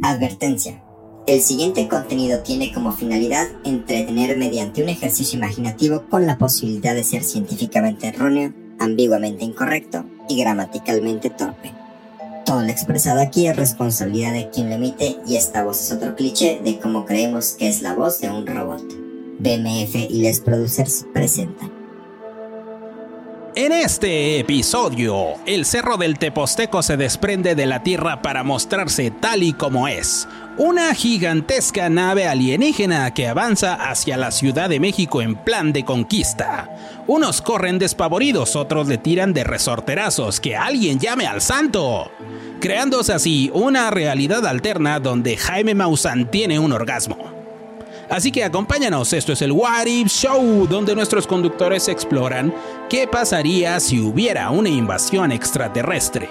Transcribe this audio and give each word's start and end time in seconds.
Advertencia. 0.00 0.80
El 1.26 1.40
siguiente 1.40 1.88
contenido 1.88 2.38
tiene 2.40 2.72
como 2.72 2.92
finalidad 2.92 3.48
entretener 3.64 4.36
mediante 4.38 4.80
un 4.80 4.88
ejercicio 4.88 5.36
imaginativo 5.36 6.04
con 6.08 6.24
la 6.24 6.38
posibilidad 6.38 6.94
de 6.94 7.02
ser 7.02 7.24
científicamente 7.24 8.06
erróneo, 8.06 8.54
ambiguamente 8.78 9.44
incorrecto 9.44 10.04
y 10.28 10.38
gramaticalmente 10.38 11.30
torpe. 11.30 11.72
Todo 12.46 12.62
lo 12.62 12.68
expresado 12.68 13.20
aquí 13.20 13.48
es 13.48 13.56
responsabilidad 13.56 14.32
de 14.32 14.50
quien 14.50 14.68
lo 14.68 14.76
emite 14.76 15.16
y 15.26 15.34
esta 15.34 15.64
voz 15.64 15.82
es 15.82 15.90
otro 15.90 16.14
cliché 16.14 16.60
de 16.62 16.78
cómo 16.78 17.04
creemos 17.04 17.56
que 17.58 17.66
es 17.66 17.82
la 17.82 17.94
voz 17.94 18.20
de 18.20 18.30
un 18.30 18.46
robot. 18.46 18.82
BMF 19.40 19.96
y 19.96 20.22
Les 20.22 20.40
Producers 20.40 21.06
presentan. 21.12 21.77
En 23.58 23.72
este 23.72 24.38
episodio, 24.38 25.34
el 25.44 25.64
cerro 25.64 25.96
del 25.96 26.16
Teposteco 26.16 26.80
se 26.80 26.96
desprende 26.96 27.56
de 27.56 27.66
la 27.66 27.82
Tierra 27.82 28.22
para 28.22 28.44
mostrarse 28.44 29.10
tal 29.10 29.42
y 29.42 29.52
como 29.52 29.88
es. 29.88 30.28
Una 30.58 30.94
gigantesca 30.94 31.88
nave 31.88 32.28
alienígena 32.28 33.12
que 33.12 33.26
avanza 33.26 33.74
hacia 33.74 34.16
la 34.16 34.30
Ciudad 34.30 34.68
de 34.68 34.78
México 34.78 35.22
en 35.22 35.34
plan 35.34 35.72
de 35.72 35.84
conquista. 35.84 36.70
Unos 37.08 37.42
corren 37.42 37.80
despavoridos, 37.80 38.54
otros 38.54 38.86
le 38.86 38.96
tiran 38.96 39.32
de 39.32 39.42
resorterazos. 39.42 40.38
¡Que 40.38 40.54
alguien 40.54 41.00
llame 41.00 41.26
al 41.26 41.40
santo! 41.40 42.12
Creándose 42.60 43.12
así 43.12 43.50
una 43.52 43.90
realidad 43.90 44.46
alterna 44.46 45.00
donde 45.00 45.36
Jaime 45.36 45.74
Maussan 45.74 46.30
tiene 46.30 46.60
un 46.60 46.70
orgasmo. 46.70 47.37
Así 48.10 48.32
que 48.32 48.42
acompáñanos, 48.42 49.12
esto 49.12 49.34
es 49.34 49.42
el 49.42 49.52
What 49.52 49.84
If 49.84 50.08
Show, 50.08 50.66
donde 50.66 50.94
nuestros 50.94 51.26
conductores 51.26 51.88
exploran 51.88 52.54
qué 52.88 53.06
pasaría 53.06 53.78
si 53.80 54.00
hubiera 54.00 54.48
una 54.50 54.70
invasión 54.70 55.30
extraterrestre. 55.30 56.30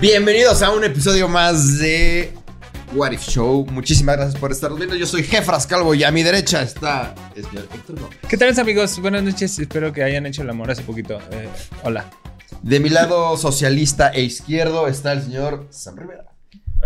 Bienvenidos 0.00 0.62
a 0.62 0.72
un 0.72 0.82
episodio 0.82 1.28
más 1.28 1.78
de 1.78 2.34
What 2.92 3.12
If 3.12 3.22
Show. 3.22 3.66
Muchísimas 3.70 4.16
gracias 4.16 4.40
por 4.40 4.50
estar 4.50 4.74
viendo. 4.74 4.96
Yo 4.96 5.06
soy 5.06 5.22
Jefras 5.22 5.64
Calvo 5.68 5.94
y 5.94 6.02
a 6.02 6.10
mi 6.10 6.24
derecha 6.24 6.62
está 6.62 7.14
el 7.36 7.44
señor 7.44 7.68
Héctor 7.72 8.00
Gómez. 8.00 8.18
¿Qué 8.28 8.36
tal 8.36 8.58
amigos? 8.58 8.98
Buenas 9.00 9.22
noches, 9.22 9.56
espero 9.60 9.92
que 9.92 10.02
hayan 10.02 10.26
hecho 10.26 10.42
el 10.42 10.50
amor 10.50 10.72
hace 10.72 10.82
poquito. 10.82 11.20
Eh, 11.30 11.48
hola. 11.84 12.10
De 12.62 12.80
mi 12.80 12.88
lado 12.88 13.36
socialista 13.36 14.08
e 14.08 14.22
izquierdo 14.22 14.88
está 14.88 15.12
el 15.12 15.22
señor 15.22 15.68
Sam 15.70 15.96
Rivera. 15.96 16.24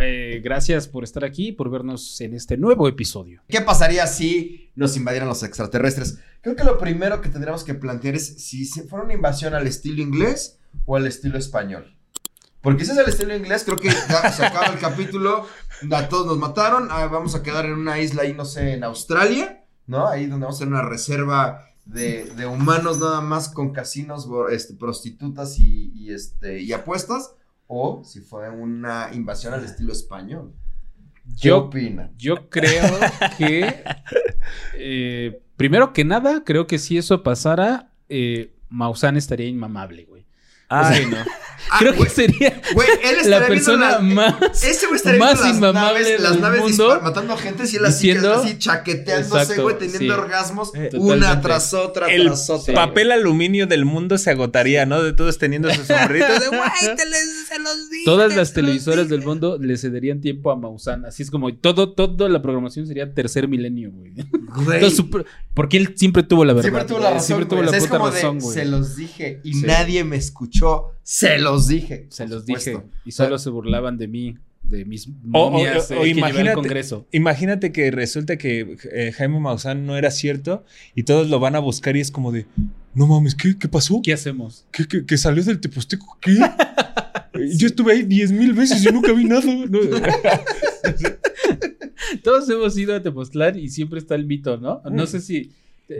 Eh, 0.00 0.40
gracias 0.42 0.86
por 0.86 1.02
estar 1.04 1.24
aquí 1.24 1.48
y 1.48 1.52
por 1.52 1.70
vernos 1.70 2.20
en 2.20 2.34
este 2.34 2.56
nuevo 2.56 2.88
episodio. 2.88 3.42
¿Qué 3.48 3.60
pasaría 3.60 4.06
si 4.06 4.70
nos 4.74 4.96
invadieran 4.96 5.28
los 5.28 5.42
extraterrestres? 5.42 6.18
Creo 6.40 6.56
que 6.56 6.64
lo 6.64 6.78
primero 6.78 7.20
que 7.20 7.28
tendríamos 7.28 7.64
que 7.64 7.74
plantear 7.74 8.14
es 8.14 8.42
si 8.42 8.66
fuera 8.66 9.04
una 9.04 9.14
invasión 9.14 9.54
al 9.54 9.66
estilo 9.66 10.02
inglés 10.02 10.58
o 10.84 10.96
al 10.96 11.06
estilo 11.06 11.38
español. 11.38 11.96
Porque 12.60 12.84
si 12.84 12.92
es 12.92 12.98
el 12.98 13.08
estilo 13.08 13.34
inglés, 13.34 13.64
creo 13.64 13.76
que 13.76 13.88
ya 13.88 14.30
se 14.30 14.44
acaba 14.44 14.66
el 14.66 14.78
capítulo, 14.78 15.46
a 15.90 16.08
todos 16.08 16.26
nos 16.26 16.38
mataron, 16.38 16.88
ah, 16.90 17.06
vamos 17.06 17.34
a 17.34 17.42
quedar 17.42 17.64
en 17.64 17.72
una 17.72 17.98
isla 17.98 18.22
ahí, 18.22 18.34
no 18.34 18.44
sé, 18.44 18.74
en 18.74 18.84
Australia, 18.84 19.64
¿no? 19.86 20.06
Ahí 20.06 20.26
donde 20.26 20.44
vamos 20.44 20.56
a 20.56 20.64
tener 20.64 20.74
una 20.74 20.88
reserva 20.88 21.71
de, 21.84 22.24
de 22.36 22.46
humanos 22.46 22.98
nada 22.98 23.20
más 23.20 23.48
con 23.48 23.72
casinos, 23.72 24.28
este, 24.50 24.74
prostitutas 24.74 25.58
y, 25.58 25.92
y, 25.94 26.12
este, 26.12 26.60
y 26.60 26.72
apuestas, 26.72 27.34
o 27.66 28.02
si 28.04 28.20
fue 28.20 28.50
una 28.50 29.10
invasión 29.12 29.54
al 29.54 29.64
estilo 29.64 29.92
español. 29.92 30.54
¿Qué 31.40 31.48
Yo, 31.48 31.58
opinan? 31.58 32.12
yo 32.18 32.48
creo 32.50 32.82
que, 33.38 33.84
eh, 34.74 35.42
primero 35.56 35.92
que 35.92 36.04
nada, 36.04 36.42
creo 36.44 36.66
que 36.66 36.78
si 36.78 36.98
eso 36.98 37.22
pasara, 37.22 37.92
eh, 38.08 38.54
Maussan 38.68 39.16
estaría 39.16 39.46
inmamable, 39.48 40.04
güey. 40.04 40.21
No. 41.10 41.16
Ah, 41.70 41.76
creo 41.78 41.94
que 41.94 42.10
sería 42.10 42.60
güey, 42.74 42.86
él 43.02 43.30
la 43.30 43.46
persona 43.46 43.92
la- 43.92 43.98
más... 44.00 44.62
Ese 44.62 44.86
güey 44.88 44.96
estaría 44.96 45.18
más 45.20 45.42
viendo 45.42 45.48
las 45.48 45.56
inmamable 45.56 46.00
naves, 46.02 46.20
las 46.20 46.32
del 46.32 46.40
naves 46.42 46.60
mundo, 46.60 47.00
matando 47.02 47.36
gente 47.38 47.62
y 47.72 47.76
él 47.76 47.84
así, 47.86 48.06
diciendo- 48.08 48.34
así 48.34 48.58
chaqueteándose, 48.58 49.40
Exacto, 49.42 49.62
güey, 49.62 49.78
teniendo 49.78 50.14
sí. 50.14 50.20
orgasmos 50.20 50.72
Eh, 50.74 50.90
una 50.94 51.40
tras 51.40 51.72
otra 51.72 52.08
el 52.12 52.26
tras 52.26 52.50
otra. 52.50 52.74
papel 52.74 53.10
aluminio 53.12 53.66
del 53.66 53.86
mundo 53.86 54.18
se 54.18 54.30
agotaría, 54.30 54.84
¿no? 54.84 55.02
De 55.02 55.14
todos 55.14 55.38
teniendo 55.38 55.72
sus 55.72 55.86
sombreritos 55.86 56.40
de 56.40 56.48
güey, 56.48 56.60
te 56.96 57.06
les- 57.06 57.46
se 57.48 57.58
los 57.58 57.90
dije, 57.90 58.04
Todas 58.04 58.36
las 58.36 58.52
televisoras 58.52 59.06
dije". 59.08 59.16
del 59.16 59.24
mundo 59.26 59.56
le 59.58 59.78
cederían 59.78 60.20
tiempo 60.20 60.50
a 60.50 60.56
Maussan. 60.56 61.06
Así 61.06 61.22
es 61.22 61.30
como 61.30 61.54
todo, 61.54 61.92
toda 61.94 62.28
la 62.28 62.42
programación 62.42 62.86
sería 62.86 63.14
tercer 63.14 63.48
milenio, 63.48 63.92
güey. 63.92 64.12
Porque 65.54 65.76
él 65.76 65.94
siempre 65.96 66.22
tuvo 66.22 66.44
la 66.44 66.52
verdad. 66.54 66.68
siempre 66.68 66.84
tuvo 66.86 66.98
la 66.98 67.10
razón. 67.10 67.26
Siempre 67.26 67.46
tuvo 67.46 67.62
la 67.62 67.72
puta 67.78 68.28
güey. 68.28 68.54
Se 68.54 68.64
los 68.64 68.96
dije 68.96 69.40
y 69.44 69.54
nadie 69.62 70.04
me 70.04 70.16
escuchó. 70.16 70.61
Se 71.02 71.38
los 71.38 71.68
dije. 71.68 72.06
Se 72.10 72.26
los 72.26 72.42
supuesto. 72.42 72.70
dije. 72.70 72.82
Y 73.04 73.12
solo 73.12 73.38
se 73.38 73.50
burlaban 73.50 73.98
de 73.98 74.08
mí, 74.08 74.36
de 74.62 74.84
mis 74.84 75.08
O- 75.08 75.10
o- 75.46 75.50
momias 75.50 75.90
o 75.90 75.94
eh, 75.94 75.96
que 75.96 76.02
al 76.12 76.18
imagínate- 76.18 76.54
Congreso. 76.54 77.06
Imagínate 77.12 77.72
que 77.72 77.90
resulta 77.90 78.36
que 78.38 78.76
eh, 78.92 79.12
Jaime 79.12 79.40
Maussan 79.40 79.86
no 79.86 79.96
era 79.96 80.10
cierto 80.10 80.64
y 80.94 81.02
todos 81.02 81.28
lo 81.28 81.40
van 81.40 81.56
a 81.56 81.58
buscar 81.58 81.96
y 81.96 82.00
es 82.00 82.10
como 82.10 82.32
de, 82.32 82.46
no 82.94 83.06
mames, 83.06 83.34
¿qué, 83.34 83.58
qué 83.58 83.68
pasó? 83.68 84.00
¿Qué 84.02 84.12
hacemos? 84.12 84.66
¿Qué, 84.70 84.84
qué- 85.06 85.18
salió 85.18 85.42
del 85.42 85.60
Teposteco? 85.60 86.18
¿Qué? 86.20 86.36
Yo 87.56 87.66
estuve 87.66 87.94
ahí 87.94 88.02
diez 88.02 88.30
mil 88.30 88.52
veces 88.52 88.84
y 88.84 88.92
nunca 88.92 89.12
vi 89.12 89.24
nada. 89.24 89.42
No. 89.44 89.80
Todos 92.22 92.48
hemos 92.50 92.76
ido 92.76 92.94
a 92.94 93.02
Tepoztlán 93.02 93.58
y 93.58 93.68
siempre 93.68 93.98
está 93.98 94.14
el 94.14 94.26
mito, 94.26 94.56
¿no? 94.58 94.82
No 94.90 95.06
sé 95.06 95.20
si. 95.20 95.52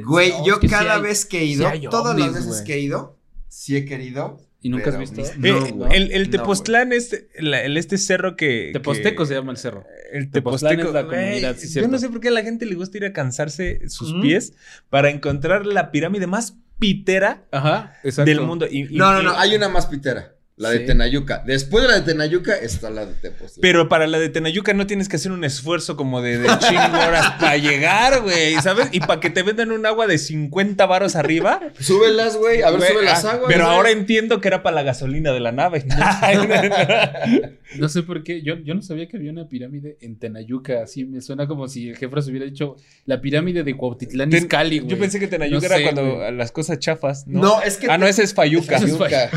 Güey, 0.05 0.31
No, 0.31 0.47
yo 0.47 0.55
es 0.55 0.61
que 0.61 0.69
sí 0.69 0.73
cada 0.75 0.97
hay- 0.97 1.03
vez 1.03 1.25
que 1.27 1.41
he 1.41 1.44
ido, 1.44 1.67
sí 1.67 1.73
hay 1.73 1.89
todas 1.89 2.19
las 2.19 2.33
veces 2.34 2.47
güey. 2.49 2.65
que 2.65 2.75
he 2.75 2.81
ido, 2.81 3.19
sí 3.49 3.77
he 3.77 3.84
querido. 3.84 4.41
¿Y 4.65 4.69
nunca 4.69 4.91
has 4.91 4.99
visto? 4.99 5.21
Eh, 5.21 5.75
el, 5.93 6.12
el 6.12 6.23
No, 6.25 6.31
Tepoztlán 6.31 6.93
es 6.93 7.27
la- 7.39 7.62
el, 7.62 7.77
este 7.77 7.99
cerro 7.99 8.37
que... 8.37 8.71
Teposteco 8.73 9.25
que- 9.25 9.28
se 9.28 9.34
llama 9.34 9.50
el 9.53 9.59
cerro. 9.59 9.84
El 10.12 10.31
Tepoztlán 10.31 10.77
Teposteco. 10.77 10.89
es 10.99 11.05
la 11.05 11.11
comunidad, 11.11 11.56
sí, 11.56 11.81
yo 11.81 11.89
no 11.89 11.99
sé 11.99 12.09
por 12.09 12.21
qué 12.21 12.28
a 12.28 12.33
la 12.33 12.43
gente 12.43 12.65
le 12.65 12.75
gusta 12.77 12.97
ir 12.99 13.05
a 13.05 13.12
cansarse 13.12 13.81
sus 13.89 14.15
pies 14.23 14.53
para 14.89 15.11
encontrar 15.11 15.67
la 15.67 15.91
pirámide 15.91 16.27
más 16.28 16.56
pitera 16.78 17.45
Ajá, 17.50 17.95
del 18.25 18.41
mundo. 18.41 18.67
Y- 18.71 18.83
y- 18.95 18.97
No, 18.97 19.12
no, 19.15 19.23
no, 19.23 19.39
hay 19.39 19.55
una 19.55 19.69
más 19.69 19.87
pitera. 19.87 20.31
La 20.57 20.71
de. 20.71 20.81
Tenayuca. 20.81 21.43
Después 21.47 21.83
de 21.83 21.89
la 21.91 21.97
de 21.97 22.03
Tenayuca 22.03 22.55
está 22.55 22.91
la 22.91 23.07
de 23.07 23.15
Tepoztlán. 23.15 23.61
Pero 23.63 23.89
para 23.89 24.07
la 24.07 24.19
de 24.19 24.29
Tenayuca 24.29 24.75
no 24.75 24.87
tienes 24.87 25.09
que 25.09 25.17
hacer 25.17 25.33
un 25.33 25.45
esfuerzo 25.45 25.97
como 25.97 26.21
de, 26.21 26.39
de 26.39 26.49
chingo 26.59 26.99
horas 26.99 27.33
para 27.41 27.57
llegar, 27.57 28.21
güey, 28.21 28.55
¿sabes? 28.61 28.89
Y 28.93 29.01
para 29.01 29.19
que 29.19 29.31
te 29.31 29.43
vendan 29.43 29.73
un 29.73 29.87
agua 29.87 30.07
de 30.07 30.19
50 30.19 30.85
varos 30.87 31.17
arriba. 31.17 31.61
Súbelas, 31.81 32.37
güey. 32.37 32.62
A 32.62 32.71
ver, 32.71 32.79
güey, 32.79 32.93
sube 32.93 33.03
las 33.05 33.25
ah, 33.25 33.33
aguas. 33.33 33.47
Pero 33.49 33.65
güey. 33.65 33.77
ahora 33.77 33.91
entiendo 33.91 34.41
que 34.41 34.49
era 34.49 34.62
para 34.62 34.75
la 34.77 34.83
gasolina 34.83 35.33
de 35.33 35.41
la 35.41 35.53
nave. 35.53 35.85
No 37.79 37.89
sé 37.89 38.03
por 38.03 38.23
qué. 38.23 38.43
Yo, 38.43 38.57
yo 38.59 38.75
no 38.75 38.83
sabía 38.83 39.09
que 39.09 39.17
había 39.17 39.31
una 39.31 39.49
pirámide 39.49 39.97
en 40.01 40.19
Tenayuca. 40.19 40.83
Así 40.83 41.05
me 41.05 41.23
suena 41.23 41.47
como 41.47 41.69
si 41.69 41.89
el 41.89 41.97
jefe 41.97 42.21
se 42.21 42.31
hubiera 42.31 42.45
dicho 42.45 42.77
la 43.07 43.21
pirámide 43.23 43.62
de 43.65 43.75
Cuautitlán 43.77 44.29
Ten- 44.29 44.43
Izcalli, 44.43 44.81
güey. 44.81 44.91
Yo 44.91 44.99
pensé 44.99 45.19
que 45.19 45.27
Tenayuca 45.27 45.61
No 45.61 45.67
era 45.67 45.77
sé, 45.77 45.83
cuando 45.83 46.17
güey. 46.17 46.37
las 46.37 46.53
cosas 46.53 46.79
chafas, 46.79 47.27
¿no? 47.27 47.41
No, 47.41 47.62
es 47.62 47.79
que. 47.79 47.91
Ah, 47.91 47.97
no, 47.97 48.07
ese 48.07 48.23
es 48.25 48.35
Fayuca. 48.35 48.77
Es 48.77 48.83
Tenayuca. 48.99 49.31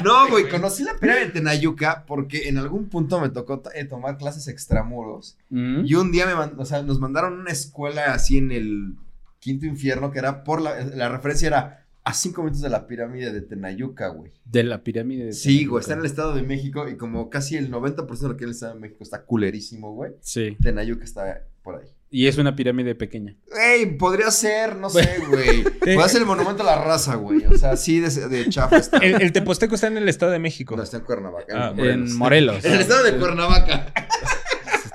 No, 0.04 0.19
güey, 0.28 0.48
conocí 0.48 0.84
la 0.84 0.94
pirámide 0.94 1.26
de 1.26 1.32
Tenayuca 1.32 2.04
porque 2.06 2.48
en 2.48 2.58
algún 2.58 2.88
punto 2.88 3.20
me 3.20 3.28
tocó 3.28 3.62
eh, 3.74 3.84
tomar 3.84 4.18
clases 4.18 4.48
extramuros. 4.48 5.36
Mm. 5.48 5.84
Y 5.84 5.94
un 5.94 6.12
día 6.12 6.26
me 6.26 6.34
o 6.34 6.64
sea, 6.64 6.82
nos 6.82 6.98
mandaron 6.98 7.40
una 7.40 7.50
escuela 7.50 8.12
así 8.12 8.38
en 8.38 8.52
el 8.52 8.96
quinto 9.38 9.66
infierno 9.66 10.10
que 10.10 10.18
era 10.18 10.44
por 10.44 10.60
la, 10.60 10.84
la 10.84 11.08
referencia 11.08 11.48
era 11.48 11.86
a 12.04 12.14
cinco 12.14 12.42
minutos 12.42 12.62
de 12.62 12.70
la 12.70 12.86
pirámide 12.86 13.32
de 13.32 13.42
Tenayuca, 13.42 14.08
güey. 14.08 14.32
De 14.44 14.62
la 14.62 14.82
pirámide 14.82 15.26
de 15.26 15.32
Sí, 15.32 15.66
güey, 15.66 15.80
está 15.80 15.94
en 15.94 16.00
el 16.00 16.06
Estado 16.06 16.34
de 16.34 16.42
México 16.42 16.88
y 16.88 16.96
como 16.96 17.28
casi 17.30 17.56
el 17.56 17.70
90% 17.70 18.18
de 18.18 18.28
lo 18.28 18.36
que 18.36 18.44
hay 18.44 18.46
en 18.46 18.48
el 18.48 18.54
Estado 18.54 18.74
de 18.74 18.80
México 18.80 19.04
está 19.04 19.24
culerísimo, 19.24 19.94
güey. 19.94 20.12
Sí. 20.20 20.56
Tenayuca 20.62 21.04
está 21.04 21.44
por 21.62 21.76
ahí. 21.76 21.88
Y 22.12 22.26
es 22.26 22.38
una 22.38 22.56
pirámide 22.56 22.96
pequeña. 22.96 23.36
Güey, 23.52 23.96
podría 23.96 24.30
ser, 24.32 24.74
no 24.76 24.90
sé, 24.90 25.08
güey. 25.28 25.62
Puede 25.94 26.08
ser 26.08 26.22
el 26.22 26.26
monumento 26.26 26.62
a 26.64 26.66
la 26.66 26.82
raza, 26.84 27.14
güey. 27.14 27.44
O 27.46 27.56
sea, 27.56 27.76
sí, 27.76 28.00
de, 28.00 28.08
de 28.28 28.48
chafa 28.48 28.78
está. 28.78 28.96
El, 28.98 29.22
el 29.22 29.30
Teposteco 29.32 29.76
está 29.76 29.86
en 29.86 29.96
el 29.96 30.08
Estado 30.08 30.32
de 30.32 30.40
México. 30.40 30.76
No, 30.76 30.82
está 30.82 30.96
en 30.96 31.04
Cuernavaca. 31.04 31.46
Ah, 31.68 31.74
En 31.76 32.16
Morelos. 32.18 32.64
En 32.64 32.72
el 32.72 32.80
estado 32.80 33.04
de 33.04 33.16
Cuernavaca. 33.16 33.92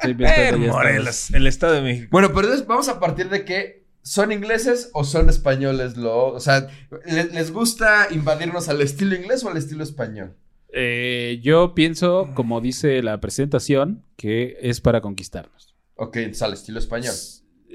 Eh, 0.03 0.15
ya 0.51 0.57
Morelos, 0.57 1.33
el 1.33 1.47
Estado 1.47 1.73
de 1.73 1.81
México. 1.81 2.07
Bueno, 2.11 2.27
pero 2.29 2.41
entonces 2.41 2.67
vamos 2.67 2.89
a 2.89 2.99
partir 2.99 3.29
de 3.29 3.43
que 3.45 3.85
son 4.01 4.31
ingleses 4.31 4.89
o 4.93 5.03
son 5.03 5.29
españoles. 5.29 5.97
Lo, 5.97 6.27
o 6.33 6.39
sea, 6.39 6.67
¿le- 7.05 7.25
¿les 7.31 7.51
gusta 7.51 8.07
invadirnos 8.11 8.69
al 8.69 8.81
estilo 8.81 9.15
inglés 9.15 9.43
o 9.43 9.49
al 9.49 9.57
estilo 9.57 9.83
español? 9.83 10.35
Eh, 10.73 11.39
yo 11.41 11.73
pienso, 11.73 12.29
como 12.35 12.59
dice 12.61 13.01
la 13.01 13.19
presentación, 13.21 14.03
que 14.17 14.57
es 14.61 14.81
para 14.81 15.01
conquistarnos. 15.01 15.74
Ok, 15.95 16.17
entonces 16.17 16.41
al 16.41 16.53
estilo 16.53 16.79
español. 16.79 17.13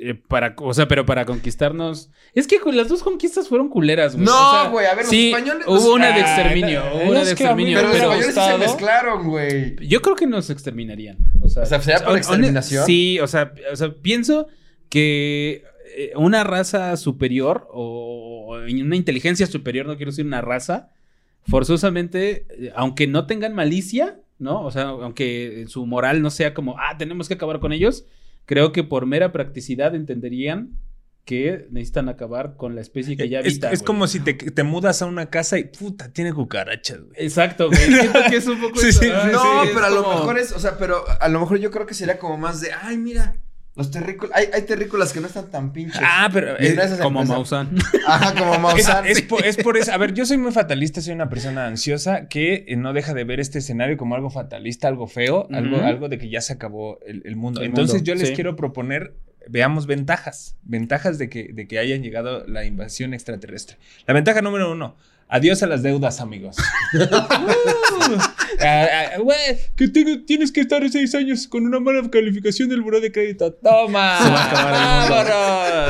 Eh, 0.02 0.14
para, 0.14 0.54
o 0.58 0.72
sea, 0.72 0.86
pero 0.88 1.04
para 1.04 1.26
conquistarnos. 1.26 2.10
Es 2.34 2.46
que 2.46 2.58
las 2.72 2.88
dos 2.88 3.02
conquistas 3.02 3.48
fueron 3.48 3.68
culeras, 3.68 4.14
güey. 4.14 4.24
No, 4.24 4.32
O 4.32 4.52
sea, 4.52 4.70
güey, 4.70 4.86
a 4.86 4.90
ver, 4.94 5.04
los 5.04 5.10
sí, 5.10 5.30
españoles- 5.32 5.66
Hubo 5.66 5.94
una 5.94 6.06
de 6.08 6.12
Ah, 6.12 6.20
exterminio, 6.20 6.82
hubo 6.94 7.10
una 7.10 7.24
de 7.24 7.30
exterminio, 7.32 7.78
Pero 7.78 7.88
los 7.88 7.96
españoles 7.96 8.34
sí 8.34 8.40
se 8.40 8.58
mezclaron, 8.58 9.28
güey. 9.28 9.76
yo 9.86 10.00
creo 10.00 10.16
que 10.16 10.26
nos 10.26 10.48
exterminarían. 10.48 11.18
O 11.42 11.48
sea, 11.48 11.64
O 11.64 11.66
sea, 11.66 11.80
¿sería 11.82 12.04
por 12.04 12.16
exterminación? 12.16 12.86
Sí, 12.86 13.18
o 13.20 13.26
sea, 13.26 13.52
o 13.72 13.76
sea, 13.76 13.92
pienso 14.00 14.46
que 14.88 15.64
eh, 15.96 16.12
una 16.16 16.44
raza 16.44 16.96
superior 16.96 17.66
o 17.72 18.56
una 18.70 18.96
inteligencia 18.96 19.46
superior, 19.46 19.86
no 19.86 19.96
quiero 19.96 20.12
decir 20.12 20.24
una 20.24 20.40
raza, 20.40 20.88
forzosamente, 21.48 22.46
eh, 22.50 22.72
aunque 22.76 23.06
no 23.06 23.26
tengan 23.26 23.54
malicia, 23.54 24.20
¿no? 24.40 24.62
O 24.64 24.70
sea, 24.72 24.88
aunque 24.88 25.64
su 25.68 25.86
moral 25.86 26.20
no 26.22 26.30
sea 26.30 26.52
como, 26.54 26.76
ah, 26.78 26.96
tenemos 26.98 27.28
que 27.28 27.34
acabar 27.34 27.60
con 27.60 27.72
ellos, 27.72 28.04
creo 28.46 28.72
que 28.72 28.82
por 28.82 29.06
mera 29.06 29.30
practicidad 29.30 29.94
entenderían 29.94 30.70
que 31.24 31.68
necesitan 31.70 32.08
acabar 32.08 32.56
con 32.56 32.74
la 32.74 32.80
especie 32.80 33.16
que 33.16 33.28
ya 33.28 33.40
Es, 33.40 33.46
habita. 33.46 33.70
es 33.70 33.80
güey. 33.80 33.86
como 33.86 34.06
si 34.08 34.18
te, 34.20 34.34
te 34.34 34.62
mudas 34.64 35.02
a 35.02 35.06
una 35.06 35.26
casa 35.30 35.58
y 35.58 35.64
puta, 35.64 36.12
tiene 36.12 36.32
cucarachas, 36.32 37.02
güey. 37.02 37.12
Exacto, 37.16 37.68
güey. 37.68 37.78
Siento 37.80 38.18
que 38.28 38.36
es 38.36 38.46
un 38.48 38.60
poco 38.60 38.76
Sí, 38.80 38.88
eso. 38.88 39.00
sí, 39.00 39.06
sí, 39.06 39.12
no, 39.32 39.40
sí, 39.62 39.68
es 39.68 39.74
pero 39.74 39.86
a 39.86 39.90
lo 39.90 40.00
mejor 40.08 40.38
es, 40.38 40.50
o 40.52 40.58
sea, 40.58 40.76
pero 40.78 41.04
a 41.20 41.28
lo 41.28 41.38
mejor 41.38 41.58
yo 41.58 41.70
creo 41.70 41.86
que 41.86 41.94
sería 41.94 42.18
como 42.18 42.36
más 42.38 42.60
de, 42.60 42.70
ay, 42.72 42.96
mira, 42.96 43.36
los 43.80 43.90
terrícolas, 43.90 44.36
hay, 44.36 44.46
hay 44.52 44.62
terrícolas 44.62 45.12
que 45.12 45.20
no 45.20 45.26
están 45.26 45.50
tan 45.50 45.72
pinches. 45.72 46.00
Ah, 46.04 46.28
pero 46.30 46.54
eh, 46.58 46.76
Como 47.00 47.24
Maussan. 47.24 47.76
Ajá, 48.06 48.34
como 48.34 48.54
Es, 48.54 48.60
Maussan. 48.60 49.06
es 49.06 49.22
por, 49.22 49.44
es 49.44 49.56
por 49.56 49.78
eso. 49.78 49.92
A 49.92 49.96
ver, 49.96 50.12
yo 50.12 50.26
soy 50.26 50.36
muy 50.36 50.52
fatalista, 50.52 51.00
soy 51.00 51.14
una 51.14 51.30
persona 51.30 51.66
ansiosa 51.66 52.28
que 52.28 52.66
eh, 52.68 52.76
no 52.76 52.92
deja 52.92 53.14
de 53.14 53.24
ver 53.24 53.40
este 53.40 53.60
escenario 53.60 53.96
como 53.96 54.14
algo 54.14 54.28
fatalista, 54.28 54.86
algo 54.88 55.06
feo, 55.06 55.48
algo, 55.50 55.78
algo 55.78 56.08
de 56.10 56.18
que 56.18 56.28
ya 56.28 56.42
se 56.42 56.52
acabó 56.52 56.98
el, 57.06 57.22
el 57.24 57.36
mundo. 57.36 57.60
El 57.62 57.68
Entonces 57.68 57.94
mundo, 57.94 58.06
yo 58.06 58.14
les 58.14 58.28
sí. 58.28 58.34
quiero 58.34 58.54
proponer, 58.54 59.14
veamos 59.48 59.86
ventajas, 59.86 60.56
ventajas 60.62 61.16
de 61.16 61.30
que, 61.30 61.50
de 61.52 61.66
que 61.66 61.78
hayan 61.78 62.02
llegado 62.02 62.46
la 62.46 62.66
invasión 62.66 63.14
extraterrestre. 63.14 63.78
La 64.06 64.12
ventaja 64.12 64.42
número 64.42 64.70
uno. 64.70 64.96
Adiós 65.28 65.62
a 65.62 65.66
las 65.68 65.82
deudas, 65.82 66.20
amigos. 66.20 66.56
Ah, 68.60 68.86
ah, 69.16 69.22
que 69.76 69.88
tengo- 69.88 70.24
tienes 70.26 70.52
que 70.52 70.60
estar 70.60 70.88
seis 70.90 71.14
años 71.14 71.46
con 71.48 71.64
una 71.66 71.80
mala 71.80 72.08
calificación 72.10 72.68
del 72.68 72.82
buró 72.82 73.00
de 73.00 73.10
crédito. 73.12 73.52
¡Toma! 73.54 74.18
Se 74.22 74.30
va 74.30 74.50
a. 74.50 75.08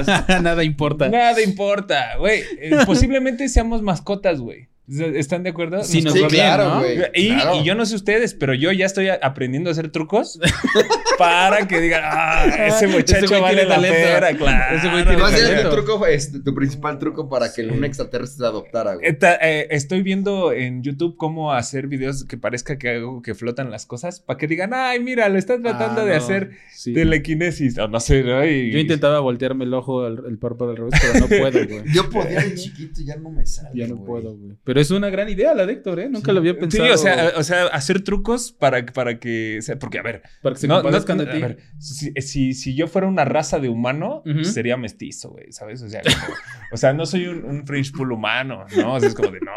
¡Vámonos! 0.06 0.42
Nada 0.42 0.64
importa. 0.64 1.08
Nada 1.08 1.40
importa, 1.42 2.16
güey. 2.18 2.42
Eh, 2.58 2.70
posiblemente 2.86 3.48
seamos 3.48 3.82
mascotas, 3.82 4.40
güey. 4.40 4.69
¿Están 5.14 5.42
de 5.44 5.50
acuerdo? 5.50 5.84
Sí, 5.84 6.02
nos 6.02 6.12
Sí, 6.12 6.18
bien, 6.20 6.30
claro, 6.30 6.68
¿no? 6.68 6.78
güey. 6.80 6.98
y, 7.14 7.28
claro. 7.28 7.54
y 7.56 7.64
yo 7.64 7.74
no 7.74 7.86
sé 7.86 7.94
ustedes, 7.94 8.34
pero 8.34 8.54
yo 8.54 8.72
ya 8.72 8.86
estoy 8.86 9.08
aprendiendo 9.08 9.70
a 9.70 9.72
hacer 9.72 9.90
trucos 9.90 10.40
para 11.18 11.66
que 11.68 11.80
digan, 11.80 12.02
ah, 12.04 12.44
ese 12.66 12.86
muchacho 12.88 13.26
güey 13.28 13.40
vale 13.40 13.66
tiene 13.66 13.76
la 13.76 13.80
pena, 13.80 14.38
claro. 14.38 14.76
Ese 14.76 14.88
güey 14.90 15.02
tiene 15.04 15.18
¿Cuál 15.20 15.32
talento. 15.32 15.68
tu 15.70 15.76
truco, 15.76 16.06
este, 16.06 16.40
tu 16.40 16.54
principal 16.54 16.98
truco 16.98 17.28
para 17.28 17.52
que 17.52 17.64
un 17.66 17.84
extraterrestre 17.84 18.42
te 18.42 18.46
adoptara, 18.46 18.94
güey? 18.94 19.06
Eh, 19.42 19.68
estoy 19.70 20.02
viendo 20.02 20.52
en 20.52 20.82
YouTube 20.82 21.16
cómo 21.16 21.52
hacer 21.52 21.86
videos 21.86 22.24
que 22.24 22.36
parezca 22.36 22.78
que 22.78 22.88
hago 22.96 23.22
que 23.22 23.34
flotan 23.34 23.70
las 23.70 23.86
cosas 23.86 24.20
para 24.20 24.38
que 24.38 24.46
digan, 24.46 24.72
ay, 24.74 25.00
mira, 25.00 25.28
lo 25.28 25.38
están 25.38 25.62
tratando 25.62 26.00
Ah, 26.00 26.04
de 26.04 26.10
no, 26.12 26.16
hacer 26.16 26.50
sí. 26.72 26.92
telequinesis. 26.94 27.78
O 27.78 27.88
no 27.88 28.00
sé, 28.00 28.22
¿no? 28.22 28.44
Y- 28.44 28.72
Yo 28.72 28.78
intentaba 28.78 29.20
voltearme 29.20 29.64
el 29.64 29.74
ojo, 29.74 30.06
el, 30.06 30.20
el 30.26 30.38
párpado 30.38 30.70
al 30.72 30.76
revés, 30.78 30.94
pero 31.00 31.20
no 31.20 31.26
puedo, 31.50 31.66
güey. 31.68 31.82
Yo 31.94 32.08
podía 32.10 32.40
de 32.40 32.54
chiquito 32.54 33.00
y 33.02 33.04
ya 33.06 33.16
no 33.16 33.30
me 33.30 33.46
sale, 33.46 33.70
Ya 33.74 33.86
no 33.86 34.02
puedo, 34.04 34.34
güey. 34.36 34.56
Pero 34.64 34.79
es 34.80 34.90
una 34.90 35.10
gran 35.10 35.28
idea 35.28 35.54
la 35.54 35.66
de 35.66 35.74
Héctor, 35.74 36.00
¿eh? 36.00 36.08
Nunca 36.08 36.32
lo 36.32 36.40
había 36.40 36.58
pensado. 36.58 36.84
Sí, 36.86 36.90
o 36.92 36.96
sea, 36.98 37.32
o 37.36 37.42
sea, 37.42 37.66
hacer 37.66 38.02
trucos 38.02 38.52
para, 38.52 38.84
para 38.86 39.18
que. 39.18 39.56
o 39.58 39.62
sea, 39.62 39.78
porque, 39.78 39.98
a 39.98 40.02
ver, 40.02 40.22
para 40.42 40.54
que 40.54 40.60
se 40.60 40.68
no, 40.68 40.82
no, 40.82 40.88
a 40.88 41.04
ti. 41.04 41.40
ver, 41.40 41.58
si, 41.78 42.12
si, 42.20 42.52
si 42.54 42.74
yo 42.74 42.86
fuera 42.88 43.06
una 43.06 43.24
raza 43.24 43.58
de 43.58 43.68
humano, 43.68 44.22
sería 44.42 44.76
mestizo, 44.76 45.30
güey, 45.30 45.52
¿sabes? 45.52 45.82
O 45.82 45.88
sea, 45.88 46.02
como- 46.02 46.34
o 46.72 46.76
sea, 46.76 46.92
no 46.92 47.06
soy 47.06 47.26
un, 47.26 47.44
un 47.44 47.66
French 47.66 47.92
pool 47.92 48.12
humano, 48.12 48.64
¿no? 48.76 48.94
O 48.94 49.00
sea, 49.00 49.08
es 49.08 49.14
como 49.14 49.30
de, 49.30 49.40
no, 49.40 49.52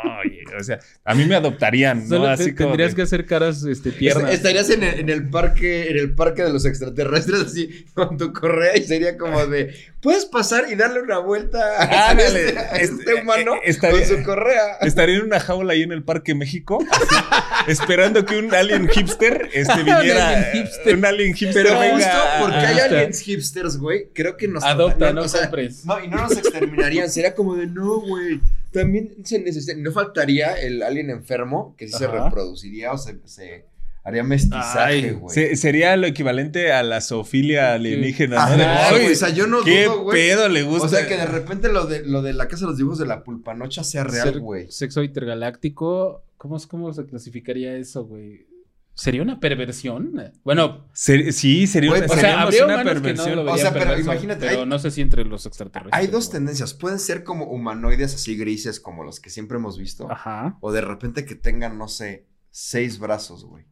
o 0.60 0.64
sea, 0.64 0.80
a 1.06 1.16
mí 1.16 1.26
me 1.26 1.36
adoptarían, 1.36 2.04
¿no? 2.04 2.08
Solo 2.10 2.28
Así 2.28 2.46
te- 2.46 2.56
como 2.56 2.70
tendrías 2.70 2.92
de- 2.92 2.96
que 2.98 3.02
hacer 3.04 3.26
caras 3.26 3.64
este, 3.64 3.92
tiernas. 3.92 4.32
Estarías 4.34 4.70
en 4.70 4.84
el, 4.84 5.00
en 5.00 5.10
el 5.10 5.30
parque, 5.30 5.90
en 5.90 5.98
el 5.98 6.14
parque 6.16 6.44
de 6.44 6.52
los 6.54 6.66
extraterrestres 6.66 7.42
así 7.42 7.86
con 7.94 8.18
tu 8.18 8.34
correa 8.34 8.78
y 8.78 8.84
sería 8.84 9.18
como 9.18 9.46
de 9.48 9.74
puedes 10.02 10.26
pasar 10.26 10.66
y 10.70 10.76
darle 10.76 11.02
una 11.02 11.20
vuelta 11.20 11.60
a, 11.78 12.10
Ándale, 12.12 12.46
este, 12.48 12.60
a 12.60 12.76
est- 12.78 12.94
este 13.00 13.14
humano 13.22 13.56
eh, 13.56 13.60
estaría- 13.66 14.06
con 14.08 14.18
su 14.18 14.24
correa. 14.24 14.78
Estaría 14.82 15.16
en 15.18 15.24
una 15.24 15.40
jaula 15.40 15.74
ahí 15.74 15.84
en 15.84 15.92
el 15.94 16.04
Parque 16.04 16.36
México, 16.36 16.80
así, 16.92 17.72
esperando 17.72 18.26
que 18.26 18.38
un 18.38 18.54
alien 18.54 18.88
hipster 18.90 19.50
este, 19.54 19.74
Un 19.80 19.86
viniera. 19.86 20.28
alien 20.30 20.46
hipster. 20.54 20.96
Un 20.98 21.06
alien 21.06 21.34
hipster 21.34 21.64
Pero 21.66 21.80
venga 21.80 21.96
justo 21.96 22.18
porque 22.42 22.56
a- 22.58 22.68
hay 22.70 22.80
aliens 22.80 23.20
hipsters, 23.22 23.78
güey, 23.78 24.08
creo 24.14 24.36
que 24.36 24.48
nos 24.48 24.64
Adopta, 24.64 25.14
no 25.14 25.22
o 25.22 25.28
sea, 25.30 25.42
compres. 25.44 25.86
No, 25.86 26.04
y 26.04 26.08
no 26.10 26.18
nos 26.18 26.34
exterminarían, 26.38 27.10
sería 27.10 27.34
como 27.34 27.56
de 27.56 27.68
no, 27.68 28.00
güey. 28.02 28.42
También 28.74 29.16
se 29.24 29.40
necesita, 29.40 29.74
no 29.78 29.92
faltaría 29.92 30.54
el 30.60 30.82
alien 30.84 31.10
enfermo 31.10 31.76
que 31.78 31.88
sí 31.88 31.94
se 31.98 32.08
reproduciría 32.08 32.92
o 32.92 32.98
se, 32.98 33.20
se 33.26 33.66
haría 34.04 34.24
mestizaje, 34.24 35.12
güey. 35.12 35.34
Se- 35.34 35.56
sería 35.56 35.96
lo 35.96 36.08
equivalente 36.08 36.72
a 36.74 36.84
la 36.84 37.00
zoofilia 37.00 37.74
alienígena, 37.76 38.36
¿no? 38.36 38.64
Ajá, 38.64 38.90
güey, 38.92 39.06
"Ay, 39.06 39.12
o 39.14 39.16
sea, 39.16 39.30
yo 39.30 39.48
no 39.48 39.64
¿Qué 39.64 39.86
dudo, 39.86 40.04
güey. 40.04 40.18
pedo 40.28 40.50
le 40.50 40.64
gusta? 40.64 40.86
O 40.88 40.90
sea, 40.90 41.08
que 41.08 41.16
de 41.16 41.26
repente 41.26 41.70
lo 41.72 41.86
de, 41.86 42.06
lo 42.06 42.22
de 42.22 42.34
la 42.34 42.48
casa 42.48 42.66
de 42.66 42.72
los 42.72 42.78
dibujos 42.78 43.00
de 43.00 43.06
la 43.06 43.24
pulpanocha 43.24 43.84
sea 43.84 44.04
real, 44.04 44.40
güey. 44.40 44.68
Sexo 44.70 45.04
intergaláctico. 45.04 46.24
¿Cómo, 46.38 46.58
¿Cómo 46.68 46.92
se 46.94 47.06
clasificaría 47.06 47.78
eso, 47.78 48.04
güey? 48.06 48.46
¿Sería 48.96 49.22
una 49.24 49.40
perversión? 49.40 50.14
Bueno, 50.44 50.88
Ser- 50.94 51.34
sí, 51.34 51.66
sería 51.66 51.92
una, 51.92 52.02
o 52.02 52.06
o 52.06 52.08
sea, 52.16 52.36
una 52.66 52.76
humanos 52.76 52.94
que 52.94 52.94
no 52.94 53.02
perversión. 53.02 53.36
lo 53.46 53.52
O 53.52 53.58
sea, 53.58 53.74
pero 53.74 53.86
perverso, 53.86 54.04
imagínate, 54.12 54.46
pero 54.48 54.62
hay- 54.62 54.66
no 54.68 54.78
sé 54.80 54.92
si 54.92 55.02
entre 55.02 55.26
los 55.26 55.46
extraterrestres. 55.48 56.00
Hay 56.00 56.08
dos 56.08 56.30
tendencias. 56.30 56.74
Pueden 56.76 57.00
ser 57.00 57.24
como 57.24 57.46
humanoides 57.46 58.14
así 58.14 58.36
grises 58.38 58.80
como 58.80 59.04
los 59.04 59.20
que 59.20 59.30
siempre 59.32 59.58
hemos 59.58 59.80
visto. 59.80 60.12
Ajá. 60.12 60.58
O 60.62 60.72
de 60.72 60.82
repente 60.82 61.26
que 61.26 61.34
tengan, 61.36 61.78
no 61.80 61.88
sé, 61.88 62.28
seis 62.52 63.00
brazos, 63.00 63.46
güey. 63.46 63.66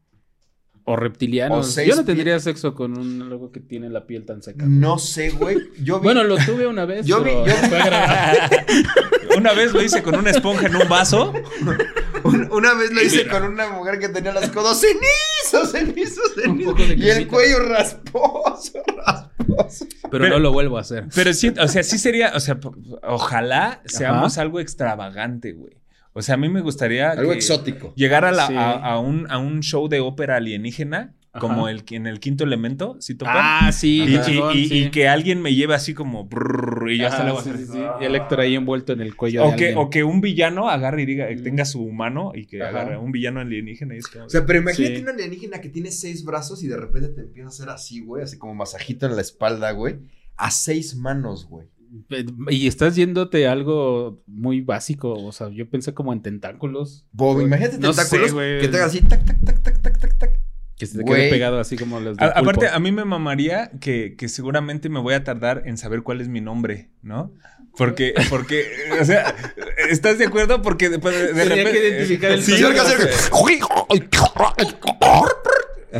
O 0.84 0.96
reptilianos. 0.96 1.68
O 1.68 1.70
seis 1.70 1.88
Yo 1.88 1.96
no 1.96 2.04
tendría 2.04 2.40
sexo 2.40 2.74
con 2.74 2.98
un 2.98 3.22
algo 3.22 3.52
que 3.52 3.60
tiene 3.60 3.88
la 3.92 4.08
piel 4.08 4.26
tan 4.26 4.42
seca. 4.42 4.66
No 4.68 4.98
sé, 4.98 5.30
güey. 5.30 5.58
Yo 5.84 6.00
vi... 6.00 6.06
Bueno, 6.06 6.24
lo 6.24 6.38
tuve 6.38 6.66
una 6.66 6.86
vez. 6.86 7.06
Yo 7.06 7.24
vi- 7.24 7.30
yo 7.30 7.44
vi- 7.46 7.52
fue 7.70 7.80
agradable. 7.80 8.66
Una 9.38 9.54
vez 9.54 9.72
lo 9.72 9.82
hice 9.82 10.02
con 10.04 10.16
una 10.16 10.32
esponja 10.32 10.66
en 10.66 10.76
un 10.76 10.90
vaso. 10.90 11.32
Un- 12.24 12.50
una 12.52 12.74
vez 12.74 12.92
lo 12.92 13.02
hice 13.02 13.28
con 13.28 13.44
una 13.44 13.70
mujer 13.70 14.00
que 14.00 14.10
tenía 14.10 14.32
los 14.34 14.48
codos 14.50 14.80
cenizos, 14.82 15.72
cenizos, 15.72 16.34
cenizos. 16.36 16.80
Y 16.98 17.10
el 17.10 17.28
cuello 17.28 17.60
rasposo, 17.68 18.82
rasposo. 18.98 19.86
Pero, 20.10 20.30
no 20.30 20.40
lo 20.40 20.52
vuelvo 20.52 20.78
a 20.78 20.82
hacer. 20.82 21.06
Pero 21.16 21.34
sí, 21.34 21.54
o 21.60 21.68
sea, 21.68 21.84
sí 21.84 21.98
sería, 21.98 22.32
o 22.36 22.40
sea, 22.40 22.60
ojalá 23.04 23.82
seamos 23.86 24.38
algo 24.38 24.60
extravagante, 24.60 25.54
güey. 25.54 25.78
O 26.14 26.22
sea, 26.22 26.36
a 26.36 26.38
mí 26.38 26.50
me 26.50 26.60
gustaría 26.60 27.12
Algo 27.12 27.32
exótico. 27.32 27.94
llegar 27.96 28.26
a, 28.26 28.32
la- 28.34 28.48
Sí. 28.48 28.56
a, 28.58 28.72
a 28.72 29.00
un, 29.00 29.32
a 29.32 29.38
un 29.38 29.62
show 29.62 29.88
de 29.88 30.02
ópera 30.02 30.36
alienígena. 30.36 31.14
Como 31.40 31.70
el 31.70 31.84
que- 31.86 31.96
en 31.96 32.08
el 32.08 32.20
quinto 32.20 32.44
elemento, 32.44 32.98
¿sí 33.00 33.16
topan? 33.16 33.36
Ah, 33.40 33.72
sí. 33.72 34.04
y, 34.04 34.16
y- 34.16 34.22
chingón, 34.22 34.58
y- 34.58 34.66
sí. 34.68 34.84
y 34.86 34.92
que 34.92 35.08
alguien 35.08 35.42
me 35.42 35.56
lleve 35.56 35.74
así 35.76 35.94
como 35.94 36.26
brrr, 36.26 36.92
y 36.92 36.98
yo 36.98 37.08
hasta 37.08 37.20
Ajá, 37.20 37.26
le 37.26 37.32
voy 37.32 37.40
a 37.40 37.44
sí, 37.44 37.50
hacer 37.52 37.66
sí, 37.66 37.72
sí. 37.74 37.80
Y 38.02 38.06
el 38.06 38.16
Héctor 38.16 38.40
ahí 38.42 38.56
envuelto 38.56 38.92
en 38.94 39.02
el 39.02 39.16
cuello 39.16 39.42
de 39.44 39.48
O 39.48 39.56
que, 39.56 39.66
alguien. 39.68 39.78
o 39.78 39.90
que 39.90 40.04
un 40.04 40.20
villano 40.22 40.70
agarre 40.70 41.04
y 41.04 41.06
diga, 41.06 41.28
Mm. 41.32 41.44
tenga 41.44 41.66
su 41.66 41.88
mano 41.92 42.32
y 42.36 42.46
que 42.48 42.62
Ajá. 42.62 42.70
agarre 42.72 42.98
un 42.98 43.12
villano 43.12 43.40
alienígena 43.40 43.96
y 43.96 44.00
es 44.00 44.08
como... 44.08 44.26
O 44.26 44.30
sea, 44.30 44.46
pero 44.46 44.60
imagínate 44.60 44.96
Sí. 44.98 45.02
una 45.04 45.12
alienígena 45.12 45.62
que 45.62 45.70
tiene 45.70 45.92
seis 45.92 46.26
brazos 46.26 46.64
y 46.64 46.68
de 46.68 46.78
repente 46.78 47.10
te 47.10 47.22
empieza 47.22 47.48
a 47.48 47.50
hacer 47.50 47.70
así, 47.70 48.02
güey, 48.02 48.24
así 48.24 48.38
como 48.38 48.54
masajito 48.56 49.06
en 49.06 49.16
la 49.16 49.22
espalda, 49.22 49.72
güey. 49.72 50.00
A 50.36 50.52
seis 50.52 50.96
manos, 50.96 51.48
güey. 51.48 51.68
Y 52.50 52.68
estás 52.68 52.96
yéndote 52.96 53.48
a 53.48 53.52
algo 53.52 54.24
muy 54.26 54.62
básico. 54.62 55.12
O 55.14 55.32
sea, 55.34 55.50
yo 55.50 55.70
pensé 55.70 55.94
como 55.94 56.14
en 56.14 56.22
tentáculos. 56.22 57.06
Bob, 57.12 57.42
imagínate 57.42 57.80
No 57.80 57.92
sé, 57.92 58.02
tentáculos 58.18 58.34
que 58.62 58.68
te 58.70 58.78
hagan 58.78 58.88
así, 58.88 59.02
tac, 59.02 59.26
tac, 59.26 59.44
tac, 59.44 59.62
tac, 59.62 59.82
tac, 59.82 60.00
tac, 60.00 60.18
tac. 60.18 60.41
Que 60.82 60.88
se 60.88 60.98
te 60.98 61.06
quede 61.06 61.30
pegado 61.30 61.60
así 61.60 61.78
como 61.78 62.00
los 62.00 62.18
de 62.18 62.26
A- 62.26 62.30
aparte, 62.30 62.68
a 62.68 62.80
mí 62.80 62.92
me 62.92 63.06
mamaría 63.06 63.70
que, 63.80 64.16
que 64.18 64.28
seguramente 64.28 64.90
me 64.90 65.00
voy 65.00 65.14
a 65.14 65.24
tardar 65.24 65.62
en 65.66 65.78
saber 65.78 66.02
cuál 66.02 66.22
es 66.22 66.28
mi 66.28 66.42
nombre, 66.42 66.90
¿no? 67.04 67.32
Porque, 67.78 68.16
porque, 68.32 68.66
o 69.00 69.06
sea, 69.06 69.36
¿estás 69.92 70.18
de 70.18 70.26
acuerdo? 70.26 70.64
Porque 70.64 70.90
después 70.90 71.14
de, 71.16 71.34
de 71.34 71.44
Tenía 71.48 71.64
repente. 71.64 71.72
que 71.82 71.88
identificar 71.88 72.32
el 72.32 72.42
Sí, 72.42 72.54
así. 72.54 72.64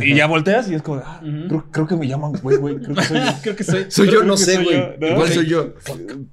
Y 0.00 0.14
ya 0.14 0.26
volteas 0.26 0.70
y 0.70 0.74
es 0.74 0.80
como, 0.80 1.02
ah, 1.04 1.20
creo, 1.48 1.66
creo 1.70 1.86
que 1.86 1.96
me 1.96 2.08
llaman, 2.08 2.32
güey, 2.42 2.56
güey, 2.56 2.76
creo 2.80 2.94
que 2.96 3.02
soy 3.04 3.18
yo. 3.18 3.32
Creo 3.42 3.56
que 3.56 3.64
soy. 3.64 3.84
Soy 3.88 4.06
yo, 4.06 4.12
Creo 4.20 4.24
no 4.24 4.34
que 4.36 4.40
sé, 4.42 4.54
soy 4.54 4.64
güey. 4.64 4.76
yo, 4.76 4.88
¿no? 4.98 5.08
Igual 5.08 5.28
soy 5.32 5.46
yo. 5.46 5.74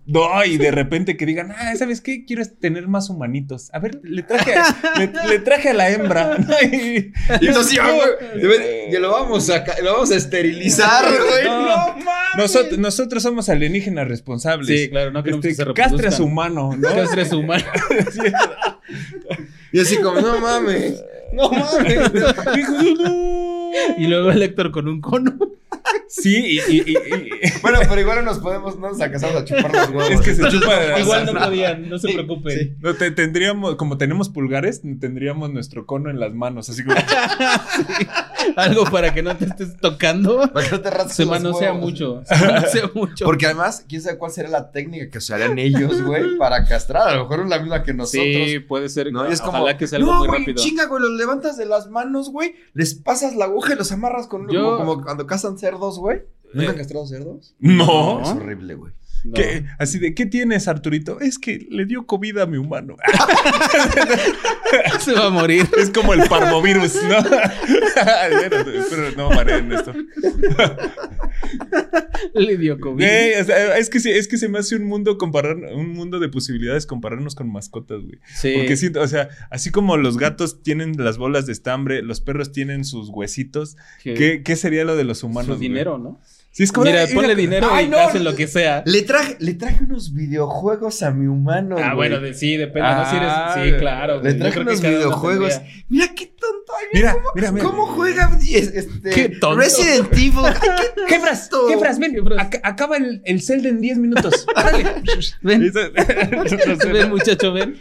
No, 0.06 0.46
y 0.46 0.58
de 0.58 0.72
repente 0.72 1.18
que 1.18 1.26
digan, 1.26 1.52
ah, 1.52 1.76
¿sabes 1.76 2.00
qué? 2.00 2.24
Quiero 2.26 2.44
tener 2.62 2.88
más 2.88 3.10
humanitos. 3.10 3.70
A 3.74 3.80
ver, 3.80 4.00
le 4.04 4.24
traje, 4.24 4.54
a- 4.56 5.00
le, 5.00 5.12
le 5.30 5.40
traje 5.40 5.70
a 5.70 5.74
la 5.74 5.90
hembra. 5.90 6.38
Y- 6.72 7.12
entonces 7.46 7.74
ya, 7.74 7.84
güey, 7.92 8.42
debe- 8.42 8.92
ya 8.92 9.00
lo 9.00 9.12
vamos 9.12 9.50
a, 9.50 9.64
lo 9.84 9.94
vamos 9.94 10.12
a 10.12 10.16
esterilizar, 10.16 11.06
güey. 11.10 11.44
No. 11.46 11.60
No, 11.60 11.88
mames. 11.98 12.06
Nosotros, 12.38 12.78
nosotros 12.80 13.24
somos 13.24 13.50
alienígenas 13.50 14.08
responsables. 14.08 14.68
Sí, 14.68 14.90
claro, 14.90 15.12
no 15.12 15.22
queremos 15.24 15.44
Este, 15.46 15.64
que 15.64 15.68
se 15.70 15.74
castre 15.74 15.84
a 15.84 15.88
reproduzcan. 15.90 16.12
su 16.14 16.24
humano, 16.24 16.76
¿no? 16.78 16.88
Castres 16.90 17.34
humano. 17.34 17.64
Y 19.72 19.80
así 19.80 19.98
como, 19.98 20.20
no 20.22 20.40
mames. 20.40 21.04
No 21.34 21.50
mames. 21.50 22.12
Y 23.98 24.08
luego 24.08 24.32
el 24.32 24.42
Héctor 24.42 24.72
con 24.72 24.88
un 24.88 25.00
cono. 25.02 25.38
Sí, 26.08 26.36
y, 26.36 26.60
y- 26.72 26.84
y- 26.88 26.92
y- 26.92 27.52
Bueno, 27.62 27.80
pero 27.88 28.02
igual 28.02 28.18
no 28.18 28.24
nos 28.24 28.40
podemos, 28.40 28.78
no 28.80 28.90
nos 28.90 29.00
alcanzamos 29.00 29.36
a 29.38 29.46
chupar 29.46 29.72
los 29.74 29.90
huevos. 29.90 30.10
Es 30.12 30.22
que 30.22 30.36
se 30.36 30.44
chupa- 30.44 30.66
pasa 30.68 31.00
Igual 31.00 31.26
no 31.28 31.34
podían, 31.40 31.90
no 31.90 31.98
se 32.00 32.08
Sí, 32.08 32.14
preocupen. 32.16 32.58
sí. 32.60 32.74
no, 32.80 32.94
te- 32.96 33.12
tendríamos, 33.12 33.76
como 33.76 33.98
tenemos 33.98 34.30
pulgares, 34.30 34.82
tendríamos 35.00 35.52
nuestro 35.52 35.86
cono 35.86 36.10
en 36.10 36.20
las 36.20 36.34
manos, 36.34 36.70
así 36.70 36.84
como... 36.84 36.96
Algo 38.64 38.84
para 38.86 39.14
que 39.14 39.22
no 39.24 39.36
te 39.36 39.46
estés 39.46 39.78
tocando. 39.78 40.50
Para 40.52 40.66
que 40.66 40.72
no 40.76 40.82
te 40.82 40.90
rasques 40.90 41.16
Se 41.16 41.26
manosea 41.26 41.74
mucho. 41.74 42.22
Se 42.26 42.36
manosea 42.46 42.92
mucho. 42.94 43.26
Porque 43.26 43.46
además, 43.46 43.86
quién 43.88 44.02
sabe 44.02 44.18
cuál 44.18 44.32
sería 44.32 44.52
la 44.52 44.72
técnica 44.72 45.10
que 45.10 45.18
usarían 45.18 45.58
ellos, 45.60 46.02
güey, 46.04 46.38
para 46.38 46.66
castrar. 46.66 47.08
A 47.10 47.16
lo 47.16 47.24
mejor 47.24 47.42
es 47.42 47.50
la 47.50 47.60
misma 47.60 47.84
que 47.84 47.94
nosotros. 47.94 48.24
Sí, 48.26 48.60
puede 48.60 48.90
ser. 48.90 49.12
No, 49.12 49.30
y 49.30 49.34
es 49.34 49.42
como, 49.42 49.60
Ojalá 49.60 49.78
que 49.78 49.88
sea 49.88 49.98
algo 50.00 50.12
no, 50.12 50.18
muy 50.20 50.28
güey, 50.28 50.40
rápido. 50.42 50.64
chinga, 50.64 50.86
güey, 50.86 51.02
los 51.02 51.12
levantas 51.12 51.58
de 51.58 51.66
las 51.66 51.90
manos, 51.90 52.30
güey, 52.32 52.56
les 52.74 52.94
pasas 52.96 53.36
la 53.36 53.46
aguja 53.46 53.74
y 53.74 53.78
los 53.78 53.92
amarras 53.92 54.28
con 54.28 54.48
Yo- 54.50 54.78
como, 54.78 54.78
como 54.94 55.04
cuando 55.04 55.26
cazan 55.28 55.58
cerdos, 55.58 55.98
güey. 56.00 56.22
¿Nunca 56.54 56.72
han 56.72 56.78
castrado 56.78 57.06
cerdos? 57.06 57.54
No. 57.60 58.22
Es 58.24 58.30
horrible, 58.30 58.74
güey. 58.76 58.94
No. 59.24 59.34
¿Qué? 59.34 59.66
Así 59.78 60.00
de, 60.00 60.14
¿qué 60.14 60.26
tienes, 60.26 60.68
Arturito? 60.68 61.20
Es 61.20 61.38
que 61.38 61.68
le 61.70 61.86
dio 61.86 62.06
COVID 62.06 62.38
a 62.38 62.46
mi 62.46 62.58
humano. 62.58 62.96
Se 65.00 65.14
va 65.14 65.28
a 65.28 65.30
morir. 65.30 65.68
Es 65.80 65.90
como 65.90 66.14
el 66.14 66.28
parvovirus, 66.28 66.96
¿no? 67.04 67.18
Espero 68.80 69.12
no 69.16 69.30
mareen 69.30 69.72
esto. 69.72 69.94
Le 72.34 72.58
dio 72.58 72.80
COVID. 72.80 73.04
Güey, 73.04 73.40
o 73.40 73.44
sea, 73.44 73.78
es 73.78 73.90
que 73.90 74.00
sí, 74.00 74.12
es 74.12 74.28
que 74.28 74.38
se 74.38 74.50
me 74.50 74.60
hace 74.60 74.76
un 74.76 74.84
mundo 74.84 75.18
comparar, 75.18 75.56
un 75.56 75.94
mundo 75.94 76.20
de 76.20 76.30
posibilidades 76.30 76.86
compararnos 76.86 77.36
con 77.36 77.52
mascotas, 77.52 78.04
güey. 78.04 78.20
Sí. 78.36 78.54
Porque 78.58 78.78
siento, 78.78 79.02
o 79.02 79.08
sea, 79.08 79.30
así 79.50 79.72
como 79.72 79.98
los 79.98 80.18
gatos 80.18 80.62
tienen 80.64 80.94
las 80.98 81.18
bolas 81.18 81.46
de 81.46 81.54
estambre, 81.54 82.02
los 82.02 82.22
perros 82.22 82.52
tienen 82.52 82.84
sus 82.84 83.10
huesitos, 83.10 83.78
¿qué, 84.04 84.42
qué 84.44 84.56
sería 84.56 84.84
lo 84.86 84.96
de 84.96 85.04
los 85.04 85.24
humanos? 85.24 85.48
su 85.48 85.58
güey? 85.58 85.70
dinero, 85.70 85.98
¿no? 85.98 86.20
Sí, 86.60 86.64
es 86.64 86.74
como, 86.74 86.88
Mira, 86.88 87.04
"Ay, 87.04 87.14
ponle 87.14 87.36
mira, 87.36 87.40
dinero 87.40 87.70
Ay, 87.72 87.86
y 87.86 87.88
no, 87.88 87.98
hacen 88.00 88.26
lo 88.26 88.36
que 88.36 88.46
sea. 88.46 88.84
Le 88.86 89.04
traje, 89.04 89.38
le 89.40 89.54
traje 89.54 89.82
unos 89.86 90.14
videojuegos 90.14 91.02
a 91.04 91.12
mi 91.12 91.26
humano, 91.26 91.78
Ah, 91.80 91.94
güey. 91.94 92.10
bueno, 92.10 92.20
de- 92.20 92.34
sí, 92.34 92.58
depende. 92.58 92.82
¿no? 92.90 93.10
Si 93.10 93.16
Ah, 93.18 93.54
eres, 93.64 93.74
sí, 93.76 93.80
claro. 93.80 94.22
Le 94.22 94.34
traje 94.34 94.60
unos 94.60 94.82
videojuegos. 94.82 95.62
Mira 95.88 96.08
qué 96.14 96.26
tonto. 96.40 96.74
Ay, 96.80 96.86
mira, 96.94 97.14
cómo, 97.14 97.26
mira, 97.36 97.52
mira. 97.52 97.66
cómo 97.66 97.86
juega 97.88 98.32
es- 98.42 98.68
este, 98.74 99.10
Qué 99.10 99.30
tonto. 99.30 99.58
Resident 99.60 100.12
Evil. 100.14 100.46
Ay, 100.46 100.54
qué 101.08 101.20
Jefras, 101.70 102.00
ven, 102.00 102.16
ac- 102.16 102.60
acaba 102.64 102.98
el, 102.98 103.22
el 103.26 103.42
Zelda 103.42 103.70
en 103.70 103.82
10 103.82 103.98
minutos. 103.98 104.46
Órale. 104.56 105.04
Ven. 105.42 105.72
Ven, 106.94 107.10
muchacho, 107.10 107.54
ven. 107.54 107.78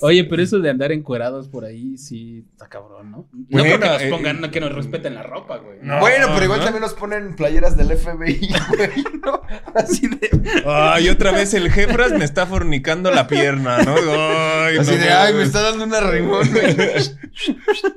Oye, 0.00 0.24
pero 0.24 0.42
eso 0.42 0.58
de 0.58 0.70
andar 0.70 0.92
encuerados 0.92 1.48
por 1.48 1.64
ahí, 1.64 1.96
sí, 1.96 2.44
está 2.52 2.68
cabrón, 2.68 3.10
¿no? 3.10 3.28
No 3.32 3.46
Bueno, 3.50 3.70
porque 3.70 3.86
nos 3.88 4.02
eh, 4.02 4.08
pongan, 4.10 4.40
no 4.40 4.50
que 4.50 4.60
nos 4.60 4.72
respeten 4.72 5.14
la 5.14 5.22
ropa, 5.22 5.58
güey. 5.58 5.78
No. 5.82 6.00
Bueno, 6.00 6.28
pero 6.32 6.44
igual 6.44 6.58
¿no? 6.60 6.64
también 6.64 6.82
nos 6.82 6.94
ponen 6.94 7.34
playeras 7.36 7.76
del 7.76 7.96
FBI, 7.96 8.48
güey, 8.76 8.90
¿no? 9.24 9.42
Así 9.74 10.08
de, 10.08 10.30
Ay, 10.66 11.08
otra 11.08 11.32
vez 11.32 11.54
el 11.54 11.70
Jefras 11.70 12.12
me 12.12 12.24
está 12.24 12.46
fornicando 12.46 13.10
la 13.10 13.26
pierna, 13.28 13.78
¿no? 13.82 13.94
Ay, 13.94 14.78
así 14.78 14.92
no 14.92 14.96
de, 14.98 15.10
ay, 15.10 15.34
me 15.34 15.42
está 15.42 15.62
dando 15.62 15.84
una 15.84 16.00
rimón, 16.00 16.48
güey. 16.50 16.76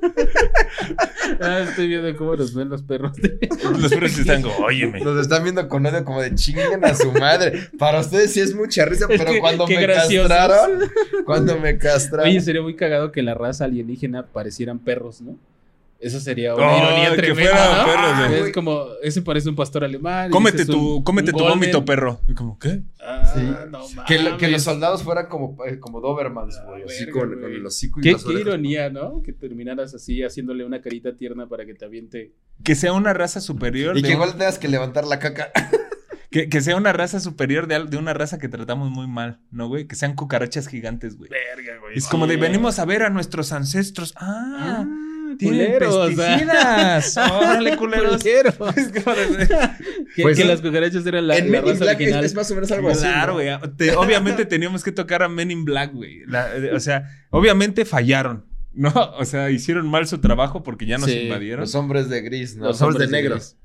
Ah, 1.41 1.65
estoy 1.67 1.87
viendo 1.87 2.15
cómo 2.17 2.35
nos 2.35 2.53
ven 2.53 2.69
los 2.69 2.83
perros. 2.83 3.11
Los 3.79 3.91
perros 3.91 4.17
están 4.17 4.41
como, 4.43 4.55
óyeme. 4.57 4.99
Nos 5.01 5.19
están 5.19 5.43
viendo 5.43 5.67
con 5.67 5.85
odio 5.85 6.05
como 6.05 6.21
de 6.21 6.33
chinguen 6.35 6.85
a 6.85 6.93
su 6.93 7.11
madre. 7.11 7.67
Para 7.79 7.99
ustedes 7.99 8.31
sí 8.33 8.41
es 8.41 8.53
mucha 8.55 8.85
risa, 8.85 9.05
Es 9.09 9.19
pero 9.19 9.31
que- 9.33 9.39
cuando 9.39 9.65
qué 9.65 9.75
me 9.75 9.81
graciosos. 9.81 10.29
castraron, 10.29 10.79
cuando 11.25 11.57
me 11.59 11.77
castraron. 11.77 12.29
Oye, 12.29 12.41
sería 12.41 12.61
muy 12.61 12.75
cagado 12.75 13.11
que 13.11 13.21
la 13.23 13.33
raza 13.33 13.65
alienígena 13.65 14.27
parecieran 14.27 14.79
perros, 14.79 15.21
¿no? 15.21 15.37
Eso 15.99 16.19
sería 16.19 16.53
una 16.53 16.77
ironía 16.77 17.09
que 17.11 17.15
tremenda, 17.17 17.51
fueran 17.51 17.77
¿no? 17.77 17.85
perros, 17.85 18.29
güey. 18.29 18.49
es 18.49 18.53
como, 18.53 18.85
ese 19.01 19.21
parece 19.21 19.49
un 19.49 19.55
pastor 19.55 19.83
alemán. 19.85 20.29
Cómete 20.29 20.65
tu, 20.65 20.97
un- 20.97 21.03
cómete 21.03 21.31
un 21.31 21.37
tu 21.37 21.43
vómito, 21.43 21.85
perro. 21.85 22.19
Y 22.27 22.33
como, 22.33 22.59
¿qué? 22.59 22.81
Ah, 22.99 23.23
Sí. 23.33 23.41
no 23.71 23.79
que, 24.05 24.19
lo- 24.19 24.37
que 24.37 24.47
los 24.49 24.61
soldados 24.61 25.03
fueran 25.03 25.27
como, 25.27 25.57
eh, 25.65 25.79
como 25.79 26.01
Dobermans, 26.01 26.59
güey. 26.67 26.81
Ah, 26.81 26.85
así 26.87 27.05
verga, 27.05 27.19
con, 27.19 27.41
con 27.41 27.51
el 27.53 27.65
hocico 27.65 27.99
y 27.99 28.03
Qué, 28.03 28.11
las 28.11 28.23
qué 28.23 28.29
orejas. 28.29 28.47
ironía, 28.47 28.89
¿no? 28.89 29.21
Que 29.23 29.31
terminaras 29.33 29.95
así 29.95 30.21
haciéndole 30.21 30.65
una 30.65 30.81
carita 30.81 31.15
tierna 31.15 31.47
para 31.47 31.65
que 31.65 31.73
te 31.73 31.85
aviente. 31.85 32.33
Que 32.63 32.75
sea 32.75 32.93
una 32.93 33.13
raza 33.13 33.39
superior. 33.41 33.97
Y 33.97 34.01
de 34.01 34.07
que 34.09 34.13
igual 34.13 34.31
tengas 34.33 34.59
que 34.59 34.67
levantar 34.67 35.05
la 35.05 35.19
caca. 35.19 35.51
que, 36.29 36.49
que 36.49 36.61
sea 36.61 36.75
una 36.75 36.91
raza 36.91 37.19
superior 37.21 37.67
de, 37.67 37.85
de 37.85 37.97
una 37.97 38.13
raza 38.13 38.37
que 38.37 38.49
tratamos 38.49 38.91
muy 38.91 39.07
mal, 39.07 39.39
¿no, 39.51 39.69
güey? 39.69 39.87
Que 39.87 39.95
sean 39.95 40.13
cucarachas 40.15 40.67
gigantes, 40.67 41.17
güey. 41.17 41.29
Verga, 41.29 41.79
güey. 41.79 41.97
Es 41.97 42.07
como 42.07 42.27
de, 42.27 42.35
venimos 42.37 42.79
a 42.79 42.85
ver 42.85 43.03
a 43.03 43.09
nuestros 43.09 43.53
ancestros. 43.53 44.13
Ah, 44.17 44.83
Ah, 44.83 44.85
culeros, 45.37 45.95
ah. 45.95 46.05
pesticidas. 46.15 47.17
Órale, 47.31 47.77
culeros. 47.77 48.21
Es 48.25 48.91
Que, 48.91 50.21
Pues, 50.21 50.37
que 50.37 50.45
las 50.45 50.61
cucarachas 50.61 51.05
eran 51.05 51.27
la, 51.27 51.37
en 51.37 51.45
la 51.45 51.51
Men 51.51 51.61
in 51.67 51.71
raza 51.73 51.83
Black 51.85 51.95
es, 51.95 52.01
original. 52.01 52.25
es 52.25 52.35
más 52.35 52.51
o 52.51 52.55
menos 52.55 52.71
algo 52.71 52.89
así. 52.89 53.01
Claro, 53.01 53.33
¿no? 53.33 53.33
güey. 53.35 53.49
Te- 53.77 53.95
Obviamente 53.95 54.45
teníamos 54.45 54.83
que 54.83 54.91
tocar 54.91 55.23
a 55.23 55.29
Men 55.29 55.51
in 55.51 55.65
Black, 55.65 55.93
güey. 55.93 56.21
La- 56.27 56.49
O 56.73 56.79
sea, 56.79 57.09
obviamente 57.29 57.85
fallaron. 57.85 58.45
¿No? 58.73 58.91
O 59.17 59.23
sea, 59.23 59.49
hicieron 59.51 59.87
mal 59.87 60.05
su 60.05 60.17
trabajo 60.19 60.61
porque 60.61 60.85
ya 60.85 60.97
nos 60.97 61.09
Sí, 61.09 61.17
invadieron. 61.19 61.61
Los 61.61 61.75
hombres 61.75 62.09
de 62.09 62.21
gris, 62.21 62.57
¿no? 62.57 62.65
Los 62.65 62.79
Los, 62.79 62.81
hombres 62.81 62.99
de 62.99 63.05
hombres 63.05 63.11
de 63.11 63.21
negro. 63.21 63.35
gris. 63.35 63.57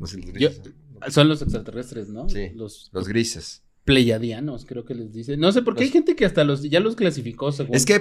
Los 0.00 0.14
grises. 0.16 0.62
Yo- 1.02 1.10
Son 1.12 1.28
los 1.28 1.42
extraterrestres, 1.42 2.08
¿no? 2.08 2.28
Sí. 2.28 2.50
Los 2.56 2.90
Los 2.92 3.06
grises. 3.06 3.62
Pleiadianos, 3.88 4.66
creo 4.66 4.84
que 4.84 4.94
les 4.94 5.14
dice. 5.14 5.38
No 5.38 5.50
sé 5.50 5.62
por 5.62 5.74
qué 5.74 5.84
hay 5.84 5.90
gente 5.90 6.14
que 6.14 6.26
hasta 6.26 6.44
los 6.44 6.62
ya 6.68 6.78
los 6.78 6.94
clasificó 6.94 7.52
según. 7.52 7.74
Es 7.74 7.86
que 7.86 7.98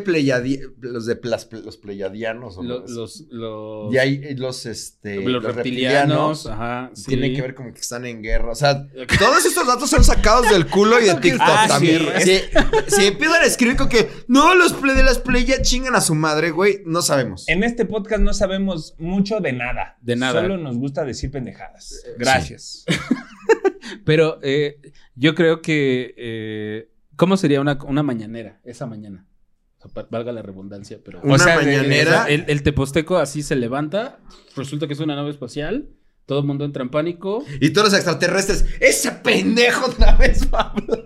los 0.82 1.06
de 1.06 1.22
plas- 1.22 1.48
los 1.64 1.78
pleyadianos. 1.78 2.58
o 2.58 2.64
Lo- 2.64 2.80
los, 2.82 2.92
los, 2.92 3.22
los, 3.30 3.94
y 3.94 3.98
hay 3.98 4.36
los, 4.36 4.66
este, 4.66 5.22
los 5.22 5.42
reptilianos, 5.42 6.46
ajá, 6.46 6.92
sí. 6.94 7.06
Tienen 7.08 7.34
que 7.34 7.42
ver 7.42 7.56
como 7.56 7.72
que 7.74 7.80
están 7.80 8.06
en 8.06 8.22
guerra. 8.22 8.52
O 8.52 8.56
sea, 8.56 8.86
todos 9.18 9.46
estos 9.46 9.66
datos 9.66 9.90
son 9.90 10.04
sacados 10.04 10.50
del 10.50 10.68
culo 10.68 11.00
y 11.02 11.06
de 11.06 11.16
TikTok 11.22 11.42
Ah, 11.42 11.66
también. 11.70 12.02
sí. 12.20 12.40
Si, 12.90 12.96
si 12.96 13.06
empiezan 13.08 13.42
a 13.44 13.46
escribir 13.46 13.78
con 13.78 13.88
que 13.88 14.10
no, 14.28 14.56
los 14.56 14.74
ple 14.74 14.94
de 14.94 15.04
las 15.04 15.20
playa 15.20 15.62
chingan 15.62 15.96
a 15.96 16.02
su 16.02 16.14
madre, 16.16 16.52
güey, 16.52 16.82
no 16.86 17.02
sabemos. 17.02 17.48
En 17.48 17.64
este 17.64 17.86
podcast 17.86 18.22
no 18.22 18.34
sabemos 18.34 18.94
mucho 18.98 19.40
de 19.40 19.54
nada. 19.54 19.98
De 20.02 20.18
nada. 20.18 20.42
Solo 20.42 20.58
nos 20.58 20.76
gusta 20.78 21.06
decir 21.06 21.32
pendejadas. 21.32 22.04
Gracias. 22.18 22.84
Pero 24.06 24.40
eh, 24.44 24.80
yo 25.18 25.36
creo 25.36 25.62
que 25.62 26.14
eh, 26.18 26.92
¿cómo 27.16 27.36
sería 27.38 27.60
una, 27.60 27.78
una 27.86 28.04
mañanera 28.04 28.62
esa 28.64 28.86
mañana? 28.86 29.28
O 29.78 29.82
sea, 29.82 29.92
pa- 29.92 30.08
valga 30.10 30.32
la 30.32 30.42
redundancia, 30.42 31.00
pero 31.04 31.20
Una 31.24 31.36
O 31.36 31.38
sea, 31.40 31.60
de- 31.60 31.66
mañanera. 31.66 32.26
El, 32.30 32.46
el 32.48 32.64
teposteco 32.64 33.18
así 33.18 33.42
se 33.44 33.56
levanta, 33.56 34.20
resulta 34.56 34.88
que 34.88 34.94
es 34.94 35.00
una 35.00 35.16
nave 35.16 35.30
espacial, 35.32 35.90
todo 36.26 36.40
el 36.40 36.46
mundo 36.46 36.66
entra 36.66 36.84
en 36.84 36.90
pánico. 36.90 37.44
Y 37.62 37.70
todos 37.72 37.88
los 37.90 37.94
extraterrestres, 37.94 38.66
ese 38.80 39.12
pendejo 39.12 39.86
otra 39.92 40.16
vez 40.18 40.48
va 40.54 40.60
a 40.62 40.72
hablar. 40.72 41.06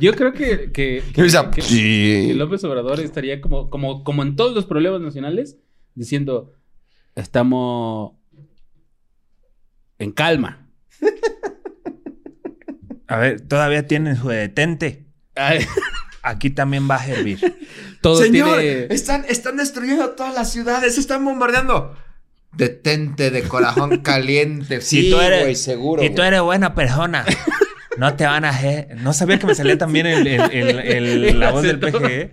Yo 0.00 0.12
creo 0.14 0.32
que, 0.32 0.70
que, 0.72 1.02
que- 1.12 1.22
que 1.50 2.34
López 2.34 2.62
Obrador 2.64 3.00
estaría 3.00 3.40
como, 3.40 3.68
como, 3.68 4.04
como 4.04 4.22
en 4.22 4.36
todos 4.36 4.54
los 4.54 4.64
problemas 4.66 5.00
nacionales, 5.00 5.58
diciendo, 5.94 6.52
estamos 7.16 8.12
en 9.98 10.12
calma. 10.12 10.67
A 13.08 13.16
ver, 13.16 13.40
todavía 13.40 13.86
tienen 13.86 14.16
su 14.16 14.28
detente. 14.28 15.04
Ay, 15.34 15.66
Aquí 16.22 16.50
también 16.50 16.88
va 16.90 16.96
a 16.96 17.04
servir. 17.04 17.38
todo 18.02 18.20
Señor, 18.22 18.58
tiene... 18.60 18.86
están, 18.94 19.24
están 19.28 19.56
destruyendo 19.56 20.10
todas 20.10 20.34
las 20.34 20.50
ciudades, 20.52 20.94
se 20.94 21.00
están 21.00 21.24
bombardeando. 21.24 21.96
Detente 22.52 23.30
de 23.30 23.42
corazón 23.42 23.98
caliente. 24.02 24.80
Si 24.80 25.02
sí, 25.02 25.10
tú 25.10 25.20
eres- 25.20 25.42
güey, 25.42 25.54
seguro. 25.54 26.02
Y 26.02 26.10
tú 26.10 26.22
eres 26.22 26.40
buena 26.42 26.74
persona. 26.74 27.24
No 27.96 28.14
te 28.14 28.24
van 28.26 28.44
a 28.44 28.50
hacer. 28.50 28.94
No 29.00 29.12
sabía 29.12 29.40
que 29.40 29.46
me 29.48 29.56
salía 29.56 29.76
también 29.76 30.06
el, 30.06 30.24
el- 30.24 30.40
el- 30.52 30.78
el- 30.78 31.24
El 31.24 31.40
la 31.40 31.50
voz 31.50 31.64
del. 31.64 31.80
PGE. 31.80 32.32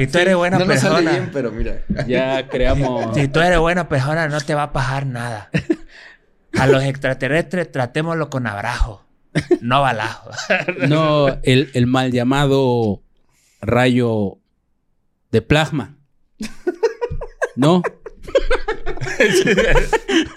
Y 0.00 0.06
tú 0.06 0.18
eres 0.18 0.36
buena 0.36 0.58
no 0.58 0.66
sale 0.66 0.74
persona. 0.80 1.10
bien, 1.12 1.30
pero 1.32 1.50
mira. 1.50 1.78
Ya 2.06 2.46
creamos... 2.46 3.16
Si 3.16 3.26
tú 3.28 3.40
eres 3.40 3.58
buena 3.58 3.88
persona, 3.88 4.28
no 4.28 4.38
te 4.42 4.54
va 4.54 4.64
a 4.64 4.72
pasar 4.74 5.06
nada. 5.06 5.48
A 6.58 6.66
los 6.66 6.82
extraterrestres 6.84 7.72
tratémoslo 7.72 8.28
con 8.28 8.46
abrajo, 8.46 9.07
no 9.60 9.80
balajo. 9.82 10.30
No, 10.88 11.28
el, 11.42 11.70
el 11.74 11.86
mal 11.86 12.12
llamado 12.12 13.02
rayo 13.60 14.38
de 15.30 15.42
plasma. 15.42 15.96
No. 17.56 17.82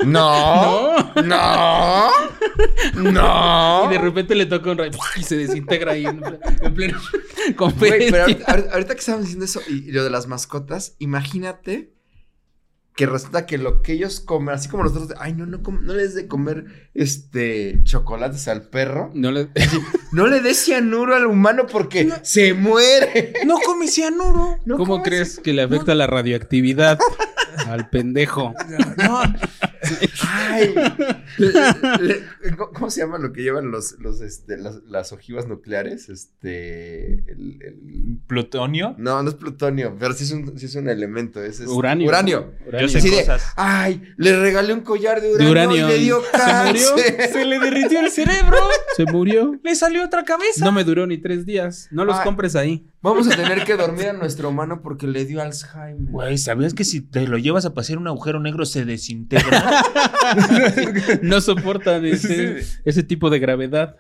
No, 0.06 1.14
no, 1.24 2.10
no. 2.96 3.86
Y 3.86 3.94
de 3.94 3.98
repente 4.00 4.36
le 4.36 4.46
toca 4.48 4.72
un 4.72 4.78
rayo 4.78 4.98
y 5.16 5.24
se 5.24 5.38
desintegra 5.38 5.92
ahí 5.94 6.06
en, 6.06 6.20
ple- 6.20 6.40
en 6.62 6.74
pleno 6.74 7.00
Güey, 7.00 7.54
conferencia. 7.56 8.12
pero 8.12 8.24
ahorita, 8.24 8.46
ahorita- 8.52 8.72
ahorita 8.74 8.94
que 8.96 9.00
estamos 9.00 9.22
diciendo 9.22 9.46
eso 9.46 9.62
y, 9.68 9.90
y 9.90 9.92
lo 9.92 10.04
de 10.04 10.10
las 10.10 10.28
mascotas, 10.28 10.96
imagínate 11.00 11.94
que 12.96 13.06
resulta 13.06 13.46
que 13.46 13.58
lo 13.58 13.82
que 13.82 13.94
ellos 13.94 14.20
comen, 14.20 14.54
así 14.56 14.68
como 14.70 14.84
nosotros, 14.84 15.08
de, 15.10 15.16
ay, 15.20 15.34
no, 15.34 15.46
no, 15.46 15.64
com- 15.64 15.80
no 15.82 15.94
les 15.94 16.14
de 16.14 16.28
comer 16.28 16.66
este 16.94 17.80
chocolates 17.84 18.48
al 18.48 18.64
perro. 18.64 19.12
No 19.14 19.32
le- 19.32 19.50
No 20.12 20.28
le 20.28 20.42
des 20.42 20.58
cianuro 20.58 21.16
al 21.16 21.26
humano 21.26 21.66
porque 21.72 22.12
se 22.24 22.54
muere. 22.54 23.34
No 23.46 23.58
come 23.66 23.88
cianuro. 23.88 24.58
No 24.66 24.78
¿Cómo 24.78 25.02
crees 25.04 25.40
que 25.40 25.54
le 25.54 25.62
afecta 25.64 25.96
la 25.96 26.06
radioactividad 26.08 27.00
al 27.68 27.90
pendejo? 27.90 28.54
No, 28.98 29.22
Ay, 30.28 30.74
le- 31.38 31.52
le- 32.02 32.56
¿cómo- 32.58 32.72
¿cómo 32.72 32.90
se 32.92 33.02
llama 33.02 33.18
lo 33.18 33.32
que 33.34 33.42
llevan 33.42 33.72
los, 33.72 34.00
los, 34.00 34.22
este, 34.22 34.58
las, 34.58 34.84
las 34.88 35.12
ojivas 35.12 35.48
nucleares? 35.48 36.10
Este, 36.10 37.14
el- 37.32 37.60
el- 37.62 38.20
Plutonio. 38.28 38.96
no, 38.98 39.22
no 39.24 39.30
es 39.30 39.36
plutonio, 39.36 39.96
pero 40.00 40.14
sí 40.14 40.24
es 40.24 40.32
un, 40.32 40.58
sí 40.58 40.66
es 40.68 40.76
un 40.76 40.88
elemento. 40.90 41.44
Es, 41.44 41.60
es- 41.60 41.68
Uranio. 41.68 42.08
Uranio. 42.08 42.54
Uranio. 42.68 42.88
Yo 42.88 43.00
sé 43.00 43.10
de, 43.10 43.18
cosas. 43.18 43.54
ay, 43.56 44.02
le 44.18 44.40
regalé 44.40 44.74
un 44.74 44.82
collar 44.82 45.22
de 45.22 45.34
uranio, 45.34 45.52
uranio. 45.52 45.88
y 45.88 45.92
le 45.92 45.98
dio 46.00 46.22
¿Se 46.22 46.68
murió? 46.68 46.98
Se 47.32 47.46
le 47.46 47.60
derritió 47.60 48.00
el 48.00 48.12
cerebro. 48.12 48.58
Se 48.96 49.06
murió. 49.06 49.60
Le 49.64 49.76
salió 49.76 50.04
otra 50.06 50.24
cabeza. 50.24 50.64
No 50.66 50.72
me 50.72 50.84
duró 50.84 51.08
ni 51.08 51.18
tres 51.18 51.46
días. 51.46 51.88
No 51.92 52.06
los 52.06 52.18
Ay. 52.18 52.24
compres 52.24 52.56
ahí. 52.56 52.88
Vamos 53.04 53.28
a 53.28 53.36
tener 53.36 53.64
que 53.64 53.76
dormir 53.76 54.10
a 54.10 54.14
nuestro 54.14 54.50
humano 54.50 54.82
porque 54.84 55.08
le 55.08 55.26
dio 55.26 55.42
Alzheimer. 55.42 56.12
Güey, 56.12 56.38
¿sabías 56.38 56.76
que 56.76 56.84
si 56.84 57.02
te 57.02 57.28
lo 57.28 57.40
llevas 57.40 57.66
a 57.66 57.74
pasear 57.74 57.98
un 57.98 58.08
agujero 58.08 58.40
negro 58.40 58.66
se 58.66 58.86
desintegra? 58.86 59.84
No 61.24 61.42
soportan 61.42 62.06
ese, 62.06 62.64
ese 62.86 63.04
tipo 63.04 63.30
de 63.30 63.40
gravedad. 63.40 63.98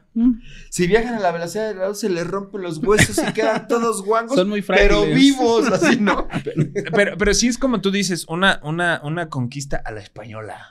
Si 0.70 0.88
viajan 0.88 1.16
a 1.16 1.20
la 1.20 1.32
velocidad 1.32 1.68
de 1.68 1.76
la 1.76 1.88
luz, 1.90 2.00
se 2.00 2.10
les 2.10 2.26
rompen 2.28 2.62
los 2.62 2.78
huesos 2.78 3.18
y 3.28 3.34
quedan 3.34 3.68
todos 3.68 4.04
guangos. 4.04 4.36
Son 4.36 4.48
muy 4.48 4.62
Pero 4.62 5.00
frágiles. 5.02 5.16
vivos, 5.16 5.68
así, 5.72 5.98
¿no? 6.00 6.28
pero, 6.94 7.18
pero 7.18 7.34
sí 7.34 7.48
es 7.48 7.58
como 7.58 7.82
tú 7.82 7.92
dices, 7.92 8.26
una, 8.30 8.60
una, 8.64 9.02
una 9.04 9.30
conquista 9.30 9.82
a 9.84 9.92
la 9.92 10.00
española. 10.02 10.71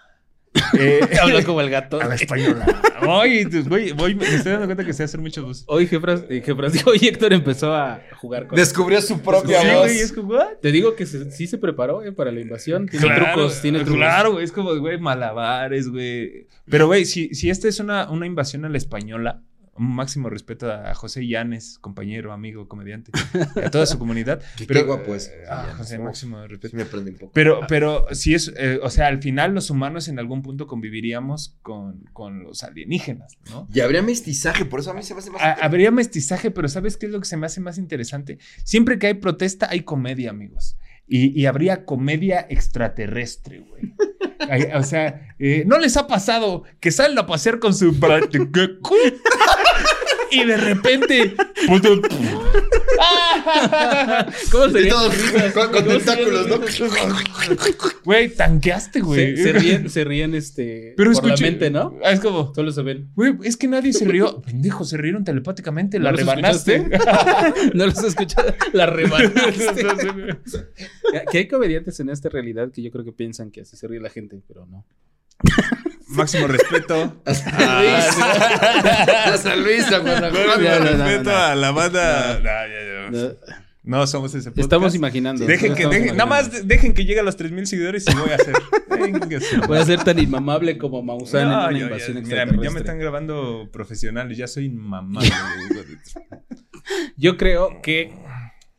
Eh, 0.79 1.01
Habla 1.23 1.43
como 1.45 1.61
el 1.61 1.71
gato. 1.71 2.01
a 2.01 2.07
la 2.07 2.15
española. 2.15 2.65
Oye, 3.07 3.47
pues, 3.49 3.69
güey, 3.69 3.93
voy- 3.93 4.15
me 4.15 4.25
estoy 4.25 4.53
dando 4.53 4.67
cuenta 4.67 4.85
que 4.85 4.93
sé 4.93 5.05
hacer 5.05 5.21
muchas 5.21 5.45
voces. 5.45 5.65
Hoy 5.69 5.87
Jefras, 5.87 6.25
eh, 6.29 6.43
Jefras 6.45 6.73
dijo, 6.75 6.91
hoy 6.91 6.99
Héctor 7.03 7.33
empezó 7.33 7.75
a 7.75 8.03
jugar 8.17 8.47
con... 8.47 8.57
Descubrió 8.57 9.01
su 9.01 9.21
propia 9.21 9.61
Sí, 9.61 9.67
voz. 9.69 9.79
güey, 9.87 9.99
es 10.01 10.13
como, 10.13 10.35
¿what? 10.35 10.57
Te 10.61 10.73
digo 10.73 10.95
que 10.97 11.07
se- 11.07 11.31
sí 11.31 11.47
se 11.47 11.59
preparó 11.59 12.03
eh, 12.05 12.13
para 12.13 12.33
la 12.33 12.41
invasión. 12.41 12.87
Tiene 12.87 13.07
Claro, 13.07 13.25
trucos, 13.35 13.63
tiene 13.63 13.79
trucos. 13.81 13.97
Claro, 13.97 14.33
güey, 14.33 14.45
es 14.45 14.53
como, 14.53 14.75
güey, 14.77 14.99
malabares, 14.99 15.89
güey. 15.89 16.47
Pero, 16.69 16.87
güey, 16.87 17.05
si, 17.05 17.35
si 17.35 17.51
esta 17.51 17.69
es 17.69 17.81
una, 17.81 18.11
una 18.11 18.27
invasión 18.27 18.65
a 18.65 18.69
la 18.69 18.77
española, 18.79 19.43
máximo 19.81 20.29
respeto 20.31 20.71
a 20.73 20.95
José 20.95 21.27
Llanes, 21.27 21.79
compañero, 21.81 22.33
amigo, 22.33 22.69
comediante, 22.69 23.11
a 23.65 23.71
toda 23.71 23.87
su 23.87 23.99
comunidad. 23.99 24.43
Qué- 24.57 24.67
Pero, 24.67 24.81
qué 24.81 24.87
guapo 24.87 25.15
es, 25.15 25.29
eh, 25.29 25.45
ah. 25.49 25.75
José, 25.77 25.99
máximo 25.99 26.47
respeto. 26.47 26.69
Sí 26.71 26.77
me 26.77 26.85
prende 26.85 27.11
un 27.13 27.17
poco. 27.19 27.33
Pero, 27.33 27.61
pero 27.69 28.07
si 28.13 28.35
es, 28.35 28.53
eh, 28.57 28.79
o 28.83 28.91
sea, 28.91 29.07
al 29.07 29.23
final 29.23 29.55
los 29.55 29.71
humanos 29.71 30.09
en 30.09 30.19
algún 30.19 30.43
punto 30.43 30.67
conviviríamos 30.67 31.57
con, 31.63 32.05
con 32.13 32.43
los 32.43 32.63
alienígenas, 32.63 33.39
¿no? 33.51 33.67
Y 33.73 33.81
habría 33.81 34.03
mestizaje, 34.03 34.65
por 34.65 34.81
eso 34.81 34.91
a 34.91 34.95
mí 34.95 35.03
se 35.03 35.15
me 35.15 35.21
hace 35.21 35.31
más. 35.31 35.41
Ha- 35.43 35.53
habría 35.65 35.91
mestizaje, 35.91 36.51
pero 36.51 36.69
¿sabes 36.69 36.97
qué 36.97 37.07
es 37.07 37.13
lo 37.13 37.21
que 37.21 37.27
se 37.27 37.37
me 37.37 37.47
hace 37.47 37.61
más 37.61 37.79
interesante? 37.79 38.39
Siempre 38.65 38.99
que 38.99 39.07
hay 39.09 39.15
protesta, 39.15 39.69
hay 39.71 39.81
comedia, 39.81 40.31
amigos. 40.31 40.77
Y, 41.13 41.37
y 41.41 41.47
habría 41.47 41.85
comedia 41.87 42.47
extraterrestre, 42.49 43.61
güey. 43.61 43.95
O 44.75 44.83
sea, 44.85 45.35
eh, 45.41 45.65
¿no 45.67 45.79
les 45.79 45.97
ha 45.97 46.07
pasado 46.07 46.63
que 46.79 46.93
salen 46.93 47.19
a 47.19 47.27
pasear 47.27 47.59
con 47.59 47.75
su... 47.75 47.93
y 50.31 50.45
de 50.45 50.57
repente... 50.57 51.35
¿Cómo 54.53 54.69
sería? 54.69 54.91
todos 54.93 55.15
con, 55.15 55.53
con 55.53 55.85
¿Cómo 55.85 55.97
tentáculos, 55.99 56.49
¿no? 56.49 56.61
Güey, 58.05 58.35
tanqueaste, 58.35 59.01
güey. 59.01 59.37
Se, 59.37 59.43
se 59.45 59.53
ríen, 59.53 59.91
se 59.91 60.05
ríen 60.05 60.35
este, 60.35 60.95
Pero 60.97 61.13
por 61.13 61.25
la 61.27 61.35
escuche- 61.35 61.43
mente, 61.43 61.71
¿no? 61.71 61.99
Ah, 62.05 62.13
Es 62.13 62.21
como... 62.21 62.55
Solo 62.55 62.71
se 62.73 62.83
ven. 62.83 63.11
Güey, 63.15 63.35
es 63.45 63.57
que 63.57 63.69
nadie 63.69 63.93
se 63.93 64.05
rió. 64.05 64.41
Pendejo, 64.43 64.85
se 64.85 64.97
rieron 64.97 65.25
telepáticamente. 65.25 65.99
La 65.99 66.11
¿No 66.11 66.17
los 66.19 66.21
rebanaste. 66.21 66.77
escuchaste? 66.77 67.71
no 67.75 67.87
los 67.87 68.03
escuchado. 68.05 68.55
La 68.73 68.87
rebanaste. 68.87 69.87
que 71.33 71.39
hay 71.39 71.49
comediantes 71.49 72.01
en 72.01 72.11
esta 72.11 72.29
realidad 72.29 72.71
que 72.73 72.83
yo 72.83 72.91
creo 72.91 73.05
que 73.05 73.13
piensan 73.13 73.51
que 73.51 73.63
así 73.63 73.77
se 73.77 73.87
ríe 73.89 74.01
la 74.01 74.11
gente, 74.11 74.41
pero 74.47 74.67
no. 74.67 74.85
Máximo 76.09 76.47
respeto. 76.49 77.23
A 77.25 77.35
San 77.35 77.55
Luis. 77.79 78.23
A 79.27 79.37
San 79.39 79.63
Luis, 79.63 79.91
no, 79.91 79.99
respeto 80.03 81.31
no. 81.31 81.37
a 81.37 81.55
la 81.55 81.71
banda. 81.71 83.30
No, 83.83 84.07
somos 84.07 84.35
ese 84.35 84.51
podcast. 84.51 84.59
Estamos 84.65 84.95
imaginando. 84.95 85.47
Dejen 85.47 85.75
que, 85.75 85.87
dejen- 85.87 86.13
nada 86.13 86.27
más 86.27 86.53
de- 86.53 86.63
dejen 86.65 86.93
que 86.93 87.05
llegue 87.07 87.21
a 87.21 87.23
los 87.23 87.37
3000 87.37 87.67
seguidores 87.67 88.05
y 88.07 88.15
voy 88.15 88.31
a 88.31 88.35
hacer. 88.35 88.55
Voy 89.67 89.79
a 89.79 89.85
ser 89.87 90.05
tan 90.05 90.19
inmamable 90.19 90.77
como 90.77 91.03
Maussan 91.03 91.49
No, 91.49 91.53
en 91.53 91.69
una 91.71 91.79
yo- 91.79 91.85
invasión 91.87 92.23
ya, 92.25 92.45
mira, 92.45 92.63
ya 92.65 92.71
me 92.71 92.81
están 92.81 92.99
grabando 92.99 93.69
profesionales, 93.73 94.37
ya 94.37 94.47
soy 94.47 94.67
inmamable. 94.67 95.31
Yo 97.17 97.37
creo 97.37 97.81
que 97.83 98.13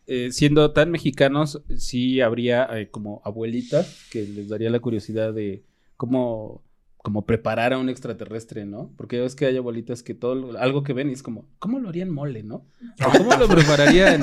eh, 0.08 0.30
siendo 0.32 0.72
tan 0.74 0.92
mexicanos, 0.92 1.62
sí 1.78 2.22
habría 2.22 2.68
eh, 2.78 2.90
como 2.90 3.22
abuelitas 3.26 4.06
que 4.12 4.24
les 4.24 4.50
daría 4.50 4.70
la 4.70 4.80
curiosidad 4.80 5.34
de 5.34 5.64
cómo, 5.98 6.64
cómo 7.04 7.26
preparar 7.26 7.74
a 7.74 7.80
un 7.80 7.90
extraterrestre, 7.90 8.66
¿no? 8.66 8.92
Porque 8.96 9.18
ya 9.18 9.24
ves 9.24 9.34
que 9.36 9.46
hay 9.48 9.58
abuelitas 9.58 10.04
que 10.04 10.14
todo, 10.14 10.36
lo- 10.36 10.60
algo 10.60 10.84
que 10.84 10.94
ven 10.94 11.10
y 11.10 11.14
es 11.14 11.24
como, 11.24 11.46
¿cómo 11.58 11.80
lo 11.80 11.90
harían 11.90 12.12
mole, 12.12 12.44
no? 12.44 12.66
O 13.06 13.18
¿Cómo 13.18 13.36
lo 13.36 13.48
prepararían? 13.48 14.22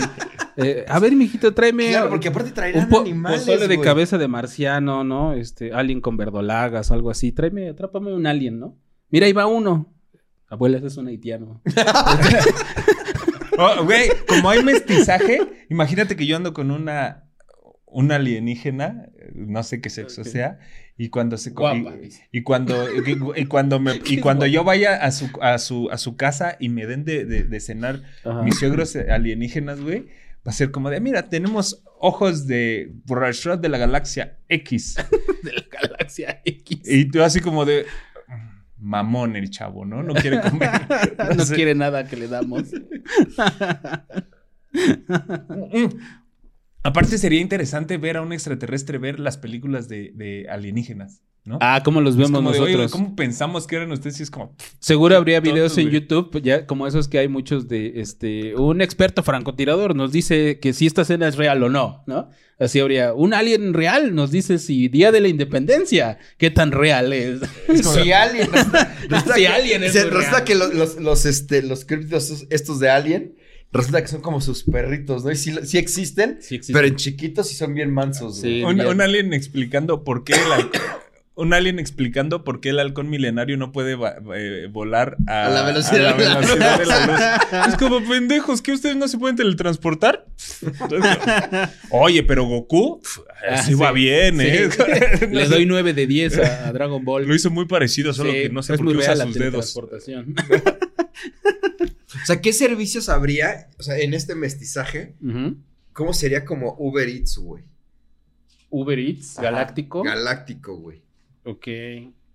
Eh, 0.56 0.84
a 0.88 0.98
ver, 1.00 1.12
mijito, 1.16 1.52
tráeme 1.54 1.88
Claro, 1.90 2.08
porque 2.10 2.28
aparte 2.28 2.50
traerán 2.52 2.84
un 2.84 2.88
po- 2.88 3.00
animales. 3.00 3.40
pozole 3.40 3.66
de 3.68 3.80
cabeza 3.80 4.16
de 4.18 4.28
marciano, 4.28 5.02
¿no? 5.04 5.32
Este, 5.32 5.72
alien 5.72 6.00
con 6.00 6.16
verdolagas, 6.16 6.90
algo 6.92 7.10
así. 7.10 7.32
Tráeme, 7.32 7.68
atrápame 7.68 8.12
un 8.14 8.26
alien, 8.26 8.58
¿no? 8.60 8.76
Mira, 9.10 9.26
ahí 9.26 9.32
va 9.32 9.46
uno. 9.46 9.92
Abuela, 10.48 10.78
ese 10.78 10.86
es 10.86 10.96
un 10.96 11.08
haitiano. 11.08 11.60
Oh, 13.60 13.84
Güey, 13.84 14.08
como 14.28 14.50
hay 14.50 14.62
mestizaje, 14.62 15.40
imagínate 15.68 16.14
que 16.14 16.26
yo 16.26 16.36
ando 16.36 16.52
con 16.54 16.70
una, 16.70 17.24
una 17.86 18.14
alienígena, 18.16 19.08
no 19.34 19.64
sé 19.64 19.80
qué 19.80 19.90
sexo 19.90 20.22
sea, 20.22 20.60
y 21.00 21.08
cuando 21.11 21.37
se 21.38 21.50
Guapa, 21.50 21.94
y- 22.32 22.42
cuando 22.42 22.87
y, 22.92 23.18
y 23.40 23.44
cuando 23.46 23.78
me 23.80 24.00
y 24.04 24.18
cuando 24.18 24.46
yo 24.46 24.64
vaya 24.64 24.96
a 24.96 25.11
su 25.12 25.30
a 25.40 25.56
su 25.58 25.88
a 25.90 25.96
su 25.96 26.16
casa 26.16 26.56
y 26.61 26.68
me 26.68 26.87
den 26.87 27.04
de, 27.04 27.24
de- 27.24 27.44
de 27.44 27.61
cenar 27.61 28.02
Ajá. 28.24 28.42
mis 28.42 28.58
suegros 28.58 28.94
alienígenas, 28.96 29.80
güey, 29.80 30.06
va 30.46 30.50
a 30.50 30.52
ser 30.52 30.70
como 30.72 30.90
de, 30.90 31.00
mira, 31.00 31.28
tenemos 31.30 31.82
ojos 32.00 32.46
de 32.46 32.92
Rashad 33.06 33.58
de 33.58 33.68
la 33.68 33.78
galaxia 33.78 34.38
X. 34.48 34.96
de 35.44 35.52
la 35.52 35.62
galaxia 35.70 36.40
X. 36.44 36.80
Y 36.84 37.04
tú 37.06 37.22
así 37.22 37.40
como 37.40 37.64
de 37.64 37.87
mamón 38.80 39.34
el 39.37 39.50
chavo, 39.50 39.84
¿no? 39.84 40.02
No 40.02 40.14
quiere 40.14 40.40
comer. 40.40 40.70
no 41.37 41.44
sé. 41.44 41.54
quiere 41.54 41.74
nada 41.74 42.06
que 42.06 42.16
le 42.16 42.28
damos. 42.28 42.64
Aparte 46.88 47.18
sería 47.18 47.40
interesante 47.40 47.98
ver 47.98 48.16
a 48.16 48.22
un 48.22 48.33
extraterrestre 48.33 48.98
ver 48.98 49.20
las 49.20 49.37
películas 49.37 49.88
de, 49.88 50.12
de 50.14 50.46
alienígenas, 50.48 51.20
¿no? 51.44 51.59
Ah, 51.61 51.83
¿cómo 51.85 52.01
los 52.01 52.16
vemos 52.16 52.33
como 52.33 52.51
de, 52.53 52.61
"Oye, 52.61 52.72
nosotros? 52.72 52.92
¿Cómo 52.92 53.14
pensamos 53.16 53.66
que 53.66 53.77
eran 53.77 53.92
ustedes? 53.92 54.18
Y 54.20 54.22
es 54.22 54.31
como, 54.31 54.53
pff, 54.57 54.72
Seguro 54.81 55.16
habría 55.16 55.38
Tontos, 55.38 55.53
videos 55.55 55.79
en 55.79 55.88
güey. 55.90 56.01
YouTube, 56.01 56.40
ya 56.42 56.66
como 56.66 56.87
esos 56.87 57.09
que 57.09 57.18
hay 57.18 57.29
muchos 57.29 57.68
de 57.68 58.01
este 58.01 58.55
un 58.57 58.81
experto 58.81 59.22
francotirador 59.22 59.94
nos 59.94 60.12
dice 60.12 60.59
que 60.61 60.72
si 60.72 60.87
esta 60.87 61.03
escena 61.03 61.29
es 61.29 61.37
real 61.37 61.62
o 61.62 61.68
no, 61.68 62.03
¿no? 62.07 62.31
Así 62.59 62.81
habría 62.81 63.14
un 63.14 63.35
alien 63.35 63.72
real 63.72 64.14
nos 64.16 64.33
dice 64.33 64.59
si 64.59 64.88
Día 64.88 65.12
de 65.12 65.20
la 65.20 65.29
Independencia, 65.29 66.18
qué 66.38 66.51
tan 66.51 66.72
real 66.72 67.12
es. 67.12 67.40
Si 67.83 68.11
Alien. 68.12 68.48
resulta 69.09 69.35
Si 69.35 69.40
que- 69.40 69.48
Alien 69.48 69.85
es 69.85 69.92
se- 69.92 70.03
muy 70.05 70.11
Resulta 70.11 70.31
real. 70.38 70.44
que 70.44 70.55
los, 70.57 70.74
los, 70.74 70.96
los, 70.96 71.24
este, 71.27 71.62
los 71.62 71.85
críptidos 71.85 72.46
estos 72.51 72.81
de 72.81 72.90
Alien. 72.90 73.35
Resulta 73.72 74.00
que 74.00 74.09
son 74.09 74.20
como 74.22 74.40
sus 74.40 74.62
perritos, 74.64 75.24
¿no? 75.24 75.31
Y 75.31 75.37
sí, 75.37 75.54
sí 75.64 75.76
existen, 75.78 76.38
Sí 76.40 76.54
existe. 76.54 76.72
pero 76.72 76.87
en 76.88 76.96
chiquitos 76.96 77.52
y 77.52 77.54
son 77.54 77.74
bien 77.74 77.92
mansos. 77.92 78.40
Sí. 78.40 78.62
güey. 78.62 78.64
un, 78.64 78.76
bien. 78.76 78.88
un 78.88 79.00
alien 79.02 79.33
explicando 79.35 80.04
por 80.04 80.24
qué 80.24 80.33
el 80.35 80.40
halcón- 80.52 80.81
un 81.35 81.52
alien 81.52 81.78
explicando 81.78 82.42
por 82.44 82.61
qué 82.61 82.70
el 82.70 82.81
halcón 82.81 83.11
milenario 83.11 83.57
no 83.59 83.70
puede 83.70 83.96
eh, 84.35 84.66
volar 84.72 85.18
a, 85.28 85.46
A 85.46 85.50
la 85.50 85.62
velocidad 85.62 86.07
a 86.09 86.12
de 86.16 86.24
la 86.24 86.37
velocidad 86.38 86.78
de 86.78 86.87
la 86.87 87.07
luz. 87.07 87.68
Es 87.68 87.76
como 87.76 88.02
pendejos, 88.09 88.61
que 88.62 88.72
ustedes 88.72 88.96
no 88.96 89.07
se 89.07 89.18
pueden 89.18 89.37
teletransportar. 89.37 90.26
Oye, 91.90 92.22
pero 92.24 92.44
Goku, 92.44 93.00
pf, 93.02 93.20
Ah, 93.50 93.62
sí 93.62 93.74
va 93.74 93.90
sí. 93.90 93.94
bien, 93.96 94.40
¿eh? 94.40 94.68
Le 95.31 95.46
doy 95.46 95.64
9 95.66 95.92
de 95.94 96.07
10 96.09 96.38
a, 96.38 96.68
a 96.68 96.72
Dragon 96.72 97.04
Ball. 97.04 97.24
Lo 97.28 97.35
hizo 97.35 97.50
muy 97.50 97.66
parecido, 97.66 98.12
solo 98.12 98.33
Sí, 98.33 98.42
que 98.44 98.48
no 98.48 98.62
sé 98.62 98.72
es 98.74 98.78
por 98.81 98.90
qué 98.90 98.96
usa 98.98 99.14
sus 99.14 99.35
dedos. 99.35 99.78
O 102.22 102.26
sea, 102.26 102.40
¿qué 102.40 102.52
servicios 102.52 103.08
habría? 103.08 103.68
O 103.78 103.82
sea, 103.82 103.98
en 103.98 104.14
este 104.14 104.34
mestizaje. 104.34 105.14
¿cómo 105.92 106.12
sería 106.12 106.44
como 106.44 106.76
Uber 106.78 107.08
Eats, 107.08 107.38
güey? 107.38 107.64
Uber 108.70 108.98
Eats, 108.98 109.38
Ajá, 109.38 109.50
Galáctico. 109.50 110.02
Galáctico, 110.02 110.76
güey. 110.76 111.02
Ok. 111.44 111.66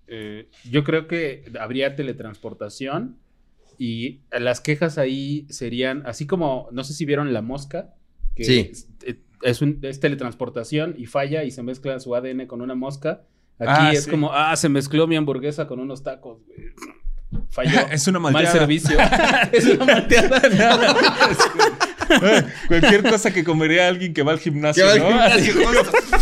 eh, 0.07 0.47
yo 0.69 0.83
creo 0.83 1.07
que 1.07 1.45
habría 1.59 1.95
teletransportación 1.95 3.17
y 3.79 4.19
las 4.31 4.59
quejas 4.61 4.97
ahí 4.97 5.47
serían, 5.49 6.03
así 6.05 6.27
como, 6.27 6.67
no 6.71 6.83
sé 6.83 6.93
si 6.93 7.05
vieron 7.05 7.31
la 7.33 7.41
mosca, 7.41 7.95
que 8.35 8.43
Sí. 8.43 8.59
es, 8.71 8.87
eh, 9.05 9.19
es 9.41 9.61
un- 9.61 9.79
es 9.81 9.99
teletransportación 9.99 10.95
y 10.97 11.05
falla 11.05 11.43
y 11.45 11.51
se 11.51 11.63
mezcla 11.63 11.99
su 11.99 12.13
ADN 12.15 12.45
con 12.47 12.61
una 12.61 12.75
mosca. 12.75 13.23
Aquí 13.59 13.69
Ah, 13.71 13.91
es 13.93 14.03
sí. 14.03 14.11
como, 14.11 14.31
ah, 14.33 14.55
se 14.55 14.67
mezcló 14.69 15.07
mi 15.07 15.15
hamburguesa 15.15 15.67
con 15.67 15.79
unos 15.79 16.03
tacos. 16.03 16.43
güey. 16.45 16.59
Falló. 17.49 17.79
Es 17.91 18.07
una 18.07 18.19
Mal 18.19 18.33
malteada. 18.33 18.59
servicio. 18.59 18.97
es 19.51 19.65
una 19.65 19.85
malteada. 19.85 20.41
Cualquier 22.67 23.03
cosa 23.03 23.31
que 23.31 23.43
comería 23.43 23.87
alguien 23.87 24.13
que 24.13 24.23
va 24.23 24.31
al 24.33 24.39
gimnasio. 24.39 24.85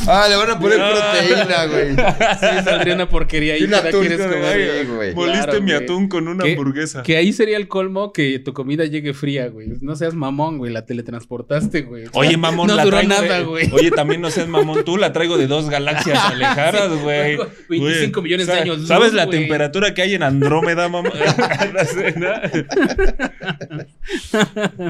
Ah, 0.08 0.26
le 0.30 0.36
van 0.36 0.50
a 0.52 0.60
poner 0.60 0.78
No. 0.80 0.90
proteína, 0.92 1.66
güey. 1.66 1.90
Sí, 1.92 2.64
saldría 2.64 2.96
una 2.96 3.10
porquería 3.10 3.54
ahí 3.56 3.64
una 3.64 3.82
la 3.82 3.90
quieres 3.92 4.20
comer. 4.22 4.44
ahí, 4.46 4.86
güey. 4.86 5.14
Moliste 5.16 5.44
Claro, 5.46 5.62
mi 5.62 5.72
güey. 5.72 5.84
atún 5.84 6.08
con 6.08 6.28
una 6.28 6.44
hamburguesa. 6.44 7.04
Que 7.04 7.18
ahí 7.18 7.34
sería 7.34 7.58
el 7.58 7.68
colmo 7.68 8.14
que 8.14 8.40
tu 8.40 8.54
comida 8.54 8.86
llegue 8.86 9.14
fría, 9.14 9.48
güey. 9.50 9.68
No 9.82 9.96
seas 9.96 10.14
mamón, 10.14 10.58
güey. 10.58 10.72
La 10.72 10.86
teletransportaste, 10.86 11.82
güey. 11.82 12.06
Oye, 12.14 12.38
mamón, 12.38 12.68
no 12.68 12.76
la 12.76 12.84
duró 12.84 12.98
traigo 12.98 13.14
nada, 13.22 13.40
güey. 13.42 13.70
Oye, 13.74 13.92
también 13.92 14.22
no 14.22 14.30
seas 14.32 14.48
mamón, 14.48 14.84
tú 14.84 14.98
la 14.98 15.14
traigo 15.14 15.38
de 15.38 15.48
dos 15.48 15.70
galaxias 15.70 16.20
alejadas, 16.32 16.92
güey. 17.02 17.38
25 17.70 18.20
Güey, 18.22 18.24
millones 18.24 18.48
de 18.48 18.54
años 18.54 18.80
luz, 18.80 18.88
¿Sabes 18.88 19.14
la 19.14 19.26
güey? 19.26 19.40
temperatura 19.40 19.94
que 19.94 20.02
hay 20.02 20.16
en 20.16 20.24
Andrómeda, 20.24 20.88
mamá? 20.90 21.12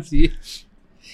Sí. 0.04 0.32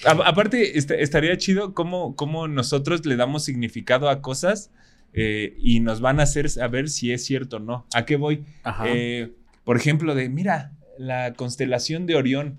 A- 0.06 0.28
aparte, 0.28 0.78
est- 0.78 0.90
estaría 0.90 1.36
chido 1.36 1.74
cómo, 1.74 2.14
cómo 2.16 2.48
nosotros 2.48 3.04
le 3.06 3.16
damos 3.16 3.44
significado 3.44 4.08
a 4.08 4.20
cosas 4.22 4.70
eh, 5.12 5.56
y 5.60 5.80
nos 5.80 6.00
van 6.00 6.20
a 6.20 6.24
hacer 6.24 6.48
saber 6.50 6.88
si 6.88 7.12
es 7.12 7.24
cierto 7.24 7.56
o 7.56 7.60
no. 7.60 7.86
¿A 7.94 8.04
qué 8.04 8.16
voy? 8.16 8.44
Eh, 8.86 9.32
por 9.64 9.76
ejemplo, 9.76 10.14
de, 10.14 10.28
mira, 10.28 10.72
la 10.98 11.32
constelación 11.34 12.06
de 12.06 12.14
Orión. 12.16 12.58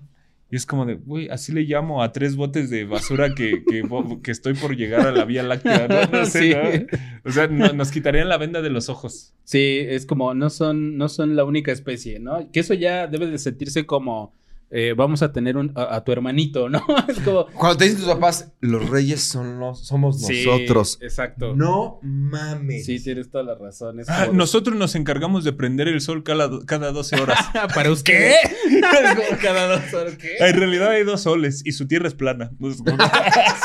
Y 0.52 0.56
es 0.56 0.66
como 0.66 0.84
de, 0.84 0.94
güey, 0.94 1.28
así 1.28 1.52
le 1.52 1.62
llamo 1.62 2.02
a 2.02 2.10
tres 2.10 2.34
botes 2.34 2.70
de 2.70 2.84
basura 2.84 3.34
que, 3.36 3.62
que, 3.64 4.30
estoy 4.32 4.54
por 4.54 4.76
llegar 4.76 5.06
a 5.06 5.12
la 5.12 5.24
Vía 5.24 5.44
Láctea. 5.44 5.86
No, 5.86 6.18
No 6.18 6.24
sé, 6.26 6.40
Sí. 6.40 6.86
¿no? 6.90 6.98
O 7.24 7.32
sea, 7.32 7.46
no- 7.46 7.72
nos 7.72 7.92
quitarían 7.92 8.28
la 8.28 8.36
venda 8.36 8.60
de 8.60 8.70
los 8.70 8.88
ojos. 8.88 9.32
Sí, 9.44 9.78
es 9.80 10.06
como 10.06 10.34
no 10.34 10.50
son, 10.50 10.96
no 10.98 11.08
son 11.08 11.36
la 11.36 11.44
única 11.44 11.70
especie, 11.70 12.18
¿no? 12.18 12.50
Que 12.50 12.60
eso 12.60 12.74
ya 12.74 13.06
debe 13.06 13.28
de 13.28 13.38
sentirse 13.38 13.86
como 13.86 14.34
eh, 14.70 14.94
vamos 14.96 15.22
a 15.22 15.32
tener 15.32 15.56
un, 15.56 15.72
a, 15.74 15.96
a 15.96 16.04
tu 16.04 16.12
hermanito, 16.12 16.68
¿no? 16.68 16.80
Es 17.08 17.18
como. 17.20 17.46
Cuando 17.46 17.76
te 17.78 17.84
dicen 17.84 17.98
tus 18.00 18.08
papás, 18.08 18.52
los 18.60 18.88
reyes 18.88 19.20
son 19.22 19.58
los, 19.58 19.84
somos 19.86 20.20
Sí, 20.24 20.44
nosotros. 20.46 20.98
exacto. 21.00 21.54
No 21.56 21.98
mames. 22.02 22.86
Sí, 22.86 23.02
tienes 23.02 23.30
toda 23.30 23.42
la 23.44 23.54
razón. 23.56 24.00
es 24.00 24.08
Ah, 24.08 24.26
como- 24.26 24.38
nosotros 24.38 24.76
nos 24.76 24.94
encargamos 24.94 25.42
de 25.44 25.52
prender 25.52 25.88
el 25.88 26.00
sol 26.00 26.22
cada, 26.22 26.48
cada 26.66 26.92
12 26.92 27.20
horas. 27.20 27.38
Para 27.74 27.90
usted. 27.90 28.32
Como 28.70 29.38
cada 29.42 29.76
dos 29.78 29.92
horas. 29.94 30.14
¿Qué? 30.16 30.36
En 30.38 30.56
realidad 30.56 30.90
hay 30.90 31.04
dos 31.04 31.22
soles 31.22 31.62
y 31.64 31.72
su 31.72 31.86
tierra 31.88 32.08
es 32.08 32.14
plana. 32.14 32.50
Pues, 32.60 32.76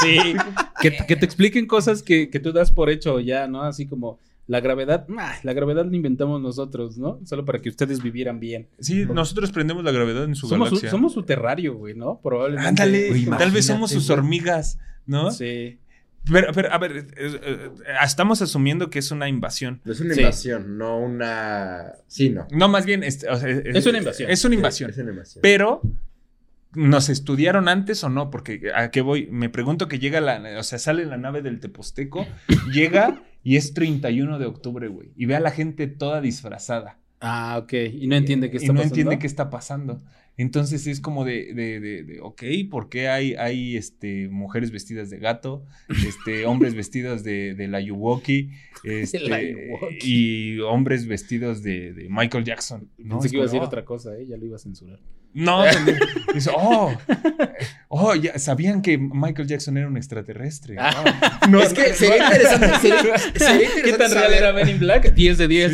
Sí. 0.02 0.36
Que, 0.82 0.92
que 1.08 1.16
te 1.16 1.26
expliquen 1.26 1.68
cosas 1.68 2.04
que, 2.04 2.30
que 2.30 2.40
tú 2.40 2.52
das 2.52 2.72
por 2.72 2.90
hecho 2.90 3.20
ya, 3.20 3.48
¿no? 3.48 3.64
Así 3.64 3.86
como 3.88 4.20
la 4.48 4.60
gravedad. 4.60 5.06
ah, 5.18 5.36
la 5.44 5.54
gravedad 5.54 5.86
la 5.86 5.96
inventamos 5.96 6.42
nosotros, 6.42 6.98
¿no? 6.98 7.20
Solo 7.26 7.46
para 7.46 7.62
que 7.62 7.70
ustedes 7.70 8.02
vivieran 8.04 8.40
bien. 8.40 8.68
Sí, 8.80 9.06
nosotros 9.06 9.52
prendemos 9.52 9.84
la 9.84 9.92
gravedad 9.92 10.24
en 10.26 10.36
su 10.36 10.48
Somos, 10.48 10.70
su, 10.70 10.78
somos 10.88 11.14
su 11.14 11.24
terrario, 11.24 11.76
güey, 11.76 11.96
¿no? 11.96 12.20
Probablemente. 12.22 12.68
Ándale, 12.70 13.10
Güey, 13.10 13.26
tal 13.38 13.52
vez 13.52 13.66
somos 13.66 13.92
sus 13.92 14.10
hormigas, 14.10 14.78
¿no? 15.06 15.32
Sí. 15.32 15.80
Pero, 16.32 16.48
pero, 16.54 16.74
a 16.74 16.80
ver, 16.80 16.98
eh, 16.98 17.06
eh, 17.18 17.70
estamos 18.04 18.42
asumiendo 18.42 18.90
que 18.90 18.98
es 18.98 19.12
una 19.12 19.30
invasión. 19.30 19.82
Es 19.86 20.00
una 20.00 20.16
Sí. 20.16 20.22
invasión, 20.22 20.76
no 20.78 20.98
una. 21.00 21.94
Sí, 22.08 22.30
no. 22.32 22.48
No, 22.52 22.68
más 22.68 22.86
bien, 22.86 23.04
este, 23.04 23.30
o 23.30 23.36
sea, 23.38 23.48
Es 23.50 23.86
una 23.86 24.00
invasión. 24.00 24.30
Es 24.32 24.44
una 24.44 24.56
invasión. 24.56 24.90
Es 24.90 24.98
una 24.98 25.12
invasión. 25.12 25.42
Pero, 25.44 25.82
¿nos 26.76 27.10
estudiaron 27.10 27.68
antes 27.68 28.04
o 28.04 28.10
no? 28.10 28.30
Porque 28.30 28.72
a 28.76 28.92
qué 28.92 29.02
voy, 29.02 29.28
me 29.32 29.50
pregunto 29.50 29.88
que 29.88 30.00
llega 30.00 30.22
la, 30.22 30.60
o 30.60 30.64
sea, 30.64 30.80
sale 30.80 31.06
la 31.06 31.18
nave 31.18 31.42
del 31.42 31.60
Teposteco, 31.60 32.26
llega 32.74 33.24
y 33.44 33.58
es 33.58 33.74
31 33.74 34.40
de 34.40 34.46
octubre, 34.46 34.88
güey. 34.88 35.12
Y 35.16 35.26
ve 35.26 35.36
a 35.36 35.40
la 35.40 35.52
gente 35.52 35.88
toda 35.88 36.22
disfrazada. 36.22 37.00
Ah, 37.22 37.60
ok. 37.62 37.74
Y 37.94 38.08
no 38.08 38.16
entiende 38.16 38.50
qué 38.50 38.58
y 38.58 38.60
está 38.60 38.74
no 38.74 38.80
pasando. 38.80 38.96
entiende 38.96 39.20
qué 39.20 39.28
está 39.28 39.50
pasando. 39.50 40.04
Entonces 40.38 40.86
es 40.88 41.00
como 41.00 41.24
de, 41.24 41.54
de, 41.54 41.80
de, 41.80 42.04
de, 42.04 42.20
ok, 42.20 42.44
¿por 42.70 42.90
qué 42.90 43.08
hay, 43.08 43.36
hay 43.36 43.78
este, 43.78 44.28
mujeres 44.28 44.72
vestidas 44.72 45.10
de 45.10 45.18
gato, 45.18 45.64
este, 45.88 46.46
hombres 46.46 46.76
vestidos 46.76 47.24
de, 47.24 47.56
de 47.56 47.68
la 47.70 47.80
Yuwoki, 47.80 48.50
este, 48.84 49.72
y 50.02 50.60
hombres 50.60 51.08
vestidos 51.08 51.64
de, 51.64 51.94
de 51.94 52.08
Michael 52.10 52.44
Jackson? 52.44 52.90
¿no? 52.98 53.16
Pensé 53.16 53.30
que 53.30 53.38
iba 53.38 53.44
a 53.44 53.48
decir 53.48 53.62
oh, 53.62 53.66
otra 53.66 53.86
cosa, 53.86 54.18
¿eh? 54.18 54.26
Ya 54.28 54.36
lo 54.36 54.46
iba 54.46 54.58
a 54.58 54.60
censurar. 54.60 55.00
No, 55.38 55.66
dice, 56.34 56.50
oh, 56.56 56.94
oh, 57.90 58.16
ya 58.16 58.40
sabían 58.40 58.82
que 58.82 58.98
Michael 58.98 59.50
Jackson 59.50 59.78
era 59.78 59.86
un 59.86 59.98
extraterrestre. 59.98 60.76
No, 60.76 60.84
no, 61.50 61.62
es 61.62 61.74
que 61.74 61.94
sería 61.94 62.24
interesante. 62.26 62.80
Sería, 62.80 63.18
sería 63.36 63.64
interesante 63.68 63.82
¿Qué 63.84 63.94
tan 63.98 64.12
real 64.12 64.34
era 64.34 64.54
Men 64.54 64.70
in 64.70 64.80
Black? 64.80 65.14
10 65.14 65.38
de 65.38 65.48
10. 65.50 65.72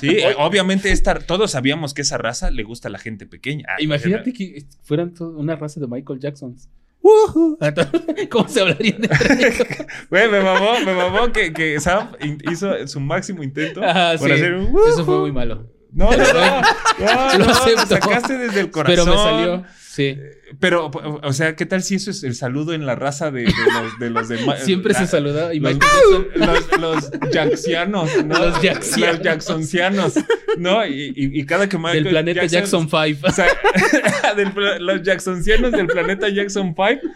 Sí, 0.00 0.08
eh, 0.08 0.34
obviamente 0.38 0.90
esta, 0.90 1.14
todos 1.20 1.52
sabíamos 1.52 1.94
que 1.94 2.02
esa 2.02 2.18
raza 2.18 2.50
le 2.50 2.64
gusta 2.64 2.88
a 2.88 2.90
la 2.90 2.98
gente 2.98 3.26
pequeña. 3.26 3.64
Ah, 3.68 3.80
Imagínate 3.80 4.32
que 4.32 4.64
fueran 4.82 5.14
una 5.20 5.54
raza 5.54 5.78
de 5.78 5.86
Michael 5.86 6.18
Jacksons. 6.18 6.68
¡Woohoo! 7.00 7.58
Entonces, 7.60 8.28
¿Cómo 8.28 8.48
se 8.48 8.60
hablarían? 8.60 9.02
Güey, 10.10 10.28
me 10.30 10.40
mamó, 10.40 10.80
me 10.84 10.94
mamó 10.94 11.30
que, 11.32 11.52
que 11.52 11.78
Sam 11.78 12.08
hizo 12.50 12.88
su 12.88 12.98
máximo 12.98 13.42
intento 13.44 13.82
Ah, 13.84 14.14
por 14.18 14.28
sí. 14.28 14.34
hacer 14.34 14.54
un... 14.54 14.74
Eso 14.88 15.04
fue 15.04 15.18
muy 15.20 15.30
malo. 15.30 15.70
No, 15.94 16.10
no, 16.10 16.16
no, 16.98 17.38
no, 17.38 17.38
Lo 17.38 17.50
acepto. 17.52 17.86
sacaste 17.86 18.36
desde 18.38 18.60
el 18.60 18.70
corazón. 18.70 19.04
Pero 19.06 19.06
me 19.06 19.22
salió. 19.22 19.64
Sí. 19.78 20.18
Pero, 20.58 20.90
o 21.22 21.32
sea, 21.32 21.54
¿qué 21.56 21.66
tal 21.66 21.82
si 21.82 21.94
eso 21.96 22.10
es 22.10 22.22
el 22.24 22.34
saludo 22.34 22.74
en 22.74 22.84
la 22.84 22.94
raza 22.96 23.30
de, 23.30 23.42
de 24.00 24.10
los 24.10 24.28
de 24.28 24.40
los 24.40 24.58
Siempre 24.64 24.92
la- 24.92 24.98
se 24.98 25.06
saluda. 25.06 25.54
Y 25.54 25.60
los, 25.60 25.78
Jackson. 25.78 26.26
los, 26.34 26.80
los 26.80 27.10
Jaxianos, 27.32 28.24
¿no? 28.24 28.38
Los 28.38 28.58
Jaxianos. 28.60 29.16
Los 29.16 29.22
Jacksoncianos, 29.24 30.14
¿no? 30.58 30.84
Y, 30.86 31.12
y, 31.16 31.40
y 31.40 31.46
cada 31.46 31.68
que 31.68 31.78
Michael 31.78 32.04
Del 32.04 32.10
planeta 32.12 32.44
Jackson 32.46 32.88
5. 32.90 33.20
o 33.28 33.30
sea, 33.30 33.46
del 34.36 34.52
pla- 34.52 34.78
los 34.80 35.02
Jacksoncianos 35.02 35.70
del 35.72 35.86
planeta 35.86 36.28
Jackson 36.28 36.74
5 36.76 37.14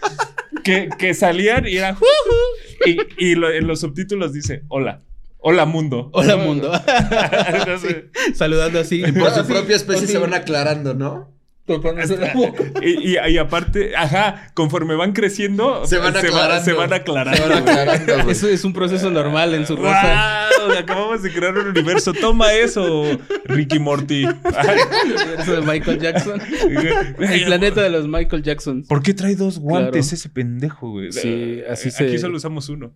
que, 0.65 0.89
que 0.99 1.15
salían 1.15 1.67
y 1.67 1.77
era 1.77 1.97
y, 2.87 2.99
y 3.19 3.35
lo- 3.35 3.51
en 3.51 3.67
los 3.67 3.81
subtítulos 3.81 4.33
dice 4.33 4.63
hola, 4.69 5.03
hola 5.39 5.67
mundo. 5.67 6.11
Hola, 6.13 6.37
mundo. 6.37 6.71
Saludando 8.35 8.81
así. 8.81 9.03
Por 9.13 9.31
su 9.31 9.47
propia 9.47 9.77
especie 9.77 10.07
se 10.07 10.19
van 10.19 10.35
aclarando, 10.35 10.95
¿no? 10.95 11.38
Tocándose 11.69 12.17
la 12.17 12.33
boca. 12.35 12.65
y, 12.83 13.13
y- 13.15 13.17
y 13.29 13.39
aparte, 13.39 13.95
ajá, 13.97 14.51
conforme 14.55 14.97
van 14.97 15.13
creciendo, 15.13 15.87
Se 15.87 15.99
van 15.99 16.15
va- 16.15 16.19
aclarando. 16.21 16.65
se 16.65 16.73
van 16.73 16.93
aclarando. 16.93 17.41
Se 17.43 17.49
van 17.49 17.59
aclarando, 17.69 18.15
güey. 18.25 18.31
Eso 18.31 18.49
es 18.49 18.65
un 18.65 18.73
proceso 18.73 19.11
normal 19.11 19.55
en 19.55 19.67
su 19.67 19.77
raza. 19.77 20.49
¡Wow! 20.67 20.73
Acabamos 20.79 21.23
de 21.23 21.33
crear 21.33 21.57
un 21.57 21.69
universo. 21.69 22.13
Toma 22.13 22.53
eso, 22.55 23.05
Ricky 23.45 23.79
Morty. 23.79 24.25
Eso 25.39 25.53
de 25.53 25.61
Michael 25.63 26.01
Jackson. 26.01 26.41
El 27.19 27.45
planeta 27.45 27.83
de 27.83 27.91
los 27.91 28.09
Michael 28.09 28.43
Jacksons. 28.43 28.89
¿Por 28.89 29.03
qué 29.03 29.15
trae 29.15 29.37
dos 29.37 29.59
guantes 29.59 30.07
Claro. 30.09 30.15
ese 30.17 30.29
pendejo, 30.29 30.91
güey? 30.91 31.13
Sí, 31.13 31.61
así 31.71 31.89
Aquí 31.89 31.97
se- 31.97 32.19
solo 32.19 32.37
usamos 32.39 32.69
uno. 32.69 32.93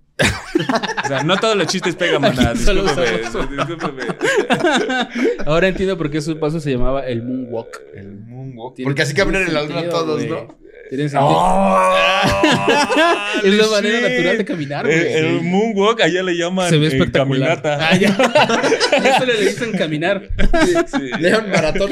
O 1.05 1.09
sea, 1.09 1.23
no 1.23 1.37
todos 1.37 1.57
los 1.57 1.67
chistes 1.67 1.95
pegan, 1.97 2.21
maná. 2.23 2.51
Aquí 2.51 2.59
solo 2.61 2.85
usamos 2.85 3.51
discúlpeme. 3.51 4.03
Ahora 5.47 5.69
entiendo 5.69 5.97
por 5.99 6.11
qué 6.11 6.21
su 6.21 6.39
paso 6.39 6.61
se 6.61 6.71
llamaba 6.73 7.07
el 7.07 7.23
Moonwalk. 7.23 7.81
El 7.95 8.19
moonwalk. 8.21 8.43
Porque 8.85 9.03
así 9.03 9.15
caminan 9.15 9.43
en 9.43 9.55
la 9.55 9.63
luna 9.63 9.89
todos. 9.89 10.25
¿no? 10.25 10.63
¡Oh! 11.19 11.91
es 13.45 13.55
la 13.55 13.67
manera 13.69 14.01
natural 14.09 14.37
de 14.39 14.45
caminar, 14.45 14.91
El, 14.91 15.01
güey. 15.01 15.13
el 15.15 15.41
moonwalk 15.43 16.03
allá 16.03 16.23
le 16.23 16.37
llaman 16.37 16.69
Se 16.69 16.77
ve 16.77 16.85
eh, 16.85 16.89
espectacular. 16.89 17.63
caminata. 17.63 17.89
Ah, 17.89 17.97
ya. 17.97 18.09
Eso 19.17 19.25
le 19.25 19.41
dicen 19.41 19.73
caminar. 19.73 20.29
Sí. 20.87 20.99
Leon 21.19 21.49
Maratón. 21.51 21.91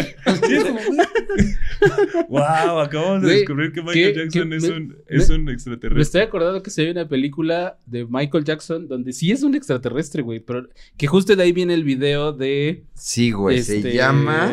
Wow, 2.28 2.80
acabamos 2.80 3.22
de 3.22 3.36
descubrir 3.36 3.72
que 3.72 3.80
Michael 3.82 4.12
¿qué- 4.12 4.20
Jackson 4.20 4.52
es, 4.52 4.62
me- 4.64 4.76
un, 4.76 4.96
es 5.08 5.28
me- 5.30 5.34
un 5.36 5.44
Me 5.44 5.52
extraterrestre. 5.52 6.02
estoy 6.02 6.20
acordando 6.22 6.62
que 6.62 6.70
se 6.70 6.84
ve 6.84 6.90
una 6.90 7.08
película 7.08 7.78
de 7.86 8.06
Michael 8.08 8.44
Jackson 8.44 8.86
donde 8.86 9.12
sí 9.12 9.32
es 9.32 9.42
un 9.42 9.54
extraterrestre, 9.54 10.22
güey. 10.22 10.40
Pero 10.40 10.68
que 10.96 11.06
justo 11.06 11.34
de 11.34 11.42
ahí 11.42 11.52
viene 11.52 11.74
el 11.74 11.84
video 11.84 12.32
de. 12.32 12.84
Sí, 12.94 13.30
güey. 13.30 13.62
Se 13.62 13.76
este, 13.78 13.94
llama. 13.94 14.52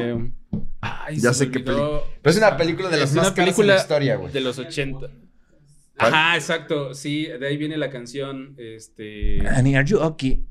Ay, 0.82 1.18
Ya 1.20 1.34
sé 1.34 1.50
qué 1.52 1.60
olvidó. 1.60 2.04
Pero 2.22 2.32
es 2.32 2.38
una 2.38 2.58
película 2.58 2.90
de 2.90 2.98
las 2.98 3.10
Es 3.10 3.16
más 3.16 3.32
caras 3.32 3.36
película 3.36 3.74
en 3.74 3.76
la 3.78 3.82
historia, 3.82 4.16
güey. 4.16 4.32
De 4.34 4.42
los 4.42 4.58
80. 4.60 5.00
¿Cuál? 5.00 6.14
Ajá, 6.14 6.36
exacto. 6.36 6.94
Sí, 6.94 7.26
de 7.26 7.48
ahí 7.48 7.58
viene 7.58 7.78
la 7.78 7.90
canción. 7.90 8.54
Este. 8.58 9.40
Annie, 9.48 9.76
are 9.76 9.88
you 9.88 10.00
okay? 10.00 10.44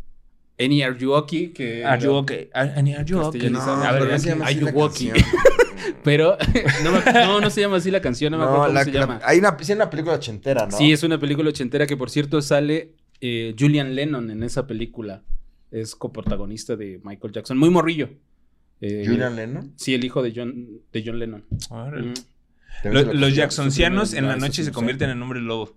Any 0.58 0.82
Are 0.82 0.96
You 0.98 1.12
Okay? 1.12 1.48
Que 1.48 1.84
Are 1.84 2.02
you 2.02 2.12
okay? 2.14 2.48
Annie, 2.54 2.94
are 2.94 3.04
you 3.04 3.18
okay? 3.20 3.50
No, 3.50 3.60
A 3.60 3.92
ver, 3.92 4.00
pero 4.00 4.04
no 4.06 4.12
aquí, 4.14 4.22
se 4.22 4.28
llama 4.30 4.44
Are 4.46 4.52
así 4.54 4.60
You 4.60 4.66
la 4.66 4.72
canción. 4.72 5.16
Pero 6.02 6.36
no, 6.84 6.92
me- 6.92 7.12
no, 7.12 7.40
no 7.40 7.50
se 7.50 7.60
llama 7.60 7.76
así 7.76 7.90
la 7.90 8.00
canción, 8.00 8.32
no 8.32 8.38
me 8.38 8.44
acuerdo 8.44 8.62
No, 8.62 8.66
cómo 8.68 8.74
la, 8.78 8.84
se 8.84 8.92
la- 8.92 9.00
llama. 9.00 9.20
hay 9.22 9.38
una, 9.38 9.56
sí, 9.60 9.72
hay 9.72 9.76
una 9.76 9.90
película 9.90 10.14
ochentera, 10.16 10.66
¿no? 10.66 10.76
Sí, 10.76 10.92
es 10.92 11.02
una 11.02 11.18
película 11.20 11.48
ochentera 11.50 11.86
que 11.86 11.96
por 11.96 12.10
cierto 12.10 12.40
sale 12.42 12.92
eh, 13.20 13.54
Julian 13.58 13.94
Lennon 13.94 14.30
en 14.30 14.42
esa 14.42 14.66
película. 14.66 15.22
Es 15.70 15.94
coprotagonista 15.94 16.74
de 16.76 17.00
Michael 17.04 17.32
Jackson. 17.34 17.58
Muy 17.58 17.70
morrillo. 17.70 18.08
Eh, 18.80 19.04
Julian 19.06 19.36
Lennon. 19.36 19.72
Sí, 19.76 19.94
el 19.94 20.04
hijo 20.04 20.22
de 20.22 20.32
John, 20.34 20.68
de 20.92 21.02
John 21.04 21.18
Lennon. 21.18 21.44
Mm. 21.70 22.14
Lo- 22.84 23.02
los 23.14 23.34
Jackson 23.34 23.34
Jacksoncianos 23.34 24.12
en 24.14 24.26
la 24.28 24.36
noche 24.36 24.62
se 24.64 24.72
convierten 24.72 25.10
en 25.10 25.22
hombres 25.22 25.42
lobo. 25.42 25.74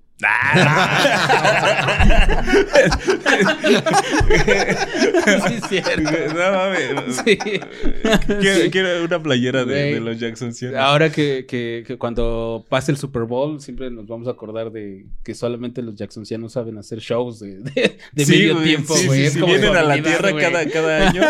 Sí, 4.19 5.53
es 5.55 5.63
cierto. 5.69 6.01
No 6.01 6.51
mames. 6.51 7.15
Sí. 7.25 7.37
Quiero, 7.37 8.59
Sí. 8.63 8.69
quiero 8.71 9.03
una 9.05 9.21
playera 9.21 9.65
de, 9.65 9.99
los 9.99 10.19
Jackson 10.19 10.51
Ahora 10.77 11.11
que, 11.11 11.45
que- 11.47 11.83
que 11.85 11.97
cuando 11.97 12.65
pase 12.69 12.91
el 12.91 12.97
Super 12.97 13.23
Bowl, 13.23 13.61
siempre 13.61 13.89
nos 13.91 14.07
vamos 14.07 14.27
a 14.27 14.31
acordar 14.31 14.71
de 14.71 15.05
que 15.23 15.33
solamente 15.35 15.81
los 15.81 15.95
Jacksonsianos 15.95 16.53
saben 16.53 16.77
hacer 16.77 16.99
shows 16.99 17.39
de, 17.39 17.59
de, 17.59 17.97
de 18.11 18.25
Sí, 18.25 18.31
medio 18.31 18.57
tiempo, 18.57 18.95
sí, 18.95 19.07
güey. 19.07 19.29
sí, 19.29 19.39
sí, 19.39 19.45
vienen 19.45 19.75
a 19.75 19.83
la 19.83 20.01
tierra 20.01 20.35
cada, 20.37 20.65
cada 20.69 21.09
año. 21.09 21.21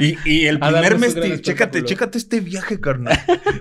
Y, 0.00 0.16
y 0.24 0.46
el 0.46 0.58
primer 0.60 0.98
mestizaje, 0.98 1.40
chécate, 1.84 2.18
este 2.18 2.40
viaje, 2.40 2.80
carnal. 2.80 3.18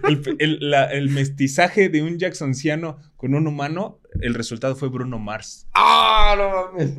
El, 0.08 0.36
el- 0.39 0.69
la- 0.69 0.91
el 0.91 1.10
mestizaje 1.10 1.89
de 1.89 2.02
un 2.04 2.17
Jacksonciano 2.19 2.98
con 3.17 3.34
un 3.36 3.47
humano, 3.47 3.99
el 4.21 4.34
resultado 4.34 4.75
fue 4.75 4.89
Bruno 4.89 5.19
Mars. 5.19 5.67
¡Ah, 5.73 6.36
no 6.38 6.78
mames! 6.78 6.93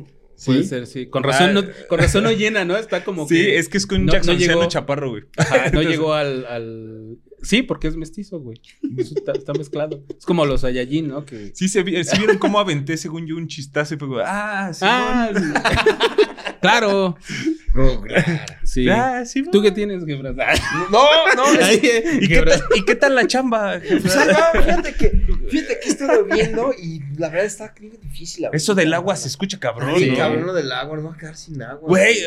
Puede 0.45 0.61
¿Sí? 0.63 0.69
ser, 0.69 0.85
sí. 0.85 1.07
Con 1.07 1.23
razón, 1.23 1.55
no, 1.55 1.63
con 1.89 1.97
razón 1.97 2.23
no 2.23 2.31
llena, 2.31 2.63
¿no? 2.63 2.77
Está 2.77 3.03
como 3.03 3.27
Sí, 3.27 3.33
que... 3.35 3.57
es 3.57 3.69
que 3.69 3.77
es 3.77 3.87
con 3.87 4.01
un 4.01 4.05
no- 4.05 4.11
no 4.11 4.17
Jacksonciano 4.17 4.53
llegó- 4.59 4.67
chaparro, 4.69 5.09
güey. 5.09 5.23
Ajá, 5.35 5.57
no 5.57 5.65
Entonces- 5.65 5.91
llegó 5.91 6.13
al, 6.13 6.45
al... 6.45 7.17
Sí, 7.41 7.63
porque 7.63 7.87
es 7.87 7.95
mestizo, 7.97 8.39
güey. 8.39 8.59
Eso 8.97 9.15
Está, 9.15 9.31
está 9.31 9.53
mezclado. 9.53 10.03
Es 10.15 10.25
como 10.25 10.45
los 10.45 10.61
Saiyajin, 10.61 11.07
¿no? 11.07 11.25
Que... 11.25 11.51
Sí, 11.55 11.67
se, 11.67 11.81
vi- 11.81 12.03
sí 12.03 12.17
vieron 12.19 12.37
cómo 12.37 12.59
aventé, 12.59 12.97
según 12.97 13.25
yo, 13.25 13.35
un 13.35 13.47
chistazo 13.47 13.95
y 13.95 13.97
fue 13.97 14.07
como, 14.07 14.19
ah, 14.23 14.71
sí. 14.73 14.85
Ah, 14.87 15.31
claro. 16.61 17.17
No, 17.73 18.01
claro. 18.01 18.23
Sí. 18.63 18.89
Ah, 18.89 19.23
sí, 19.25 19.43
¿Tú 19.51 19.61
qué 19.61 19.71
tienes, 19.71 20.05
Gebras? 20.05 20.35
No, 20.91 21.03
no, 21.35 21.59
es- 21.59 21.59
Ay, 21.63 21.81
¿Y 22.21 22.27
qué, 22.27 22.41
tal, 22.41 22.63
¿Y 22.75 22.85
qué 22.85 22.95
tal 22.95 23.15
la 23.15 23.27
chamba? 23.27 23.71
Ahí 23.73 23.81
va, 24.03 24.61
fíjate 24.61 24.93
que, 24.93 25.09
fíjate 25.49 25.79
que 25.81 25.89
estuve 25.89 26.23
viendo 26.23 26.73
y 26.73 27.01
la 27.17 27.29
verdad 27.29 27.45
está 27.45 27.73
bien 27.79 27.97
difícil. 28.01 28.47
Eso 28.51 28.75
del 28.75 28.93
agua 28.93 29.15
se 29.15 29.27
escucha 29.27 29.59
cabrón. 29.59 29.93
Sí. 29.97 30.11
¿no? 30.11 30.17
cabrón, 30.17 30.45
lo 30.47 30.53
del 30.53 30.71
agua, 30.71 30.95
nos 30.95 31.03
vamos 31.05 31.17
a 31.17 31.19
quedar 31.19 31.35
sin 31.37 31.61
agua. 31.61 31.87
Güey, 31.87 32.17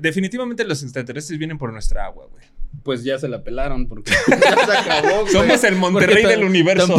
definitivamente 0.00 0.64
los 0.64 0.82
extraterrestres 0.82 1.38
vienen 1.38 1.58
por 1.58 1.72
nuestra 1.72 2.04
agua, 2.06 2.26
güey. 2.30 2.44
Pues 2.84 3.02
ya 3.02 3.18
se 3.18 3.26
la 3.28 3.42
pelaron 3.42 3.88
porque... 3.88 4.12
Ya 4.28 4.66
se 4.66 4.72
acabó, 4.76 5.22
güey. 5.22 5.32
Somos 5.32 5.64
el 5.64 5.74
Monterrey 5.76 6.22
Porque 6.22 6.36
del 6.36 6.44
universo. 6.44 6.96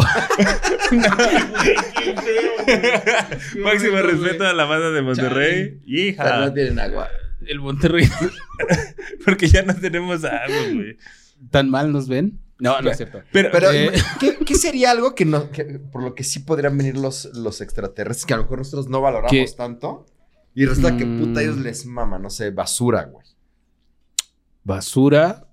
Qué 3.52 3.58
Máximo 3.60 3.96
respeto 4.02 4.44
a 4.46 4.52
la 4.52 4.64
banda 4.64 4.90
de 4.90 5.02
Monterrey. 5.02 5.80
Pero 5.84 5.98
Hija. 6.02 6.40
no 6.40 6.52
tienen 6.52 6.78
agua. 6.80 7.08
El 7.46 7.60
Monterrey. 7.60 8.08
Porque 9.24 9.48
ya 9.48 9.62
no 9.62 9.74
tenemos 9.74 10.24
agua, 10.24 10.56
güey. 10.74 10.96
¿Tan 11.50 11.70
mal 11.70 11.92
nos 11.92 12.08
ven? 12.08 12.40
No, 12.58 12.80
no 12.80 12.90
es 12.90 12.96
cierto. 12.96 13.22
Pero, 13.32 13.50
Pero, 13.52 13.70
Eh. 13.72 13.92
¿qué, 14.18 14.38
qué 14.44 14.54
sería 14.54 14.90
algo 14.90 15.14
que, 15.14 15.24
no, 15.26 15.50
que 15.50 15.64
por 15.64 16.02
lo 16.02 16.14
que 16.14 16.24
sí 16.24 16.40
podrían 16.40 16.76
venir 16.76 16.96
los, 16.96 17.26
los 17.34 17.60
extraterrestres 17.60 18.24
que 18.26 18.34
a 18.34 18.38
lo 18.38 18.44
mejor 18.44 18.58
nosotros 18.58 18.88
no 18.88 19.00
valoramos 19.02 19.30
¿Qué? 19.30 19.46
tanto? 19.56 20.06
Y 20.54 20.64
resulta 20.64 20.96
que 20.96 21.04
Mm. 21.04 21.20
puta 21.20 21.42
ellos 21.42 21.58
les 21.58 21.84
mama, 21.84 22.18
no 22.18 22.30
sé, 22.30 22.50
basura, 22.50 23.04
güey. 23.04 23.26
Basura 24.64 25.45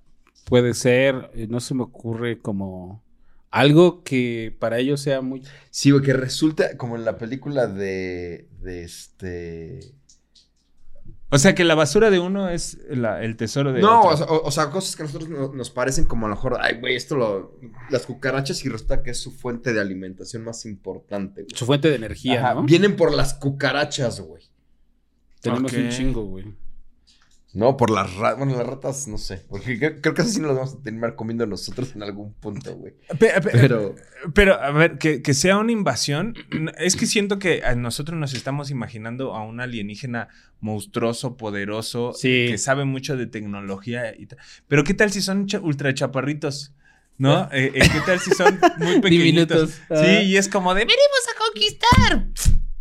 puede 0.54 0.76
ser, 0.76 1.32
eh, 1.34 1.48
no 1.50 1.60
se 1.60 1.74
me 1.74 1.82
ocurre 1.82 2.38
como 2.38 3.04
algo 3.50 4.04
que 4.04 4.56
para 4.60 4.78
ellos 4.78 5.02
sea 5.02 5.20
muy... 5.20 5.42
Sí, 5.72 5.90
güey, 5.90 6.04
que 6.04 6.14
resulta 6.14 6.78
como 6.78 6.96
en 6.96 7.06
la 7.06 7.18
película 7.18 7.66
de, 7.66 8.48
de 8.62 8.84
este... 8.84 9.80
o 11.32 11.40
sea 11.40 11.56
que 11.56 11.64
la 11.64 11.74
basura 11.74 12.12
de 12.12 12.20
uno 12.20 12.50
es 12.50 12.78
la- 12.88 13.24
el 13.24 13.36
tesoro 13.36 13.74
de 13.74 13.82
No, 13.82 14.02
otro. 14.02 14.12
o 14.12 14.18
sea, 14.18 14.26
o- 14.28 14.44
o 14.48 14.52
sea, 14.52 14.70
cosas 14.70 14.96
que 14.96 15.02
a 15.02 15.06
nosotros 15.08 15.28
no- 15.28 15.52
nos 15.54 15.72
parecen 15.72 16.06
como 16.06 16.28
a 16.28 16.30
lo 16.30 16.36
mejor, 16.36 16.60
ay, 16.62 16.78
güey, 16.80 16.96
esto 16.98 17.16
lo... 17.16 17.60
Las 17.90 18.06
cucarachas 18.06 18.64
y 18.64 18.70
resulta 18.70 19.02
que 19.02 19.10
es 19.10 19.20
su 19.20 19.32
fuente 19.32 19.74
de 19.74 19.82
alimentación 19.82 20.44
más 20.44 20.68
importante, 20.68 21.42
güey. 21.42 21.56
Su 21.56 21.66
fuente 21.66 21.90
de 21.90 21.96
energía, 21.96 22.40
Ajá, 22.46 22.54
¿no? 22.54 22.64
Vienen 22.64 22.96
por 22.96 23.12
las 23.12 23.34
cucarachas, 23.34 24.22
güey. 24.22 24.44
Tenemos 25.42 25.74
Ok. 25.74 25.80
un 25.80 25.90
chingo, 25.90 26.24
güey. 26.26 26.46
No, 27.54 27.78
por 27.78 27.92
las 27.92 28.14
ratas. 28.16 28.38
Bueno, 28.40 28.58
las 28.58 28.66
ratas, 28.66 29.08
no 29.08 29.18
sé. 29.20 29.46
Porque 29.48 29.78
creo, 29.78 30.02
creo 30.02 30.14
que 30.16 30.24
así 30.24 30.32
sí 30.32 30.40
nos 30.42 30.56
vamos 30.56 30.74
a 30.74 30.82
terminar 30.82 31.16
comiendo 31.16 31.46
nosotros 31.46 31.92
en 31.96 32.02
algún 32.02 32.34
punto, 32.34 32.76
güey. 32.76 32.94
Pe- 33.20 33.40
pe- 33.42 33.52
Pero. 33.52 33.96
Pero, 34.34 34.60
a 34.60 34.72
ver, 34.72 34.98
que, 34.98 35.22
que 35.22 35.34
sea 35.36 35.58
una 35.60 35.72
invasión, 35.72 36.34
es 36.80 36.96
que 36.96 37.06
siento 37.06 37.38
que 37.38 37.62
nosotros 37.78 38.18
nos 38.18 38.34
estamos 38.34 38.72
imaginando 38.72 39.36
a 39.36 39.44
un 39.46 39.60
alienígena 39.60 40.30
monstruoso, 40.62 41.38
poderoso, 41.38 42.14
Sí. 42.14 42.48
que 42.50 42.58
sabe 42.58 42.86
mucho 42.86 43.18
de 43.18 43.28
tecnología 43.28 44.16
y 44.18 44.26
tal. 44.26 44.40
Pero 44.68 44.84
¿qué 44.84 44.94
tal 44.96 45.12
si 45.12 45.22
son 45.22 45.46
ultra 45.62 45.94
chaparritos? 45.94 46.74
¿No? 47.20 47.44
Eh, 47.52 47.72
eh, 47.76 47.82
¿Qué 47.92 48.00
tal 48.06 48.20
si 48.20 48.32
son 48.32 48.60
muy 48.80 49.00
pequeñitos? 49.02 49.10
Diminutos. 49.12 49.70
Sí, 49.70 49.78
Ah. 49.92 50.22
y 50.24 50.38
es 50.38 50.48
como 50.50 50.74
de, 50.74 50.80
venimos 50.86 51.28
a 51.30 51.38
conquistar. 51.38 52.28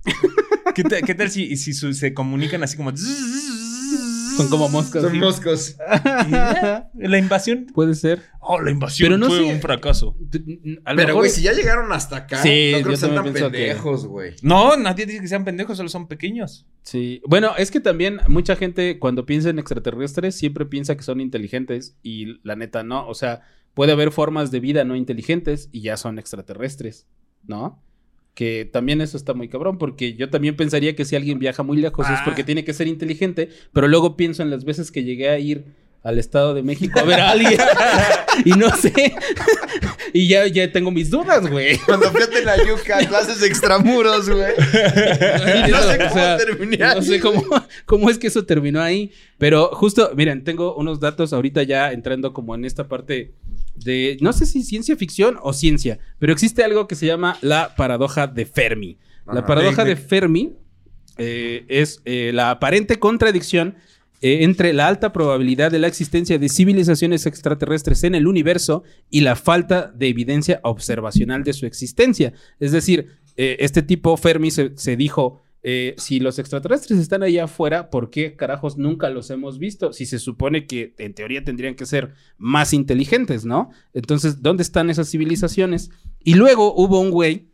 ¿Qué, 0.74 0.82
tal- 0.84 1.02
qué 1.02 1.14
tal 1.14 1.30
si, 1.30 1.56
si 1.56 1.74
su- 1.74 1.92
se 1.92 2.14
comunican 2.14 2.62
así 2.62 2.76
como... 2.78 2.92
Son 4.42 4.50
como 4.50 4.68
moscas. 4.68 5.02
Son 5.02 5.12
sí. 5.12 5.18
moscos. 5.18 5.76
La 6.94 7.18
invasión. 7.18 7.66
Puede 7.74 7.94
ser. 7.94 8.22
Oh, 8.40 8.60
la 8.60 8.70
invasión 8.70 9.06
Pero 9.06 9.18
no 9.18 9.26
fue 9.28 9.38
sé- 9.38 9.44
un 9.44 9.60
fracaso. 9.60 10.16
A 10.84 10.92
lo 10.92 10.96
Pero, 10.96 11.06
mejor- 11.08 11.14
güey, 11.14 11.30
si 11.30 11.42
ya 11.42 11.52
llegaron 11.52 11.92
hasta 11.92 12.16
acá, 12.16 12.42
Sí, 12.42 12.72
no 12.72 12.78
creo 12.78 12.84
yo 12.84 12.90
que 12.90 12.96
sean 12.96 13.10
tan 13.10 13.16
también 13.16 13.34
pienso 13.34 13.50
que- 13.52 13.58
pendejos, 13.58 14.06
güey. 14.06 14.34
No, 14.42 14.76
nadie 14.76 15.06
dice 15.06 15.20
que 15.20 15.28
sean 15.28 15.44
pendejos, 15.44 15.76
solo 15.76 15.88
son 15.88 16.08
pequeños. 16.08 16.66
Sí. 16.82 17.22
Bueno, 17.26 17.52
es 17.56 17.70
que 17.70 17.80
también 17.80 18.18
mucha 18.28 18.56
gente 18.56 18.98
cuando 18.98 19.26
piensa 19.26 19.50
en 19.50 19.58
extraterrestres 19.58 20.34
siempre 20.36 20.66
piensa 20.66 20.96
que 20.96 21.02
son 21.02 21.20
inteligentes 21.20 21.96
y 22.02 22.40
la 22.46 22.56
neta 22.56 22.82
no. 22.82 23.06
O 23.06 23.14
sea, 23.14 23.42
puede 23.74 23.92
haber 23.92 24.10
formas 24.10 24.50
de 24.50 24.60
vida 24.60 24.84
no 24.84 24.96
inteligentes 24.96 25.68
y 25.72 25.82
ya 25.82 25.96
son 25.96 26.18
extraterrestres, 26.18 27.06
¿no? 27.46 27.80
Que 28.34 28.64
también 28.70 29.00
eso 29.02 29.16
está 29.18 29.34
muy 29.34 29.48
cabrón 29.48 29.76
porque 29.78 30.14
yo 30.14 30.30
también 30.30 30.56
pensaría 30.56 30.96
que 30.96 31.04
si 31.04 31.16
alguien 31.16 31.38
viaja 31.38 31.62
muy 31.62 31.76
lejos 31.76 32.06
es 32.06 32.18
Ah. 32.18 32.22
porque 32.24 32.44
tiene 32.44 32.64
que 32.64 32.72
ser 32.72 32.86
inteligente, 32.86 33.50
pero 33.72 33.88
luego 33.88 34.16
pienso 34.16 34.42
en 34.42 34.50
las 34.50 34.64
veces 34.64 34.90
que 34.90 35.04
llegué 35.04 35.28
a 35.28 35.38
ir 35.38 35.64
al 36.02 36.18
Estado 36.18 36.52
de 36.52 36.64
México 36.64 36.98
a 36.98 37.04
ver 37.04 37.20
a 37.20 37.30
alguien 37.30 37.56
y 38.44 38.50
no 38.52 38.74
sé. 38.74 39.14
y 40.12 40.26
ya, 40.26 40.46
ya 40.48 40.72
tengo 40.72 40.90
mis 40.90 41.10
dudas, 41.10 41.48
güey. 41.48 41.78
Cuando 41.78 42.10
fui 42.10 42.22
a 42.22 42.28
Tenayuca, 42.28 42.98
a 42.98 43.06
clases 43.06 43.40
extramuros, 43.42 44.28
güey. 44.28 44.52
No 45.70 45.82
sé 45.82 45.98
cómo 46.08 46.36
terminé 46.38 46.76
No 46.78 46.86
ahí, 46.86 47.02
sé 47.02 47.20
cómo, 47.20 47.44
cómo 47.84 48.10
es 48.10 48.18
que 48.18 48.26
eso 48.26 48.44
terminó 48.44 48.80
ahí. 48.80 49.12
Pero 49.38 49.68
justo, 49.74 50.10
miren, 50.16 50.42
tengo 50.42 50.74
unos 50.74 50.98
datos 51.00 51.32
ahorita 51.32 51.62
ya 51.64 51.92
entrando 51.92 52.32
como 52.32 52.54
en 52.54 52.64
esta 52.64 52.88
parte 52.88 53.34
de, 53.74 54.16
no 54.20 54.32
sé 54.32 54.46
si 54.46 54.62
ciencia 54.62 54.96
ficción 54.96 55.38
o 55.42 55.52
ciencia, 55.52 55.98
pero 56.18 56.32
existe 56.32 56.62
algo 56.62 56.86
que 56.86 56.94
se 56.94 57.06
llama 57.06 57.36
la 57.40 57.74
paradoja 57.76 58.26
de 58.26 58.46
Fermi. 58.46 58.98
La 59.26 59.46
paradoja 59.46 59.84
De- 59.84 59.90
de 59.90 59.96
Fermi 59.96 60.52
eh, 61.18 61.64
es 61.68 62.00
eh, 62.04 62.30
la 62.34 62.50
aparente 62.50 62.98
contradicción 62.98 63.76
eh, 64.20 64.44
entre 64.44 64.72
la 64.72 64.88
alta 64.88 65.12
probabilidad 65.12 65.70
de 65.70 65.78
la 65.78 65.86
existencia 65.88 66.38
de 66.38 66.48
civilizaciones 66.48 67.26
extraterrestres 67.26 68.04
en 68.04 68.14
el 68.14 68.26
universo 68.26 68.82
y 69.10 69.20
la 69.22 69.36
falta 69.36 69.92
de 69.94 70.08
evidencia 70.08 70.60
observacional 70.62 71.42
de 71.44 71.52
su 71.52 71.66
existencia. 71.66 72.32
Es 72.60 72.72
decir, 72.72 73.06
este 73.36 73.82
tipo 73.82 74.16
Fermi 74.16 74.50
se, 74.50 74.72
se 74.76 74.94
dijo, 74.96 75.40
eh, 75.64 75.94
si 75.96 76.18
los 76.18 76.38
extraterrestres 76.40 76.98
están 76.98 77.22
allá 77.22 77.44
afuera, 77.44 77.88
¿por 77.88 78.10
qué 78.10 78.34
carajos 78.34 78.78
nunca 78.78 79.10
los 79.10 79.30
hemos 79.30 79.58
visto? 79.58 79.92
Si 79.92 80.06
se 80.06 80.18
supone 80.18 80.66
que 80.66 80.94
en 80.98 81.14
teoría 81.14 81.44
tendrían 81.44 81.76
que 81.76 81.86
ser 81.86 82.14
más 82.36 82.72
inteligentes, 82.72 83.44
¿no? 83.44 83.70
Entonces, 83.94 84.42
¿dónde 84.42 84.64
están 84.64 84.90
esas 84.90 85.08
civilizaciones? 85.08 85.90
Y 86.24 86.34
luego 86.34 86.74
hubo 86.74 87.00
un 87.00 87.10
güey, 87.10 87.48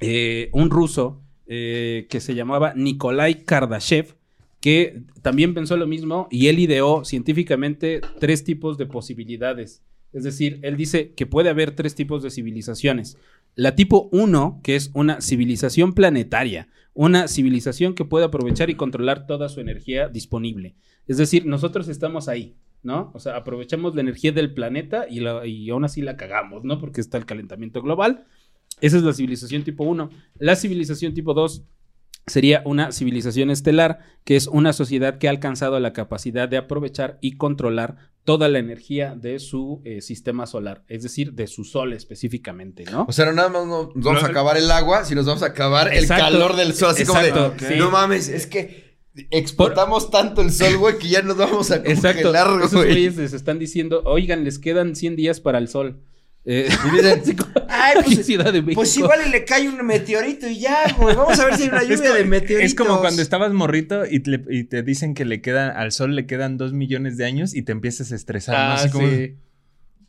eh, 0.00 0.50
un 0.52 0.68
ruso, 0.68 1.22
eh, 1.46 2.06
que 2.10 2.20
se 2.20 2.34
llamaba 2.34 2.74
Nikolai 2.76 3.44
Kardashev, 3.44 4.14
que 4.60 5.02
también 5.22 5.54
pensó 5.54 5.76
lo 5.76 5.86
mismo 5.86 6.28
y 6.30 6.48
él 6.48 6.58
ideó 6.58 7.04
científicamente 7.04 8.02
tres 8.20 8.44
tipos 8.44 8.76
de 8.76 8.86
posibilidades. 8.86 9.82
Es 10.12 10.24
decir, 10.24 10.58
él 10.62 10.76
dice 10.76 11.12
que 11.14 11.26
puede 11.26 11.48
haber 11.48 11.70
tres 11.70 11.94
tipos 11.94 12.22
de 12.22 12.30
civilizaciones. 12.30 13.16
La 13.54 13.74
tipo 13.74 14.08
1, 14.12 14.60
que 14.62 14.76
es 14.76 14.90
una 14.94 15.20
civilización 15.20 15.92
planetaria, 15.92 16.68
una 16.94 17.28
civilización 17.28 17.94
que 17.94 18.04
puede 18.04 18.24
aprovechar 18.24 18.70
y 18.70 18.74
controlar 18.74 19.26
toda 19.26 19.48
su 19.48 19.60
energía 19.60 20.08
disponible. 20.08 20.76
Es 21.06 21.16
decir, 21.16 21.46
nosotros 21.46 21.88
estamos 21.88 22.28
ahí, 22.28 22.56
¿no? 22.82 23.10
O 23.14 23.18
sea, 23.18 23.36
aprovechamos 23.36 23.94
la 23.94 24.02
energía 24.02 24.32
del 24.32 24.54
planeta 24.54 25.06
y, 25.08 25.70
aún 25.70 25.84
así 25.84 26.02
la 26.02 26.16
cagamos, 26.16 26.64
¿no? 26.64 26.78
Porque 26.78 27.00
está 27.00 27.18
el 27.18 27.26
calentamiento 27.26 27.82
global. 27.82 28.26
Esa 28.80 28.96
es 28.96 29.02
la 29.02 29.12
civilización 29.12 29.64
tipo 29.64 29.84
1. 29.84 30.10
La 30.38 30.56
civilización 30.56 31.12
tipo 31.12 31.34
2 31.34 31.64
sería 32.30 32.62
una 32.64 32.92
civilización 32.92 33.50
estelar, 33.50 33.98
que 34.24 34.36
es 34.36 34.46
una 34.46 34.72
sociedad 34.72 35.18
que 35.18 35.28
ha 35.28 35.30
alcanzado 35.30 35.78
la 35.80 35.92
capacidad 35.92 36.48
de 36.48 36.56
aprovechar 36.56 37.18
y 37.20 37.36
controlar 37.36 37.96
toda 38.24 38.48
la 38.48 38.58
energía 38.58 39.14
de 39.14 39.38
su 39.38 39.80
eh, 39.84 40.00
sistema 40.02 40.46
solar, 40.46 40.84
es 40.88 41.02
decir, 41.02 41.32
de 41.32 41.46
su 41.46 41.64
sol 41.64 41.92
específicamente, 41.92 42.84
¿no? 42.84 43.06
O 43.08 43.12
sea, 43.12 43.24
no 43.26 43.32
nada 43.32 43.48
más 43.48 43.66
no- 43.66 43.90
nos 43.94 44.04
vamos 44.04 44.22
a 44.22 44.26
acabar 44.26 44.56
el 44.56 44.70
agua, 44.70 45.04
sino 45.04 45.20
nos 45.20 45.26
vamos 45.26 45.42
a 45.42 45.46
acabar 45.46 45.92
Exacto. 45.92 46.26
el 46.26 46.32
calor 46.32 46.56
del 46.56 46.74
sol. 46.74 46.90
Así 46.90 47.02
Exacto, 47.02 47.54
como 47.56 47.60
de, 47.68 47.68
sí. 47.74 47.78
no 47.78 47.90
mames, 47.90 48.28
es 48.28 48.46
que 48.46 48.90
explotamos 49.30 50.10
tanto 50.10 50.42
el 50.42 50.52
sol, 50.52 50.76
güey, 50.76 50.98
que 50.98 51.08
ya 51.08 51.22
nos 51.22 51.36
vamos 51.36 51.70
a 51.70 51.76
Exacto. 51.76 52.22
congelar, 52.24 52.58
Esos 52.58 52.72
güey. 52.74 52.86
güeyes 52.88 53.16
les 53.16 53.32
están 53.32 53.58
diciendo, 53.58 54.02
oigan, 54.04 54.44
les 54.44 54.58
quedan 54.58 54.94
100 54.94 55.16
días 55.16 55.40
para 55.40 55.58
el 55.58 55.68
sol. 55.68 56.02
Eh, 56.44 56.68
Y 56.86 56.96
dicen, 56.96 57.22
Ay, 57.80 57.94
pues, 58.04 58.26
Ciudad 58.26 58.52
de 58.52 58.62
México. 58.62 58.80
pues 58.80 58.96
igual 58.96 59.20
y 59.26 59.30
le 59.30 59.44
cae 59.44 59.68
un 59.68 59.84
meteorito 59.86 60.48
y 60.48 60.60
ya, 60.60 60.94
güey. 60.98 61.14
Vamos 61.16 61.38
a 61.38 61.44
ver 61.46 61.56
si 61.56 61.62
hay 61.64 61.68
una 61.68 61.82
Es 61.82 61.88
lluvia 61.88 62.02
como, 62.10 62.14
de 62.14 62.24
meteoritos. 62.24 62.64
es 62.72 62.74
como 62.74 63.00
cuando 63.00 63.22
estabas 63.22 63.52
morrito 63.52 64.04
y 64.06 64.20
te, 64.20 64.40
y 64.50 64.64
te 64.64 64.82
dicen 64.82 65.14
que 65.14 65.24
le 65.24 65.40
quedan, 65.40 65.76
al 65.76 65.92
sol 65.92 66.14
le 66.14 66.26
quedan 66.26 66.56
dos 66.58 66.72
millones 66.72 67.16
de 67.16 67.24
años 67.24 67.54
y 67.54 67.62
te 67.62 67.72
empiezas 67.72 68.12
a 68.12 68.16
estresar, 68.16 68.54
¿no? 68.54 68.60
Ah, 68.60 68.74
Así 68.74 68.90
como, 68.90 69.08
sí. 69.08 69.36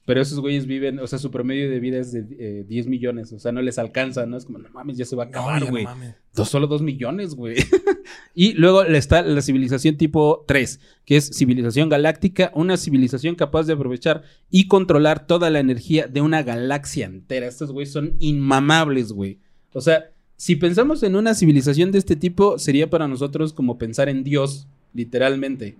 Pero 0.06 0.22
esos 0.22 0.40
güeyes 0.40 0.66
viven, 0.66 1.00
o 1.00 1.08
sea, 1.08 1.20
su 1.20 1.30
promedio 1.32 1.70
de 1.70 1.80
vida 1.80 2.00
es 2.00 2.12
de 2.12 2.26
eh, 2.40 2.66
10 2.68 2.88
millones. 2.88 3.32
O 3.34 3.40
sea, 3.40 3.52
no 3.52 3.62
les 3.62 3.78
alcanza, 3.78 4.26
¿no? 4.26 4.36
Es 4.38 4.46
como, 4.46 4.58
no 4.58 4.68
mames, 4.72 4.98
ya 4.98 5.06
se 5.06 5.16
va 5.16 5.24
a 5.24 5.26
no, 5.28 5.32
acabar, 5.32 5.60
ya 5.60 5.66
no 5.66 5.72
güey. 5.72 5.86
Dos- 6.34 6.50
solo 6.50 6.68
2 6.68 6.82
millones, 6.82 7.36
güey. 7.36 7.56
y 8.36 8.54
luego 8.54 8.84
está 8.84 9.22
la 9.22 9.42
civilización 9.42 9.98
tipo 9.98 10.46
3, 10.48 10.80
que 11.06 11.18
es 11.18 11.30
civilización 11.34 11.90
galáctica, 11.90 12.52
una 12.56 12.78
civilización 12.78 13.36
capaz 13.36 13.64
de 13.68 13.74
aprovechar 13.74 14.24
y 14.50 14.68
controlar 14.68 15.28
toda 15.28 15.50
la 15.50 15.60
energía 15.60 16.08
de 16.08 16.22
una 16.22 16.42
galaxia 16.44 17.06
entera. 17.06 17.48
Estos 17.48 17.72
güeyes 17.72 17.92
son 17.92 18.16
inmamables, 18.20 19.12
güey. 19.12 19.40
O 19.74 19.82
sea, 19.82 20.12
si 20.38 20.56
pensamos 20.56 21.04
en 21.04 21.16
una 21.16 21.34
civilización 21.36 21.92
de 21.92 21.98
este 22.00 22.16
tipo, 22.16 22.58
sería 22.58 22.90
para 22.90 23.08
nosotros 23.08 23.54
como 23.54 23.78
pensar 23.78 24.08
en 24.10 24.24
Dios, 24.24 24.68
literalmente. 24.94 25.76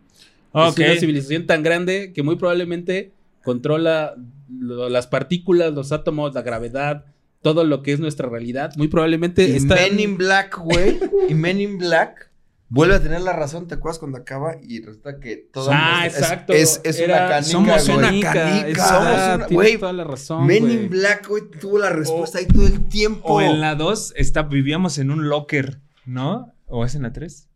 Es 0.68 0.76
una 0.92 1.00
civilización 1.00 1.46
tan 1.48 1.64
grande 1.64 2.12
que 2.14 2.24
muy 2.24 2.36
probablemente 2.36 3.14
controla 3.44 4.16
lo- 4.50 4.90
las 4.90 5.08
partículas, 5.08 5.74
los 5.74 5.92
átomos, 5.94 6.34
la 6.36 6.42
gravedad, 6.42 7.06
todo 7.42 7.64
lo 7.64 7.82
que 7.84 7.94
es 7.94 8.00
nuestra 8.00 8.30
realidad. 8.30 8.72
Muy 8.78 8.88
probablemente 8.88 9.48
Y 9.48 9.56
está 9.56 9.76
Men 9.76 10.00
in 10.00 10.18
Black, 10.18 10.58
güey. 10.58 11.00
Y 11.30 11.34
Men 11.34 11.60
in 11.62 11.78
Black 11.78 12.30
vuelve 12.70 12.96
a 12.96 13.02
tener 13.02 13.22
la 13.22 13.34
razón. 13.34 13.68
¿Te 13.68 13.76
acuerdas 13.76 14.00
cuando 14.00 14.18
acaba? 14.20 14.56
Y 14.62 14.82
resulta 14.82 15.20
que 15.20 15.36
todo. 15.52 15.70
Ah, 15.74 16.06
es- 16.08 16.14
exacto. 16.18 16.54
Es, 16.54 16.80
es 16.84 17.00
Era- 17.00 17.16
una 17.18 17.28
canica. 17.30 17.52
somos 17.52 17.86
güey. 17.88 17.98
una 17.98 18.34
canica, 18.34 18.88
Somos 18.88 19.02
una- 19.36 19.48
Güey, 19.48 19.78
toda 19.78 19.94
la 19.94 20.04
razón, 20.04 20.46
Men 20.48 20.64
güey. 20.64 20.74
in 20.76 20.90
Black, 20.90 21.28
güey, 21.28 21.44
tuvo 21.60 21.80
la 21.80 21.90
respuesta 21.90 22.40
ahí 22.40 22.46
todo 22.46 22.66
el 22.68 22.88
tiempo. 22.88 23.28
O 23.28 23.42
en 23.42 23.60
la 23.60 23.76
2 23.76 24.14
está, 24.16 24.44
vivíamos 24.44 24.98
en 25.00 25.12
un 25.12 25.28
locker, 25.30 25.80
¿no? 26.06 26.54
¿O 26.68 26.86
es 26.86 26.96
en 26.96 27.02
la 27.02 27.12
3? 27.12 27.50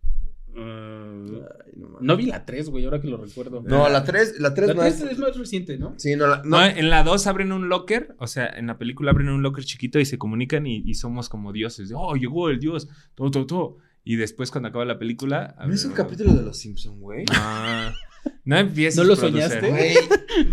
Uh, 0.55 1.35
Ay, 1.65 1.73
no, 1.75 1.97
no 1.99 2.17
vi 2.17 2.27
la 2.27 2.45
3, 2.45 2.69
güey, 2.69 2.85
ahora 2.85 3.01
que 3.01 3.07
lo 3.07 3.17
recuerdo. 3.17 3.61
No, 3.61 3.89
la 3.89 4.03
3, 4.03 4.39
la 4.39 4.53
3 4.53 4.67
la 4.69 4.73
no 4.73 4.81
3 4.81 4.93
es. 4.93 5.01
es 5.11 5.17
más 5.19 5.37
reciente, 5.37 5.77
¿no? 5.77 5.93
Sí, 5.97 6.15
no, 6.15 6.27
la, 6.27 6.37
No, 6.37 6.59
no. 6.59 6.65
en 6.65 6.89
la 6.89 7.03
2 7.03 7.27
abren 7.27 7.51
un 7.51 7.67
locker, 7.69 8.15
o 8.19 8.27
sea, 8.27 8.47
en 8.47 8.67
la 8.67 8.77
película 8.77 9.11
abren 9.11 9.29
un 9.29 9.43
locker 9.43 9.65
chiquito 9.65 9.99
y 9.99 10.05
se 10.05 10.17
comunican 10.17 10.65
y, 10.65 10.77
y 10.85 10.93
somos 10.93 11.27
como 11.29 11.51
dioses. 11.51 11.91
Oh, 11.93 12.15
llegó 12.15 12.49
el 12.49 12.59
dios, 12.59 12.87
todo, 13.15 13.31
todo, 13.31 13.45
todo. 13.45 13.77
Y 14.03 14.15
después 14.17 14.51
cuando 14.51 14.69
acaba 14.69 14.85
la 14.85 14.99
película... 14.99 15.55
No 15.67 15.73
es 15.73 15.83
un 15.83 15.93
capítulo 15.93 16.33
de 16.33 16.43
los 16.43 16.57
Simpson, 16.57 16.99
güey. 17.01 17.25
Ah, 17.33 17.91
no 18.43 18.55
empieces 18.57 18.97
¿No 18.97 19.03
lo 19.03 19.15
producer. 19.17 19.49
soñaste? 19.49 19.69
Güey, 19.71 19.95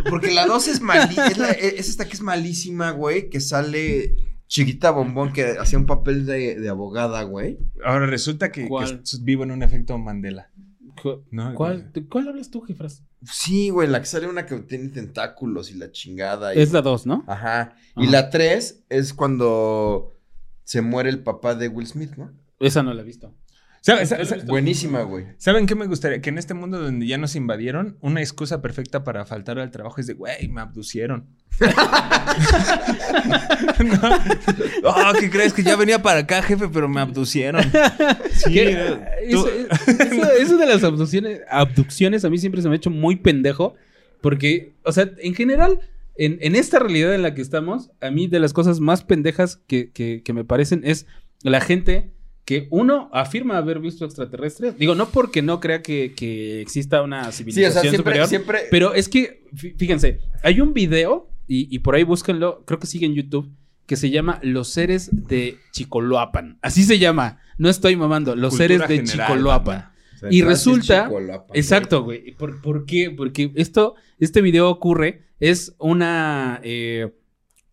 porque 0.09 0.31
la 0.33 0.47
2 0.47 0.69
es 0.69 0.81
malísima. 0.81 1.51
Es 1.51 1.89
esta 1.91 2.07
que 2.07 2.15
es 2.15 2.23
malísima, 2.23 2.93
güey. 2.93 3.29
Que 3.29 3.41
sale 3.41 4.17
Chiquita 4.53 4.91
Bombón 4.91 5.33
que 5.33 5.57
hacía 5.59 5.79
un 5.79 5.87
papel 5.87 6.27
de, 6.27 6.61
de 6.61 6.69
abogada, 6.69 7.23
güey. 7.23 7.59
Ahora 7.83 8.05
resulta 8.05 8.53
que, 8.53 8.69
que 8.69 8.99
vivo 9.23 9.45
en 9.45 9.51
un 9.51 9.63
efecto 9.63 9.97
Mandela. 9.97 10.51
Cu- 11.03 11.25
¿no? 11.31 11.55
¿Cuál, 11.55 11.91
¿De 11.91 12.07
cuál 12.07 12.29
hablas 12.29 12.51
tú, 12.51 12.61
Jefras? 12.61 13.03
Sí, 13.25 13.71
güey, 13.71 13.89
la 13.89 14.01
que 14.01 14.05
sale 14.07 14.27
una 14.29 14.45
que 14.45 14.59
tiene 14.59 14.91
tentáculos 14.91 15.71
y 15.71 15.77
la 15.79 15.91
chingada. 15.91 16.55
y- 16.55 16.61
Es 16.61 16.71
la 16.71 16.83
2, 16.83 17.07
¿no? 17.07 17.25
Ajá. 17.29 17.77
Y 17.97 18.03
Ajá. 18.03 18.11
la 18.11 18.29
3 18.29 18.85
es 18.91 19.15
cuando 19.15 20.19
se 20.65 20.83
muere 20.83 21.09
el 21.09 21.23
papá 21.23 21.55
de 21.55 21.69
Will 21.69 21.87
Smith, 21.87 22.13
¿no? 22.19 22.31
Esa 22.61 22.83
no 22.83 22.93
la 22.93 23.01
he 23.01 23.05
visto. 23.07 23.35
¿Sabe- 23.85 24.07
sabe- 24.07 24.25
sabe- 24.25 24.43
Buenísima, 24.45 25.03
güey. 25.03 25.27
¿Saben 25.39 25.67
qué 25.67 25.75
me 25.75 25.87
gustaría? 25.87 26.21
Que 26.21 26.31
en 26.31 26.39
este 26.39 26.55
mundo 26.55 26.79
donde 26.81 27.05
ya 27.07 27.19
nos 27.19 27.35
invadieron, 27.35 27.99
una 28.01 28.21
excusa 28.21 28.63
perfecta 28.63 29.03
para 29.03 29.27
faltar 29.27 29.59
al 29.59 29.73
trabajo 29.73 30.01
es 30.01 30.07
de, 30.07 30.15
güey, 30.15 30.47
me 30.49 30.61
abducieron. 30.61 31.27
no. 33.85 34.01
Oh, 34.85 35.13
¿qué 35.19 35.31
crees? 35.31 35.53
Que 35.53 35.63
ya 35.63 35.77
venía 35.77 36.01
para 36.03 36.21
acá, 36.21 36.43
jefe, 36.43 36.69
pero 36.69 36.89
me 36.89 37.01
abducieron. 37.01 37.63
Sí, 38.33 38.53
¿Qué? 38.53 38.73
eh, 38.73 38.99
eso- 39.29 39.49
eso 40.41 40.57
de 40.57 40.67
las 40.67 40.83
abducciones, 40.85 41.41
abducciones 41.51 42.25
a 42.25 42.31
mí 42.31 42.39
siempre 42.39 42.63
se 42.63 42.69
me 42.69 42.75
ha 42.75 42.77
hecho 42.77 42.91
muy 42.91 43.17
pendejo. 43.17 43.75
Porque, 44.21 44.75
o 44.85 44.93
sea, 44.93 45.11
en 45.19 45.35
general, 45.35 45.81
en, 46.17 46.39
en 46.41 46.55
esta 46.55 46.79
realidad 46.79 47.15
en 47.15 47.23
la 47.23 47.35
que 47.35 47.43
estamos, 47.43 47.91
a 48.01 48.11
mí 48.11 48.29
de 48.29 48.39
las 48.39 48.53
cosas 48.53 48.79
más 48.79 49.03
pendejas 49.03 49.57
que, 49.67 49.91
que- 49.91 50.23
que 50.25 50.33
me 50.33 50.45
parecen 50.45 50.83
es 50.85 51.07
la 51.43 51.61
gente 51.61 52.13
que 52.45 52.67
uno 52.71 53.09
afirma 53.13 53.57
haber 53.57 53.79
visto 53.79 54.05
extraterrestres. 54.05 54.77
Digo, 54.77 54.95
no 54.95 55.09
porque 55.11 55.43
no 55.43 55.61
crea 55.61 55.81
que, 55.83 56.13
que 56.15 56.61
exista 56.61 57.01
una 57.03 57.25
Sí, 57.25 57.29
o 57.29 57.33
civilización 57.33 57.73
sea, 57.73 57.81
siempre, 57.83 57.97
superior. 57.99 58.27
siempre. 58.29 58.59
Pero 58.71 58.95
es 58.95 59.09
que, 59.09 59.45
fí- 59.55 59.77
fíjense, 59.77 60.19
hay 60.43 60.61
un 60.61 60.75
video, 60.75 61.29
y, 61.47 61.75
y 61.75 61.79
por 61.81 61.95
ahí 61.95 62.03
búsquenlo, 62.05 62.65
creo 62.67 62.79
que 62.81 62.87
sigue 62.87 63.07
en 63.07 63.15
YouTube, 63.15 63.51
que 63.87 63.97
se 63.97 64.11
llama 64.11 64.39
Los 64.43 64.69
seres 64.69 65.11
de 65.29 65.59
Chicoloapan. 65.73 66.59
Así 66.63 66.83
se 66.85 66.99
llama. 66.99 67.41
No 67.59 67.69
estoy 67.69 67.95
mamando. 67.97 68.35
Los 68.35 68.51
Cultura 68.57 68.69
seres 68.87 68.89
de 68.89 68.97
general, 69.07 69.27
Chicoloapan. 69.29 69.79
O 70.15 70.19
sea, 70.19 70.29
y 70.33 70.43
resulta-. 70.43 71.11
Exacto, 71.53 72.03
güey. 72.05 72.33
¿Por, 72.37 72.61
por 72.63 72.87
qué? 72.87 73.11
Porque 73.11 73.53
esto, 73.55 73.95
este 74.19 74.41
video 74.41 74.69
ocurre, 74.71 75.23
es 75.41 75.75
una, 75.79 76.61
eh, 76.65 77.13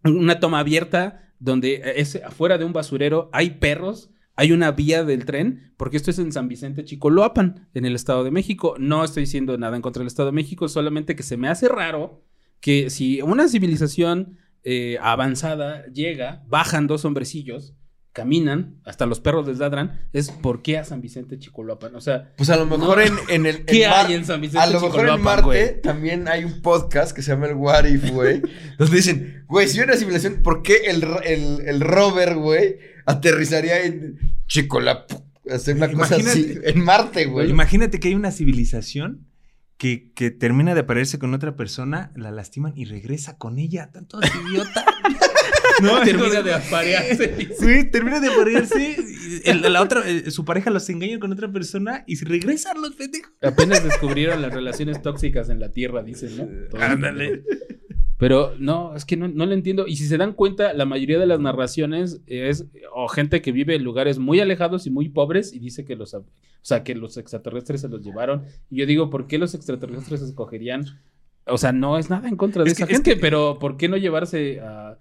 una 0.04 0.40
toma 0.40 0.60
abierta 0.60 1.32
donde 1.40 1.82
es 1.96 2.16
afuera 2.18 2.58
de 2.58 2.66
un 2.66 2.74
basurero, 2.74 3.30
hay 3.32 3.52
perros, 3.52 4.10
hay 4.40 4.54
una 4.54 4.72
vía 4.72 5.04
del 5.04 5.26
tren, 5.26 5.74
porque 5.76 5.98
esto 5.98 6.12
es 6.12 6.18
en 6.18 6.32
San 6.32 6.48
Vicente 6.48 6.86
Chicoloapan, 6.86 7.68
en 7.74 7.84
el 7.84 7.94
Estado 7.94 8.24
de 8.24 8.32
México. 8.32 8.76
No 8.80 9.04
estoy 9.04 9.24
diciendo 9.24 9.58
nada 9.58 9.76
en 9.76 9.82
contra 9.82 10.00
del 10.00 10.08
Estado 10.08 10.28
de 10.28 10.36
México, 10.36 10.70
solamente 10.70 11.18
que 11.18 11.24
se 11.24 11.36
me 11.36 11.50
hace 11.50 11.68
raro 11.68 12.24
que 12.62 12.90
si 12.90 13.22
una 13.22 13.50
civilización 13.50 14.38
eh, 14.64 14.98
avanzada 15.02 15.86
llega, 15.88 16.46
bajan 16.48 16.88
dos 16.88 17.04
hombrecillos, 17.04 17.76
caminan, 18.14 18.76
hasta 18.86 19.06
los 19.06 19.20
perros 19.20 19.48
les 19.48 19.60
ladran, 19.60 20.02
es 20.14 20.32
¿por 20.32 20.62
qué 20.62 20.78
a 20.78 20.84
San 20.84 21.00
Vicente 21.02 21.38
Chicoloapan? 21.38 21.96
O 21.96 22.02
sea, 22.02 22.34
Pues 22.38 22.50
a 22.50 22.58
lo 22.58 22.66
mejor 22.66 22.98
No. 22.98 23.04
en, 23.04 23.14
en 23.30 23.46
el. 23.46 23.66
¿Qué 23.66 23.86
en 23.86 23.92
hay 23.92 24.14
en 24.14 24.26
San 24.26 24.42
Vicente 24.42 24.60
A 24.60 24.70
lo 24.70 24.82
mejor 24.82 25.08
en 25.08 25.22
Marte 25.22 25.44
güey? 25.44 25.82
también 25.82 26.28
hay 26.28 26.44
un 26.44 26.62
podcast 26.62 27.16
que 27.16 27.22
se 27.22 27.32
llama 27.32 27.48
el 27.48 27.54
What 27.56 27.86
If, 27.86 28.10
güey. 28.12 28.42
donde 28.78 28.96
dicen, 28.96 29.46
güey, 29.48 29.68
si 29.68 29.78
hay 29.80 29.86
una 29.86 29.96
civilización, 29.96 30.42
¿por 30.44 30.64
qué 30.64 30.78
el, 30.88 31.06
el, 31.24 31.62
el 31.68 31.82
rover, 31.82 32.36
güey, 32.36 32.78
aterrizaría 33.06 33.84
en 33.86 34.18
Chicolap? 34.48 35.12
Hacer 35.50 35.76
una 35.78 35.92
cosa 35.92 36.16
así. 36.18 36.58
En 36.64 36.84
Marte, 36.84 37.26
güey. 37.26 37.50
Imagínate 37.50 38.00
que 38.00 38.10
hay 38.10 38.16
una 38.16 38.32
civilización 38.32 39.26
que, 39.78 40.12
que 40.14 40.30
termina 40.30 40.74
de 40.76 40.82
aparearse 40.82 41.18
con 41.20 41.34
otra 41.34 41.56
persona, 41.56 42.12
la 42.16 42.30
lastiman 42.32 42.74
y 42.76 42.86
regresa 42.86 43.38
con 43.38 43.58
ella. 43.60 43.90
Tanto 43.92 44.20
idiota. 44.48 44.86
no, 45.84 46.02
termina 46.02 46.42
de 46.42 46.54
aparearse. 46.54 47.48
Sí, 47.60 47.90
termina 47.92 48.20
de 48.20 48.28
aparearse. 48.28 48.98
la 49.70 49.82
otra, 49.82 50.08
eh, 50.10 50.32
su 50.32 50.46
pareja 50.46 50.70
los 50.70 50.90
engaña 50.90 51.20
con 51.20 51.32
otra 51.32 51.52
persona 51.52 52.04
y 52.08 52.16
se 52.18 52.26
regresan 52.26 52.82
los 52.82 52.96
pendejos. 52.96 53.32
Apenas 53.42 53.84
descubrieron 53.84 54.42
las 54.42 54.54
relaciones 54.54 55.02
tóxicas 55.02 55.50
en 55.50 55.60
la 55.60 55.72
Tierra, 55.72 56.04
dicen, 56.04 56.38
¿no? 56.38 56.48
Todo 56.70 56.82
Ándale. 56.82 57.44
Pero 58.18 58.54
no, 58.60 58.96
es 58.98 59.06
que 59.06 59.16
no, 59.16 59.30
no 59.30 59.46
lo 59.46 59.54
entiendo. 59.54 59.88
Y 59.88 59.96
si 59.96 60.06
se 60.06 60.18
dan 60.18 60.34
cuenta, 60.34 60.74
la 60.74 60.86
mayoría 60.86 61.18
de 61.20 61.26
las 61.26 61.40
narraciones 61.40 62.20
es 62.28 62.66
o 62.94 63.08
gente 63.08 63.42
que 63.42 63.54
vive 63.54 63.76
en 63.76 63.84
lugares 63.86 64.20
muy 64.20 64.42
alejados 64.42 64.86
y 64.88 64.90
muy 64.90 65.08
pobres 65.08 65.54
y 65.54 65.60
dice 65.60 65.86
que 65.86 65.96
los, 65.96 66.14
o 66.14 66.26
sea, 66.62 66.84
que 66.84 66.96
los 66.96 67.16
extraterrestres 67.16 67.80
se 67.80 67.88
los 67.88 68.02
llevaron. 68.04 68.44
Y 68.70 68.78
yo 68.80 68.86
digo, 68.86 69.10
¿por 69.10 69.28
qué 69.28 69.38
los 69.38 69.54
extraterrestres 69.56 70.22
escogerían? 70.22 70.84
O 71.46 71.58
sea, 71.58 71.72
no 71.72 71.98
es 71.98 72.10
nada 72.10 72.28
en 72.28 72.36
contra 72.36 72.66
de 72.66 72.72
Es 72.72 72.78
que- 72.78 72.84
esa 72.84 72.92
es 72.92 72.98
gente, 72.98 73.14
que- 73.16 73.22
pero 73.22 73.58
¿por 73.58 73.78
qué 73.78 73.88
no 73.88 73.96
llevarse 73.96 74.60
a... 74.60 74.98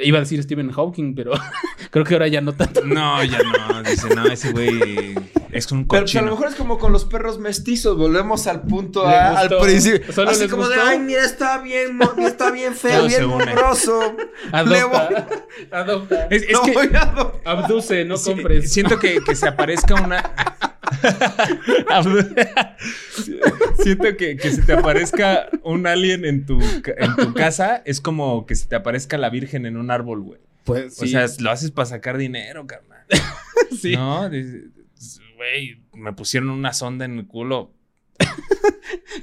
Iba 0.00 0.18
a 0.18 0.20
decir 0.20 0.42
Stephen 0.42 0.70
Hawking, 0.70 1.14
pero 1.14 1.32
creo 1.90 2.04
que 2.04 2.14
ahora 2.14 2.28
ya 2.28 2.40
no 2.40 2.52
tanto. 2.52 2.84
No, 2.84 3.22
ya 3.24 3.38
no. 3.42 3.82
Dice, 3.82 4.14
no, 4.14 4.26
ese 4.26 4.52
güey 4.52 5.14
es 5.50 5.72
un 5.72 5.86
Pero 5.86 5.88
pues, 5.88 5.98
a 5.98 6.02
cochino. 6.02 6.24
lo 6.26 6.30
mejor 6.32 6.48
es 6.48 6.54
como 6.54 6.78
con 6.78 6.92
los 6.92 7.04
perros 7.04 7.38
mestizos, 7.38 7.96
volvemos 7.96 8.46
al 8.46 8.62
punto 8.62 9.06
A, 9.06 9.38
al 9.40 9.48
principio. 9.58 10.12
Solo 10.12 10.30
Así 10.30 10.42
les 10.42 10.50
como 10.50 10.68
de, 10.68 10.80
ay, 10.80 10.98
mira, 11.00 11.24
está 11.24 11.58
bien, 11.58 11.98
está 12.18 12.50
bien 12.50 12.74
feo, 12.74 12.98
Todo 12.98 13.08
bien 13.08 13.28
voy- 13.30 13.42
Adopta. 14.52 15.26
Adopta. 15.72 16.26
Es, 16.30 16.42
es 16.44 16.52
no 16.52 16.62
que 16.62 16.72
voy 16.72 16.90
a 16.94 17.02
adoptar. 17.02 17.40
Abduce, 17.58 18.04
no 18.04 18.16
Sí, 18.16 18.30
compres. 18.32 18.72
Siento 18.72 18.98
que, 18.98 19.20
que 19.24 19.34
se 19.34 19.48
aparezca 19.48 19.94
una. 19.94 20.22
siento 23.82 24.16
que, 24.16 24.36
que 24.36 24.50
se 24.50 24.62
te 24.62 24.72
aparezca 24.72 25.48
un 25.62 25.86
alien 25.86 26.24
en 26.24 26.46
tu, 26.46 26.60
en 26.60 27.16
tu 27.16 27.34
casa 27.34 27.82
es 27.84 28.00
como 28.00 28.46
que 28.46 28.54
se 28.54 28.66
te 28.68 28.76
aparezca 28.76 29.18
la 29.18 29.30
virgen 29.30 29.66
en 29.66 29.76
un 29.76 29.90
árbol, 29.90 30.20
güey. 30.22 30.40
Pues 30.64 31.00
O 31.00 31.06
sea, 31.06 31.26
lo 31.40 31.50
haces 31.50 31.70
para 31.70 31.86
sacar 31.86 32.18
dinero, 32.18 32.66
carnal. 32.66 33.04
sí. 33.80 33.94
No, 33.96 34.28
güey, 34.28 35.80
me 35.94 36.12
pusieron 36.12 36.50
una 36.50 36.72
sonda 36.72 37.04
en 37.04 37.18
el 37.18 37.26
culo. 37.26 37.72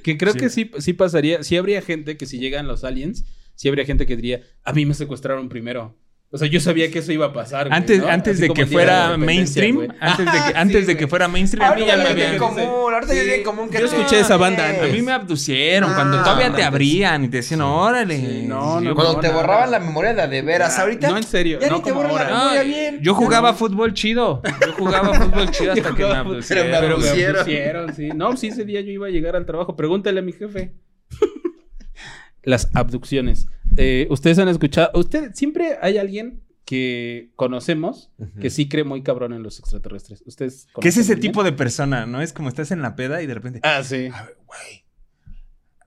Que 0.03 0.17
creo 0.17 0.33
Sí. 0.33 0.39
que 0.39 0.49
sí, 0.49 0.71
sí 0.79 0.93
pasaría. 0.93 1.41
Sí 1.43 1.57
habría 1.57 1.81
gente 1.81 2.17
que 2.17 2.25
si 2.27 2.37
llegan 2.37 2.67
los 2.67 2.83
aliens, 2.83 3.25
sí 3.55 3.67
habría 3.69 3.85
gente 3.85 4.05
que 4.05 4.15
diría, 4.15 4.41
a 4.63 4.73
mí 4.73 4.85
me 4.85 4.93
secuestraron 4.93 5.49
primero. 5.49 5.95
O 6.35 6.37
sea, 6.37 6.49
yo 6.49 6.59
sabía 6.59 6.91
que 6.91 6.99
eso 6.99 7.13
iba 7.13 7.27
a 7.27 7.31
pasar. 7.31 7.67
güey, 7.69 7.77
Antes, 7.77 7.99
¿no? 8.01 8.09
antes 8.09 8.39
de 8.41 8.47
como 8.49 8.55
que 8.55 8.61
la 8.65 8.67
fuera 8.67 9.17
mainstream, 9.17 9.75
güey. 9.77 9.87
antes 10.01 10.25
de 10.25 10.31
que, 10.33 10.37
Ah, 10.37 10.51
antes 10.55 10.81
sí, 10.81 10.85
de 10.87 10.93
que 10.97 11.03
güey. 11.05 11.09
fuera 11.09 11.27
mainstream, 11.29 11.63
a 11.65 11.73
mí 11.75 11.81
Ahorita 11.83 11.95
ya 11.95 11.97
me 11.97 12.03
es 12.03 12.11
habían... 12.11 12.27
bien 12.31 12.39
común, 12.39 12.93
ahorita 12.93 13.13
ya 13.13 13.21
es 13.21 13.25
bien 13.27 13.43
común 13.43 13.69
que 13.69 13.79
Yo 13.79 13.85
escuché 13.85 14.19
esa 14.19 14.35
banda 14.35 14.67
A 14.67 14.87
mí 14.87 15.01
me 15.01 15.13
abducieron 15.13 15.91
Ah, 15.91 15.95
cuando 15.95 16.17
todavía 16.21 16.53
te 16.53 16.63
abrían 16.63 17.23
y 17.23 17.29
te 17.29 17.37
decían, 17.37 17.61
órale. 17.61 18.17
Sí, 18.17 18.43
no, 18.47 18.81
Yo- 18.81 18.89
no, 18.89 18.95
Cuando 18.95 19.13
no, 19.13 19.19
te 19.21 19.29
borraban 19.29 19.71
la 19.71 19.79
memoria 19.79 20.13
de 20.13 20.21
a 20.23 20.27
de 20.27 20.41
veras, 20.41 20.77
ahorita. 20.77 21.09
No, 21.09 21.15
en 21.15 21.23
serio. 21.23 21.57
Ya 21.61 21.69
no 21.69 21.77
ni 21.77 21.83
te 21.83 21.91
borran 21.93 22.13
la 22.15 22.19
ahora. 22.19 22.35
memoria 22.35 22.63
No, 22.63 22.67
bien. 22.67 22.99
Yo 23.01 23.13
jugaba 23.13 23.53
fútbol 23.53 23.93
chido. 23.93 24.41
Yo 24.67 24.73
jugaba 24.73 25.13
fútbol 25.13 25.49
chido 25.51 25.71
hasta 25.71 25.95
que 25.95 26.03
me 26.03 26.13
abducieron. 26.15 26.65
Pero 26.69 26.79
me 26.81 26.93
abducieron. 26.95 27.35
abducieron, 27.37 27.95
sí. 27.95 28.09
No, 28.13 28.35
sí, 28.35 28.47
ese 28.47 28.65
día 28.65 28.81
yo 28.81 28.91
iba 28.91 29.07
a 29.07 29.09
llegar 29.09 29.37
al 29.37 29.45
trabajo. 29.45 29.75
Pregúntale 29.77 30.19
a 30.19 30.23
mi 30.23 30.33
jefe. 30.33 30.73
Las 32.43 32.69
abducciones. 32.75 33.47
Eh, 33.77 34.07
Ustedes 34.09 34.39
han 34.39 34.47
escuchado. 34.47 34.91
Usted 34.93 35.33
siempre 35.33 35.77
hay 35.81 35.97
alguien 35.97 36.41
que 36.65 37.31
conocemos 37.35 38.11
que 38.41 38.49
sí 38.49 38.67
cree 38.67 38.83
muy 38.83 39.03
cabrón 39.03 39.33
en 39.33 39.43
los 39.43 39.59
extraterrestres. 39.59 40.23
Ustedes. 40.25 40.67
¿Qué 40.81 40.87
es 40.89 40.97
ese 40.97 41.15
tipo 41.15 41.43
de 41.43 41.51
persona? 41.51 42.05
¿No? 42.05 42.21
Es 42.21 42.33
como 42.33 42.49
estás 42.49 42.71
en 42.71 42.81
la 42.81 42.95
peda 42.95 43.21
y 43.21 43.27
de 43.27 43.33
repente. 43.35 43.59
Ah, 43.63 43.83
sí. 43.83 44.09
A 44.13 44.23
ver, 44.23 44.37
güey. 44.45 44.85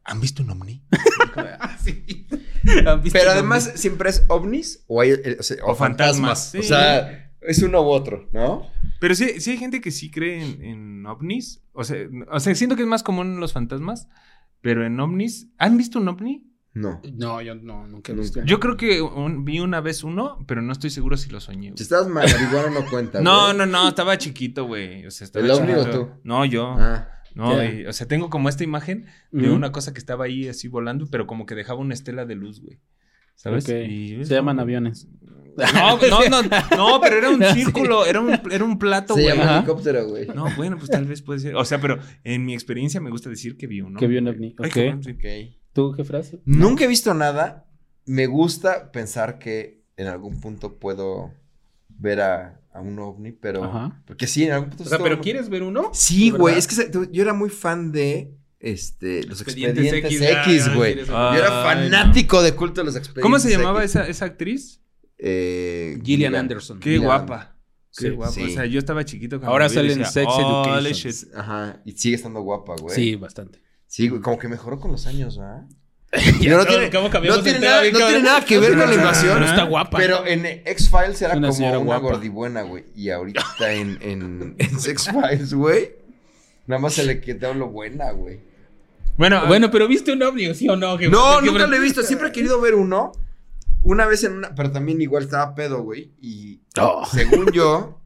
¿Han 0.05 0.21
visto 0.21 0.43
un 0.43 0.51
ovni? 0.51 0.83
¿Han 2.87 3.03
visto 3.03 3.19
Pero 3.19 3.31
un 3.31 3.37
además, 3.37 3.73
¿siempre 3.75 4.09
es 4.09 4.25
ovnis 4.29 4.85
o, 4.87 5.01
hay, 5.03 5.11
eh, 5.11 5.37
o, 5.39 5.43
sea, 5.43 5.57
o 5.65 5.73
O 5.73 5.75
fantasmas, 5.75 6.51
fantasmas? 6.51 6.51
sí. 6.51 6.59
O 6.59 6.63
sea, 6.63 7.33
es 7.43 7.63
uno 7.63 7.83
u 7.83 7.87
otro, 7.89 8.29
¿no? 8.33 8.71
Pero 9.01 9.15
sí, 9.15 9.41
sí 9.41 9.51
hay 9.51 9.59
gente 9.59 9.81
que 9.81 9.91
sí 9.91 10.11
cree 10.11 10.43
en, 10.43 10.63
en 10.65 11.07
ovnis. 11.07 11.63
O 11.73 11.85
sea, 11.85 11.99
o 12.31 12.41
sea, 12.41 12.55
siento 12.55 12.75
que 12.77 12.83
es 12.83 12.89
más 12.89 13.03
común 13.03 13.39
los 13.41 13.53
fantasmas. 13.53 14.09
Pero 14.61 14.85
en 14.85 14.99
ovnis. 14.99 15.49
¿Han 15.59 15.77
visto 15.77 15.99
un 15.99 16.09
ovni? 16.09 16.48
No. 16.79 17.01
No, 17.15 17.43
yo 17.43 17.55
no, 17.55 17.87
nunca 17.87 18.13
he 18.13 18.15
visto. 18.15 18.43
Yo 18.45 18.61
creo 18.61 18.77
que 18.77 19.01
un- 19.03 19.45
vi 19.45 19.61
una 19.61 19.81
vez 19.81 20.05
uno, 20.05 20.45
pero 20.47 20.63
no 20.63 20.73
estoy 20.73 20.91
seguro 20.91 21.17
si 21.17 21.29
lo 21.31 21.41
soñé. 21.41 21.69
güey. 21.71 21.77
Si 21.77 21.83
estás 21.83 22.07
marihuana 22.09 22.71
no 22.71 22.89
cuenta. 22.89 23.21
No, 23.21 23.47
güey. 23.47 23.57
no, 23.59 23.67
no, 23.67 23.89
estaba 23.89 24.17
chiquito, 24.19 24.65
güey. 24.67 25.07
O 25.07 25.11
sea, 25.11 25.25
estaba 25.25 25.45
¿El 25.45 25.51
ovni 25.51 25.73
o 25.73 25.91
tú? 25.91 26.09
No, 26.25 26.45
yo. 26.45 26.75
Ah. 26.79 27.09
No, 27.35 27.63
y- 27.63 27.87
o 27.87 27.93
sea, 27.93 28.07
tengo 28.09 28.31
como 28.31 28.49
esta 28.49 28.65
imagen 28.65 29.07
de 29.33 29.51
una 29.51 29.71
cosa 29.73 29.93
que 29.93 29.99
estaba 29.99 30.25
ahí 30.25 30.49
así 30.49 30.69
volando, 30.69 31.07
pero 31.11 31.27
como 31.27 31.47
que 31.47 31.55
dejaba 31.55 31.79
una 31.81 31.95
estela 31.95 32.25
de 32.27 32.35
luz, 32.35 32.61
güey. 32.61 32.81
¿Sabes? 33.35 33.69
Y- 33.69 34.25
Se 34.25 34.35
llaman 34.35 34.59
aviones. 34.59 35.07
No, 35.57 35.97
no, 36.11 36.29
no, 36.29 36.43
no, 36.77 37.01
pero 37.01 37.17
era 37.17 37.31
un 37.31 37.43
Sí. 37.55 37.65
círculo, 37.65 38.07
era 38.07 38.21
un, 38.21 38.31
era 38.51 38.65
un 38.65 38.79
plato, 38.79 39.15
Se 39.15 39.23
güey. 39.23 39.33
llama 39.33 39.45
Ajá. 39.51 39.59
helicóptero, 39.59 40.07
güey. 40.09 40.27
No, 40.29 40.47
bueno, 40.57 40.77
pues 40.79 40.89
tal 40.91 41.05
vez 41.05 41.23
puede 41.23 41.41
ser. 41.41 41.55
O 41.57 41.65
sea, 41.65 41.81
pero 41.81 41.99
en 42.25 42.45
mi 42.45 42.55
experiencia 42.55 43.01
me 43.01 43.11
gusta 43.11 43.29
decir 43.31 43.57
que 43.57 43.67
vi 43.67 43.81
uno. 43.81 43.99
Que 43.99 44.07
vi 44.07 44.19
un 44.19 44.29
ovni, 44.29 44.55
Ay, 44.59 44.69
ok. 44.69 44.75
cabrón, 44.75 45.03
sí. 45.03 45.15
¿Tú 45.79 45.95
qué 45.97 46.03
frase? 46.03 46.41
Nunca 46.45 46.85
he 46.85 46.89
visto 46.89 47.15
nada. 47.15 47.65
Me 48.05 48.27
gusta 48.27 48.91
pensar 48.91 49.39
que 49.39 49.83
en 49.97 50.09
algún 50.09 50.41
punto 50.41 50.79
puedo 50.79 51.33
ver 51.89 52.21
a, 52.21 52.61
a 52.73 52.81
un 52.81 52.99
ovni, 52.99 53.31
pero. 53.31 53.63
Ajá. 53.63 54.03
Porque 54.05 54.27
sí, 54.27 54.45
en 54.45 54.53
algún 54.53 54.71
punto. 54.71 54.83
O 54.85 54.87
sea, 54.89 54.99
¿pero 54.99 55.21
quieres 55.21 55.49
ver 55.49 55.63
uno? 55.63 55.91
Sí, 55.93 56.31
güey. 56.31 56.59
Es 56.59 56.67
que 56.67 56.75
se- 56.75 56.91
yo 57.13 57.23
era 57.23 57.33
muy 57.33 57.49
fan 57.49 57.93
de 57.93 58.35
este, 58.59 59.23
los 59.25 59.41
Expedientes 59.41 59.93
expedientes, 59.93 60.47
X, 60.47 60.67
ah, 60.69 60.75
güey. 60.75 60.97
yo 60.97 61.35
era 61.35 61.63
fanático 61.63 62.43
de 62.43 62.57
culto 62.57 62.81
de 62.81 62.87
los 62.87 62.97
expedientes 62.97 63.23
¿Cómo 63.23 63.39
se 63.39 63.51
llamaba 63.51 63.81
X. 63.85 63.91
esa, 63.95 64.09
esa 64.09 64.25
actriz? 64.25 64.81
Eh, 65.17 65.99
Gillian 66.05 66.35
Anderson. 66.35 66.81
Qué 66.81 66.91
Gillian. 66.91 67.05
guapa. 67.05 67.57
Qué 67.97 68.09
Sí. 68.09 68.11
guapa. 68.11 68.33
Sí. 68.33 68.43
O 68.43 68.49
sea, 68.49 68.67
yo 68.67 68.79
estaba 68.81 69.05
chiquito. 69.05 69.41
Ahora 69.45 69.69
sale 69.69 69.93
en 69.93 70.05
Sex 70.05 70.27
"Holy 70.29 70.87
Education". 70.87 71.13
shit". 71.13 71.35
Ajá. 71.37 71.81
Y 71.85 71.93
sigue 71.93 72.17
estando 72.17 72.41
guapa, 72.41 72.75
güey. 72.81 72.95
Sí, 72.97 73.15
bastante. 73.15 73.61
Sí, 73.89 74.09
güey. 74.09 74.23
Como 74.23 74.39
que 74.39 74.47
mejoró 74.49 74.79
con 74.79 74.93
los 74.93 75.07
años, 75.07 75.37
¿verdad? 75.39 75.65
Ya, 76.41 76.53
no 76.57 76.65
¿cómo- 76.65 76.69
tiene, 76.69 76.91
no 76.91 77.01
nada, 77.11 77.83
bien 77.83 77.93
no 77.93 77.99
cabrón? 77.99 78.13
tiene 78.13 78.23
nada 78.23 78.45
que 78.45 78.59
ver 78.59 78.71
con 78.79 78.89
la 78.89 78.95
invasión. 78.95 79.35
Pero 79.35 79.47
está 79.47 79.65
guapa. 79.65 79.99
Pero 79.99 80.27
en 80.27 80.47
X-Files 80.47 81.21
era 81.23 81.37
una 81.37 81.49
como 81.49 81.69
una 81.69 81.77
guapa. 81.79 82.01
gordibuena, 82.03 82.63
güey. 82.63 82.85
Y 82.95 83.11
ahorita 83.11 83.43
en, 83.73 83.99
en, 84.01 84.55
en 84.59 84.71
X-Files, 84.87 85.53
güey. 85.53 85.91
Nada 86.67 86.81
más 86.81 86.95
se 86.95 87.05
le 87.05 87.21
quedó 87.21 87.53
lo 87.55 87.69
buena, 87.69 88.11
güey. 88.13 88.41
Bueno, 89.17 89.47
Bueno, 89.47 89.71
pero 89.71 89.89
¿viste 89.89 90.13
un 90.13 90.23
ovni, 90.23 90.55
sí 90.55 90.69
o 90.69 90.77
no? 90.77 90.97
Que- 90.97 91.09
No, 91.09 91.41
que- 91.41 91.47
nunca 91.47 91.67
lo 91.67 91.75
he 91.77 91.81
visto. 91.81 92.03
Siempre 92.03 92.29
he 92.29 92.33
querido 92.33 92.61
ver 92.61 92.75
uno. 92.75 93.13
Una 93.83 94.07
vez 94.07 94.23
en 94.25 94.33
una. 94.35 94.55
Pero 94.55 94.71
también 94.71 95.01
igual 95.03 95.25
estaba 95.25 95.55
pedo, 95.55 95.83
güey. 95.83 96.13
Y 96.21 96.61
Oh. 96.81 97.05
según 97.11 97.51
yo, 97.53 98.01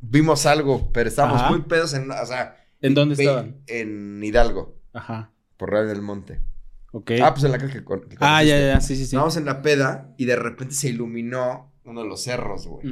vimos 0.00 0.46
algo. 0.46 0.90
Pero 0.92 1.08
estábamos 1.08 1.40
Ajá. 1.42 1.50
muy 1.50 1.62
pedos 1.62 1.94
en. 1.94 2.10
O 2.10 2.26
sea. 2.26 2.56
¿En 2.80 2.94
dónde 2.94 3.14
estaban? 3.14 3.56
En 3.66 4.22
Hidalgo. 4.22 4.77
Ajá. 4.98 5.32
Por 5.56 5.70
Real 5.70 5.88
del 5.88 6.02
Monte. 6.02 6.40
Ok. 6.92 7.12
Ah, 7.22 7.32
pues 7.34 7.44
en 7.44 7.52
la 7.52 7.58
que, 7.58 7.68
que 7.68 7.84
con- 7.84 8.08
que 8.08 8.16
Ah, 8.20 8.42
ya, 8.42 8.58
ya, 8.58 8.80
sí, 8.80 8.88
sí, 8.94 8.96
sí. 8.96 9.02
Estábamos 9.04 9.36
en 9.36 9.44
la 9.44 9.60
peda 9.62 10.14
y 10.16 10.24
de 10.24 10.36
repente 10.36 10.74
se 10.74 10.88
iluminó 10.88 11.72
uno 11.84 12.02
de 12.02 12.08
los 12.08 12.22
cerros, 12.22 12.66
güey. 12.66 12.86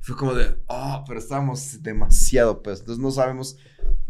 Fue 0.00 0.16
como 0.16 0.34
de, 0.34 0.56
oh, 0.66 1.04
pero 1.06 1.18
estábamos 1.18 1.82
demasiado 1.82 2.62
pedos. 2.62 2.80
Entonces 2.80 3.02
no 3.02 3.10
sabemos 3.10 3.56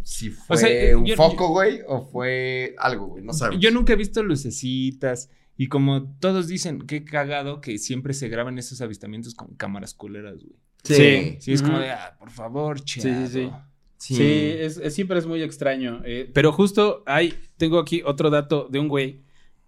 si 0.02 0.30
fue 0.30 0.56
sea, 0.56 0.96
un 0.96 1.04
yo- 1.06 1.16
foco, 1.16 1.48
güey, 1.48 1.80
o 1.86 2.02
fue 2.06 2.74
algo, 2.78 3.06
güey. 3.06 3.24
No 3.24 3.32
sabemos. 3.32 3.62
Yo 3.62 3.70
nunca 3.70 3.92
he 3.92 3.96
visto 3.96 4.22
lucecitas. 4.22 5.30
Y 5.58 5.68
como 5.68 6.14
todos 6.18 6.48
dicen, 6.48 6.80
qué 6.86 7.02
cagado 7.04 7.60
que 7.62 7.78
siempre 7.78 8.12
se 8.12 8.28
graban 8.28 8.58
esos 8.58 8.80
avistamientos 8.82 9.34
con 9.34 9.54
cámaras 9.54 9.94
culeras, 9.94 10.42
güey. 10.42 10.56
Sí. 10.84 11.38
Sí, 11.40 11.52
es 11.54 11.62
como 11.62 11.78
de, 11.78 11.90
ah, 11.90 12.14
por 12.18 12.30
favor, 12.30 12.78
Sí, 12.80 13.00
chado. 13.00 13.26
sí, 13.26 13.32
sí. 13.32 13.50
Sí. 13.98 14.14
Sí, 14.14 14.22
es, 14.58 14.76
es- 14.78 14.94
siempre 14.94 15.18
es 15.18 15.26
muy 15.26 15.42
extraño. 15.42 16.02
eh, 16.04 16.30
pero 16.32 16.52
justo 16.52 17.02
hay, 17.06 17.34
tengo 17.56 17.78
aquí 17.78 18.02
otro 18.04 18.30
dato 18.30 18.68
de 18.70 18.78
un 18.78 18.88
güey 18.88 19.20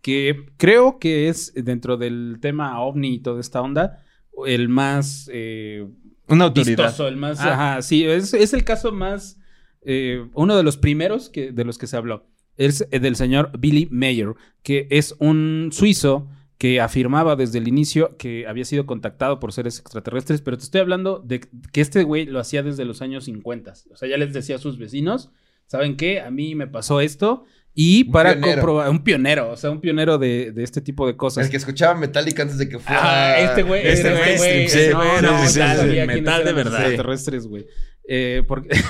que 0.02 0.46
creo 0.56 0.98
que 0.98 1.28
es 1.28 1.52
dentro 1.54 1.96
del 1.96 2.38
tema 2.40 2.80
ovni 2.80 3.14
y 3.14 3.18
toda 3.20 3.40
esta 3.40 3.60
onda, 3.60 4.04
el 4.46 4.68
más 4.68 5.28
eh, 5.32 5.86
Una 6.28 6.44
autoridad. 6.44 6.84
vistoso, 6.86 7.08
el 7.08 7.16
más... 7.16 7.40
Ah. 7.40 7.52
Ajá, 7.72 7.82
sí, 7.82 8.04
es, 8.04 8.32
es 8.34 8.52
el 8.54 8.64
caso 8.64 8.92
más... 8.92 9.38
eh, 9.82 10.24
uno 10.34 10.56
de 10.56 10.62
los 10.62 10.76
primeros 10.76 11.30
que, 11.30 11.50
de 11.52 11.64
los 11.64 11.78
que 11.78 11.86
se 11.86 11.96
habló. 11.96 12.26
Es 12.56 12.86
eh, 12.90 13.00
del 13.00 13.16
señor 13.16 13.50
Billy 13.58 13.88
Mayer, 13.90 14.34
que 14.62 14.86
es 14.90 15.14
un 15.18 15.70
suizo 15.72 16.28
que 16.58 16.80
afirmaba 16.80 17.36
desde 17.36 17.58
el 17.58 17.68
inicio 17.68 18.16
que 18.16 18.46
había 18.48 18.64
sido 18.64 18.84
contactado 18.84 19.38
por 19.38 19.52
seres 19.52 19.78
extraterrestres, 19.78 20.42
pero 20.42 20.58
te 20.58 20.64
estoy 20.64 20.80
hablando 20.80 21.20
de 21.24 21.40
que 21.72 21.80
este 21.80 22.02
güey 22.02 22.26
lo 22.26 22.40
hacía 22.40 22.62
desde 22.64 22.84
los 22.84 23.00
años 23.00 23.24
50. 23.26 23.74
O 23.92 23.96
sea, 23.96 24.08
ya 24.08 24.16
les 24.16 24.32
decía 24.32 24.56
a 24.56 24.58
sus 24.58 24.76
vecinos, 24.76 25.30
¿saben 25.66 25.96
qué? 25.96 26.20
A 26.20 26.30
mí 26.32 26.54
me 26.56 26.66
pasó 26.66 27.00
esto. 27.00 27.44
Y 27.74 28.06
Un 28.06 28.12
para 28.12 28.32
pionero. 28.32 28.52
comprobar, 28.54 28.90
un 28.90 29.04
pionero, 29.04 29.50
o 29.52 29.56
sea, 29.56 29.70
un 29.70 29.80
pionero 29.80 30.18
de, 30.18 30.50
de 30.50 30.64
este 30.64 30.80
tipo 30.80 31.06
de 31.06 31.16
cosas. 31.16 31.44
El 31.44 31.50
que 31.52 31.58
escuchaba 31.58 31.94
Metallica 31.94 32.42
antes 32.42 32.58
de 32.58 32.68
que 32.68 32.80
fuera. 32.80 33.00
Ah, 33.34 33.38
este 33.38 33.62
güey, 33.62 33.86
Este 33.86 34.08
este 34.08 34.36
güey, 34.36 34.68
sí, 34.68 34.78
no, 35.22 35.42
sí, 35.42 35.48
sí, 35.52 35.58
ya 35.60 35.74
sí, 35.74 35.76
sabía 35.78 36.06
metal 36.06 36.24
quiénes 36.24 36.44
de 36.44 36.52
verdad. 36.54 36.80
Extraterrestres, 36.80 37.46
güey. 37.46 37.66
Eh, 38.08 38.42
porque... 38.48 38.70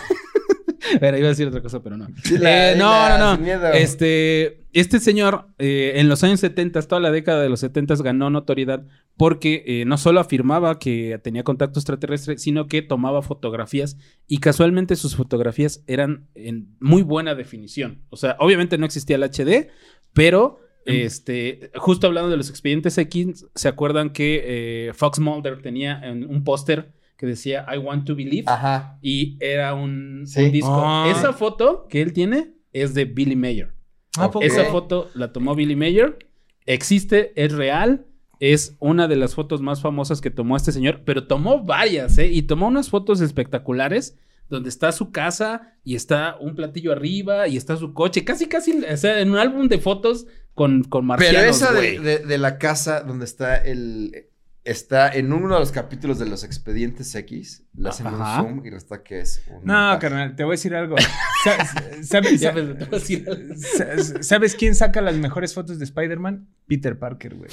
Bueno, 1.01 1.19
iba 1.19 1.27
a 1.27 1.31
decir 1.31 1.47
otra 1.47 1.61
cosa, 1.61 1.83
pero 1.83 1.99
no. 1.99 2.07
Dila, 2.25 2.73
Eh, 2.73 2.77
no, 2.79 2.91
dila, 2.91 3.19
no, 3.19 3.39
miedo. 3.39 3.61
no. 3.69 3.75
Este, 3.75 4.68
este 4.81 5.01
señor, 5.01 5.47
eh, 5.59 5.93
en 5.97 6.09
los 6.09 6.23
años 6.25 6.41
70, 6.41 6.83
toda 6.83 7.01
la 7.01 7.11
década 7.11 7.43
de 7.43 7.49
los 7.49 7.61
70 7.61 7.95
ganó 7.97 8.31
notoriedad 8.31 8.87
porque 9.17 9.63
eh, 9.67 9.85
no 9.85 9.99
solo 9.99 10.21
afirmaba 10.21 10.79
que 10.79 11.19
tenía 11.23 11.43
contacto 11.43 11.79
extraterrestre, 11.81 12.39
sino 12.39 12.67
que 12.67 12.83
tomaba 12.83 13.23
fotografías 13.23 13.97
y 14.27 14.39
casualmente 14.39 14.97
sus 14.97 15.17
fotografías 15.17 15.83
eran 15.87 16.29
en 16.35 16.77
muy 16.81 17.03
buena 17.03 17.35
definición. 17.35 18.03
O 18.11 18.17
sea, 18.17 18.37
obviamente 18.41 18.79
no 18.79 18.87
existía 18.87 19.17
el 19.17 19.25
HD, 19.25 19.69
pero 20.13 20.61
este, 20.87 21.71
justo 21.75 22.07
hablando 22.07 22.31
de 22.31 22.37
los 22.39 22.49
expedientes 22.49 22.97
X, 22.97 23.47
¿se 23.55 23.69
acuerdan 23.69 24.11
que 24.11 24.43
eh, 24.89 24.93
Fox 24.95 25.19
Mulder 25.19 25.61
tenía 25.61 26.01
en 26.03 26.25
un 26.25 26.45
póster 26.45 26.93
que 27.17 27.27
decía 27.27 27.67
I 27.75 27.79
want 27.79 28.07
to 28.07 28.15
believe? 28.15 28.45
Ajá. 28.47 28.99
y 29.03 29.37
era 29.41 29.75
un, 29.75 30.23
Sí. 30.27 30.41
un 30.45 30.53
disco. 30.53 30.73
Ah. 30.73 31.13
Esa 31.15 31.33
foto 31.33 31.87
que 31.91 32.01
él 32.01 32.13
tiene 32.13 32.55
es 32.73 32.95
de 32.95 33.05
Billy 33.05 33.37
Mayer. 33.37 33.78
Ah. 34.25 34.31
Esa 34.43 34.65
foto 34.67 35.11
la 35.15 35.33
tomó 35.33 35.55
Billy 35.55 35.77
Mayer. 35.77 36.19
Existe, 36.67 37.33
es 37.43 37.53
real. 37.53 38.05
Es 38.41 38.77
una 38.79 39.09
de 39.09 39.17
las 39.17 39.35
fotos 39.35 39.61
más 39.61 39.81
famosas 39.81 40.21
que 40.21 40.31
tomó 40.31 40.57
este 40.57 40.71
señor, 40.71 41.03
pero 41.05 41.27
tomó 41.27 41.65
varias, 41.65 42.19
¿eh? 42.19 42.29
Y 42.29 42.43
tomó 42.43 42.69
unas 42.69 42.89
fotos 42.89 43.21
espectaculares 43.21 44.17
donde 44.49 44.69
está 44.69 44.93
su 44.93 45.11
casa 45.11 45.75
y 45.85 45.97
está 45.97 46.37
un 46.41 46.55
platillo 46.55 46.93
arriba 46.93 47.49
y 47.49 47.57
está 47.57 47.77
su 47.77 47.93
coche, 47.95 48.25
casi, 48.25 48.47
casi, 48.47 48.73
o 48.85 48.97
sea, 48.97 49.21
en 49.21 49.31
un 49.33 49.39
álbum 49.39 49.69
de 49.69 49.79
fotos 49.79 50.27
con, 50.55 50.85
con 50.85 51.05
marcianos, 51.05 51.41
Pero 51.41 51.51
esa 51.51 51.73
güey. 51.73 51.99
de, 51.99 52.19
de- 52.21 52.27
de 52.27 52.39
la 52.39 52.59
casa 52.59 53.01
donde 53.03 53.25
está 53.25 53.57
el. 53.57 54.27
Está 54.69 55.09
en 55.11 55.33
uno 55.33 55.55
de 55.55 55.61
los 55.61 55.73
capítulos 55.73 56.19
de 56.19 56.27
los 56.27 56.45
expedientes 56.45 57.15
X. 57.15 57.65
Le 57.75 57.89
hacen 57.89 58.07
un 58.07 58.19
zoom 58.19 58.67
y 58.67 58.71
resulta 58.71 59.03
que 59.03 59.21
es 59.21 59.43
un. 59.49 59.65
No, 59.65 59.99
carnal, 59.99 60.37
te 60.37 60.45
voy 60.45 60.53
a 60.53 60.57
decir 60.57 60.75
algo. 60.75 60.97
Sa- 61.43 61.65
¿Sabes, 62.03 62.39
Ya 62.41 62.53
me- 62.53 62.63
te 62.75 62.85
voy 62.85 62.87
a 62.87 62.99
decir 62.99 63.25
algo. 63.27 63.55
sa- 63.57 64.23
¿Sabes 64.23 64.55
quién 64.55 64.75
saca 64.75 65.01
las 65.01 65.15
mejores 65.17 65.55
fotos 65.55 65.79
de 65.79 65.85
Spider-Man? 65.87 66.47
Peter 66.67 66.99
Parker, 66.99 67.35
güey. 67.37 67.51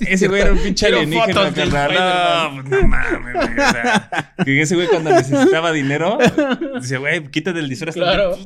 ese 0.00 0.26
güey 0.28 0.40
era 0.42 0.52
un 0.52 0.58
pinche 0.58 0.86
alienígena. 0.86 1.50
No, 1.50 2.62
no 2.62 2.88
mames, 2.88 3.34
güey. 4.44 4.60
ese 4.60 4.74
güey 4.74 4.88
cuando 4.88 5.10
necesitaba 5.10 5.70
dinero, 5.72 6.18
decía, 6.80 6.98
güey, 6.98 7.28
quítate 7.30 7.60
el 7.60 7.68
disfraz. 7.68 7.94
Claro. 7.94 8.36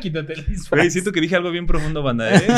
Quítate 0.00 0.32
el 0.32 0.46
disfraz. 0.46 0.70
Güey, 0.80 0.90
siento 0.90 1.12
que 1.12 1.20
dije 1.20 1.36
algo 1.36 1.50
bien 1.50 1.66
profundo, 1.66 2.02
banda, 2.02 2.34
¿eh? 2.34 2.42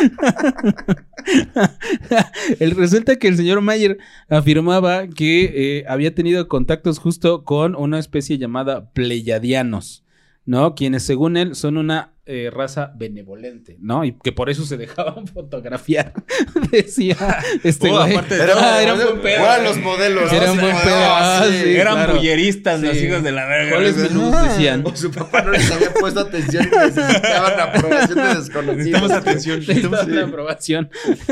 el, 2.60 2.72
resulta 2.72 3.16
que 3.16 3.28
el 3.28 3.36
señor 3.36 3.60
Mayer 3.60 3.98
afirmaba 4.28 5.08
que 5.08 5.52
eh, 5.54 5.84
había 5.88 6.14
tenido 6.14 6.48
contactos 6.48 6.98
justo 6.98 7.44
con 7.44 7.74
una 7.74 7.98
especie 7.98 8.38
llamada 8.38 8.90
Pleiadianos, 8.92 10.04
¿no? 10.44 10.74
Quienes 10.74 11.02
según 11.04 11.36
él 11.36 11.54
son 11.54 11.76
una 11.76 12.14
eh, 12.26 12.48
raza 12.52 12.92
benevolente, 12.96 13.76
¿no? 13.80 14.04
Y 14.04 14.12
que 14.12 14.30
por 14.30 14.50
eso 14.50 14.64
se 14.64 14.76
dejaban 14.76 15.26
fotografiar. 15.34 16.12
Decía 16.70 17.16
este 17.64 17.90
Oh, 17.90 17.98
güey. 18.02 18.12
aparte 18.12 18.36
de 18.36 18.42
Era, 18.44 18.52
todo, 18.52 18.62
Ah, 18.64 18.82
era 18.82 18.94
un 18.94 19.00
buen 19.00 19.20
pedo. 19.20 19.42
Eran 19.44 19.64
los 19.64 19.78
modelos. 19.78 20.32
Era 20.32 20.46
¿no? 20.46 20.52
un 20.52 20.58
Sí, 20.58 20.64
buen 20.64 20.76
pedo. 20.76 20.94
Ah, 20.96 21.44
sí. 21.48 21.56
sí. 21.64 21.76
Eran 21.76 21.94
claro. 21.94 22.14
bulleristas 22.14 22.80
los 22.80 22.96
Sí. 22.96 23.06
hijos 23.06 23.22
de 23.24 23.32
la 23.32 23.46
verga. 23.46 23.70
¿Cuáles 23.72 23.96
menús 23.96 24.42
decían? 24.42 24.82
O 24.86 24.94
su 24.94 25.10
papá 25.10 25.42
no 25.42 25.50
les 25.50 25.70
había 25.72 25.92
puesto 25.94 26.20
atención 26.20 26.64
y 26.72 26.76
necesitaban 26.76 27.56
la 27.56 27.64
aprobación 27.64 28.18
de 28.18 28.34
desconocidos. 28.34 28.76
Necesitamos 28.76 29.10
atención. 29.10 29.58
Necesitaba 29.60 30.04
una 30.04 30.24
aprobación. 30.24 30.90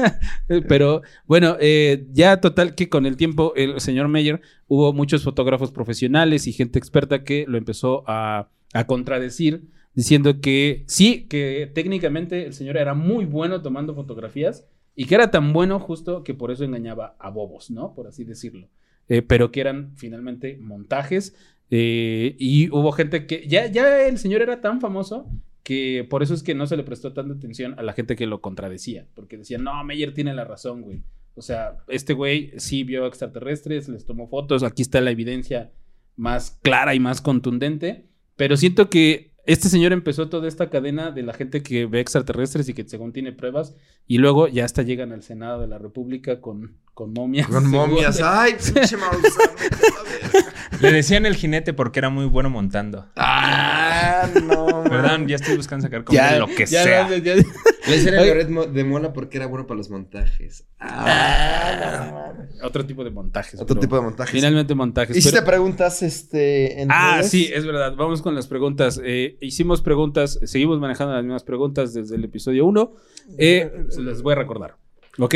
Pero 0.69 1.03
bueno, 1.27 1.57
eh, 1.61 2.07
ya 2.13 2.41
total 2.41 2.75
que 2.75 2.89
con 2.89 3.07
el 3.07 3.17
tiempo 3.17 3.53
el 3.57 3.81
señor 3.81 4.09
Meyer 4.09 4.41
hubo 4.67 4.93
muchos 4.93 5.23
fotógrafos 5.23 5.71
profesionales 5.71 6.47
y 6.47 6.53
gente 6.53 6.79
experta 6.79 7.23
que 7.25 7.45
lo 7.47 7.57
empezó 7.59 8.05
a, 8.07 8.49
a 8.73 8.87
contradecir 8.87 9.69
diciendo 9.95 10.41
que 10.41 10.85
sí, 10.87 11.27
que 11.29 11.71
técnicamente 11.75 12.47
el 12.47 12.53
señor 12.53 12.77
era 12.77 12.95
muy 12.95 13.25
bueno 13.25 13.63
tomando 13.63 13.95
fotografías 13.95 14.67
y 14.95 15.07
que 15.07 15.15
era 15.15 15.31
tan 15.31 15.53
bueno 15.53 15.79
justo 15.79 16.23
que 16.23 16.35
por 16.35 16.51
eso 16.51 16.65
engañaba 16.65 17.17
a 17.19 17.31
bobos, 17.31 17.71
¿no? 17.71 17.95
Por 17.95 18.07
así 18.07 18.25
decirlo. 18.25 18.69
Eh, 19.09 19.23
pero 19.23 19.51
que 19.51 19.61
eran 19.61 19.93
finalmente 19.97 20.59
montajes 20.61 21.35
eh, 21.71 22.37
y 22.39 22.71
hubo 22.71 22.93
gente 22.93 23.27
que 23.27 23.47
ya, 23.47 23.67
ya 23.67 24.07
el 24.07 24.19
señor 24.19 24.43
era 24.43 24.61
tan 24.61 24.81
famoso 24.81 25.31
que 25.63 26.07
por 26.09 26.23
eso 26.23 26.35
es 26.35 26.43
que 26.43 26.55
no 26.55 26.67
se 26.67 26.77
le 26.77 26.83
prestó 26.83 27.13
tanta 27.13 27.35
atención 27.35 27.75
a 27.79 27.83
la 27.83 27.93
gente 27.93 28.17
que 28.17 28.27
lo 28.27 28.41
contradecía, 28.41 29.07
porque 29.15 29.37
decían, 29.37 29.65
no, 29.65 29.85
Meyer 29.85 30.15
tiene 30.15 30.33
la 30.33 30.45
razón, 30.45 30.83
güey. 30.83 31.03
O 31.35 31.43
sea, 31.43 31.77
este 31.89 32.15
güey 32.15 32.53
sí 32.57 32.85
vio 32.85 33.07
extraterrestres, 33.07 33.89
les 33.89 34.05
tomó 34.05 34.29
fotos, 34.29 34.63
aquí 34.63 34.83
está 34.83 35.01
la 35.01 35.11
evidencia 35.11 35.71
más 36.17 36.59
clara 36.63 36.95
y 36.95 37.01
más 37.01 37.21
contundente, 37.21 38.09
pero 38.39 38.57
siento 38.57 38.89
que 38.89 39.33
este 39.47 39.69
señor 39.69 39.93
empezó 39.93 40.29
toda 40.29 40.47
esta 40.47 40.71
cadena 40.71 41.11
de 41.11 41.25
la 41.25 41.33
gente 41.33 41.61
que 41.61 41.87
ve 41.87 41.99
extraterrestres 41.99 42.69
y 42.69 42.75
que 42.75 42.89
según 42.89 43.13
tiene 43.13 43.33
pruebas, 43.33 43.75
y 44.07 44.19
luego 44.19 44.47
ya 44.47 44.65
hasta 44.65 44.85
llegan 44.85 45.11
al 45.11 45.25
Senado 45.25 45.61
de 45.61 45.67
la 45.67 45.79
República 45.79 46.41
con, 46.41 46.77
con 46.99 47.13
momias. 47.13 47.47
Con 47.47 47.71
momias. 47.71 48.21
Ay, 48.21 48.55
pinche. 48.75 48.97
Le 50.81 50.91
decían 50.93 51.27
el 51.27 51.37
jinete 51.37 51.73
porque 51.73 52.01
era 52.01 52.11
muy 52.11 52.25
bueno 52.27 52.51
montando. 52.51 53.07
Ah, 53.15 54.29
no. 54.45 54.83
Perdón, 54.83 55.29
ya 55.29 55.37
estoy 55.37 55.57
buscando 55.57 55.85
sacar 55.85 56.03
como 56.03 56.17
Ya, 56.17 56.39
lo 56.41 56.47
que 56.49 56.67
ya, 56.67 56.83
sea. 56.83 57.09
ya- 57.19 57.35
Le 57.37 57.45
decían 57.87 58.15
el 58.15 58.73
de 58.75 58.85
Mola 58.85 59.13
porque 59.13 59.37
era 59.39 59.47
bueno 59.47 59.65
para 59.69 59.79
los 59.79 59.91
montajes. 59.91 60.67
Ah, 60.81 62.33
Otro 62.65 62.85
tipo 62.85 63.05
de 63.05 63.11
montajes. 63.13 63.61
Otro 63.61 63.79
tipo 63.79 63.95
de 63.95 64.03
montajes. 64.03 64.33
Finalmente 64.33 64.75
montajes. 64.75 65.17
¿Y 65.17 65.21
si 65.23 65.31
pero- 65.31 65.41
te 65.45 65.47
preguntas, 65.51 66.03
este. 66.03 66.83
en 66.83 66.91
Ah, 66.91 67.19
redes? 67.19 67.31
sí, 67.31 67.49
es 67.55 67.65
verdad. 67.65 67.95
Vamos 67.97 68.23
con 68.23 68.35
las 68.35 68.49
preguntas. 68.49 69.01
Eh, 69.05 69.37
hicimos 69.41 69.83
preguntas, 69.83 70.41
seguimos 70.43 70.81
manejando 70.81 71.15
las 71.15 71.23
mismas 71.23 71.45
preguntas 71.45 71.95
desde 71.95 72.17
el 72.17 72.25
episodio 72.25 72.67
1. 72.67 72.93
Eh, 73.39 73.71
se 73.89 74.03
las 74.03 74.21
voy 74.23 74.33
a 74.33 74.37
recordar. 74.37 74.77
¿Ok? 75.19 75.35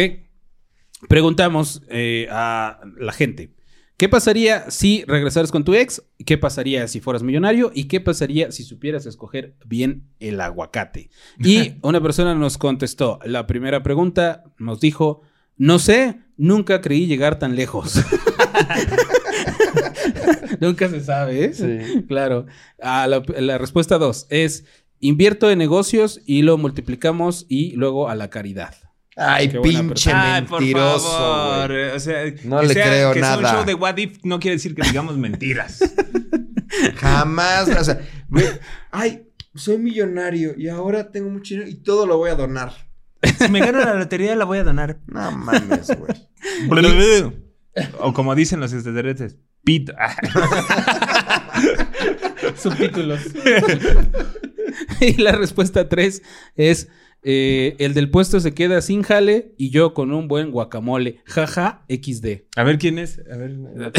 Preguntamos 1.09 1.82
eh, 1.88 2.28
a 2.30 2.80
la 2.98 3.12
gente. 3.12 3.55
¿Qué 3.96 4.09
pasaría 4.09 4.70
si 4.70 5.05
regresaras 5.07 5.53
con 5.53 5.64
tu 5.64 5.74
ex? 5.74 6.03
¿Qué 6.26 6.36
pasaría 6.36 6.88
si 6.88 7.00
fueras 7.00 7.22
millonario? 7.22 7.70
¿Y 7.72 7.84
qué 7.84 8.00
pasaría 8.00 8.50
si 8.50 8.64
supieras 8.64 9.07
escoger 9.07 9.55
bien 9.64 10.09
el 10.18 10.40
aguacate? 10.40 11.11
Y 11.38 11.74
una 11.82 12.00
persona 12.00 12.34
nos 12.34 12.59
contestó. 12.59 13.20
La 13.24 13.46
primera 13.46 13.82
pregunta 13.82 14.42
nos 14.59 14.80
dijo, 14.80 15.22
no 15.57 15.78
sé, 15.78 16.20
nunca 16.36 16.80
creí 16.80 17.07
llegar 17.07 17.38
tan 17.38 17.55
lejos. 17.55 17.94
nunca 20.61 20.88
se 20.88 21.00
sabe, 21.00 21.44
¿eh? 21.44 21.55
Sí. 21.55 22.05
Claro. 22.09 22.46
Ah, 22.80 23.07
la, 23.07 23.22
la 23.38 23.59
respuesta 23.59 23.98
dos 23.98 24.26
es, 24.30 24.64
invierto 24.98 25.50
en 25.50 25.59
negocios 25.59 26.20
y 26.26 26.42
lo 26.42 26.59
multiplicamos 26.59 27.46
y 27.48 27.72
luego 27.72 28.09
a 28.09 28.14
la 28.14 28.30
caridad. 28.30 28.74
Ay, 29.17 29.49
Qué 29.51 29.61
pinche. 29.61 30.11
Ay, 30.13 30.43
mentiroso. 30.51 31.09
favor. 31.11 31.69
güey. 31.71 31.91
O 31.91 32.01
sea, 32.01 32.25
No 32.45 32.61
que 32.61 32.67
le 32.69 32.75
sea- 32.75 32.87
creo 32.87 33.13
que 33.13 33.21
sea 33.21 33.37
un 33.37 33.43
nada. 33.43 33.55
show 33.57 33.65
de 33.67 33.75
What 33.75 33.97
If 33.99 34.19
no 34.25 34.41
quiere 34.41 34.57
decir 34.57 34.75
que 34.75 34.83
digamos 34.83 35.17
mentiras. 35.19 35.81
Jamás. 36.97 37.69
O 37.69 37.85
sea, 37.85 38.01
güey, 38.29 38.47
ay, 38.91 39.29
soy 39.55 39.77
millonario 39.79 40.55
y 40.57 40.69
ahora 40.69 41.11
tengo 41.11 41.29
mucho 41.31 41.55
dinero 41.55 41.71
y 41.71 41.75
todo 41.83 42.07
lo 42.07 42.17
voy 42.17 42.31
a 42.31 42.35
donar. 42.37 42.73
si 43.39 43.49
me 43.51 43.61
gano 43.61 43.81
la 43.81 43.95
lotería, 43.95 44.35
la 44.35 44.45
voy 44.47 44.59
a 44.59 44.65
donar. 44.65 44.99
No 45.07 45.31
mames, 45.33 45.89
güey. 45.97 47.33
o 48.01 48.13
como 48.15 48.35
dicen 48.35 48.61
los 48.61 48.73
extraterrestres, 48.73 49.37
pito. 49.63 49.93
Subtítulos. 52.57 53.21
y 55.01 55.15
la 55.21 55.33
respuesta 55.33 55.89
3 55.89 56.23
es 56.57 56.89
eh, 57.23 57.77
el 57.79 57.95
del 57.95 58.11
puesto 58.11 58.41
se 58.41 58.53
queda 58.55 58.81
sin 58.83 59.03
jale 59.03 59.55
y 59.59 59.70
yo 59.70 59.95
con 59.95 60.12
un 60.12 60.29
buen 60.29 60.51
guacamole. 60.51 61.20
Jaja, 61.27 61.85
XD. 61.89 62.45
A 62.57 62.62
ver 62.64 62.79
quién 62.79 62.99
es. 62.99 63.20
A 63.33 63.37
ver. 63.37 63.53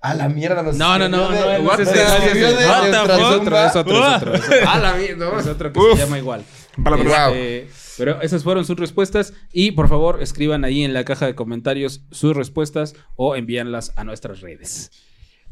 A 0.00 0.14
la 0.14 0.28
mierda 0.28 0.62
nos 0.64 0.76
No, 0.76 0.98
no, 0.98 1.08
no, 1.08 1.30
de- 1.30 1.60
no, 1.62 1.72
es- 1.74 1.80
ese 1.88 1.92
es- 1.92 2.58
de 2.58 2.66
What 2.66 2.82
the. 2.82 2.90
Es 2.90 2.96
otro, 2.96 3.56
es 3.64 3.76
otro, 3.76 4.06
es 4.06 4.22
otro. 4.22 4.32
A 4.68 4.78
la 4.80 4.94
mierda. 4.94 5.38
Es 5.38 5.46
otro 5.46 5.72
que 5.72 5.78
Uf. 5.78 5.92
se 5.96 6.04
llama 6.04 6.18
igual. 6.18 6.44
Este, 6.76 7.68
pero 7.98 8.20
esas 8.22 8.42
fueron 8.42 8.64
sus 8.64 8.76
respuestas 8.76 9.32
y 9.52 9.72
por 9.72 9.88
favor 9.88 10.20
escriban 10.22 10.64
ahí 10.64 10.82
en 10.82 10.92
la 10.94 11.04
caja 11.04 11.26
de 11.26 11.34
comentarios 11.36 12.04
sus 12.10 12.34
respuestas 12.34 12.94
o 13.14 13.36
envíanlas 13.36 13.92
a 13.96 14.02
nuestras 14.04 14.40
redes. 14.40 14.90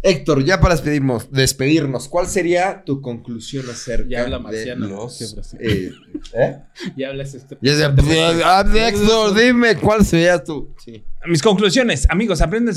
Héctor, 0.02 0.42
ya 0.44 0.60
para 0.60 0.74
despedirnos, 0.74 1.30
despedirnos, 1.30 2.08
¿cuál 2.08 2.26
sería 2.26 2.84
tu 2.84 3.02
conclusión 3.02 3.68
acerca 3.68 4.08
Ya 4.08 4.22
habla 4.22 4.38
de 4.38 4.42
marciano, 4.42 4.86
los... 4.88 5.16
siempre 5.16 5.40
así. 5.42 5.56
eh, 5.60 5.90
¿eh? 6.32 6.56
Ya 6.96 7.08
hablas 7.10 7.34
este. 7.34 7.58
Ya 7.60 7.72
ah, 8.44 8.64
Héctor, 8.74 9.34
dime 9.38 9.76
cuál 9.76 10.04
sería 10.06 10.42
tu... 10.42 10.74
Sí. 10.82 11.04
Mis 11.26 11.42
conclusiones, 11.42 12.06
amigos, 12.08 12.40
aprendan, 12.40 12.74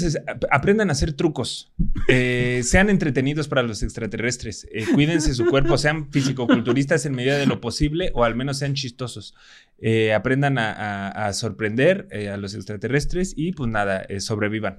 aprendan 0.51 0.89
a 0.89 0.91
hacer 0.91 1.13
trucos. 1.13 1.71
Eh, 2.09 2.59
sean 2.65 2.89
entretenidos 2.89 3.47
para 3.47 3.63
los 3.63 3.81
extraterrestres. 3.83 4.67
Eh, 4.73 4.85
cuídense 4.93 5.33
su 5.33 5.45
cuerpo, 5.45 5.77
sean 5.77 6.11
fisicoculturistas 6.11 7.05
en 7.05 7.13
medida 7.15 7.37
de 7.37 7.45
lo 7.45 7.61
posible 7.61 8.11
o 8.15 8.25
al 8.25 8.35
menos 8.35 8.57
sean 8.57 8.73
chistosos. 8.73 9.33
Eh, 9.79 10.13
aprendan 10.13 10.57
a, 10.57 10.73
a- 10.73 11.27
a 11.27 11.31
sorprender 11.33 12.05
eh, 12.11 12.27
a 12.27 12.35
los 12.35 12.53
extraterrestres 12.53 13.33
y 13.37 13.53
pues 13.53 13.69
nada, 13.69 14.01
eh, 14.09 14.19
sobrevivan. 14.19 14.75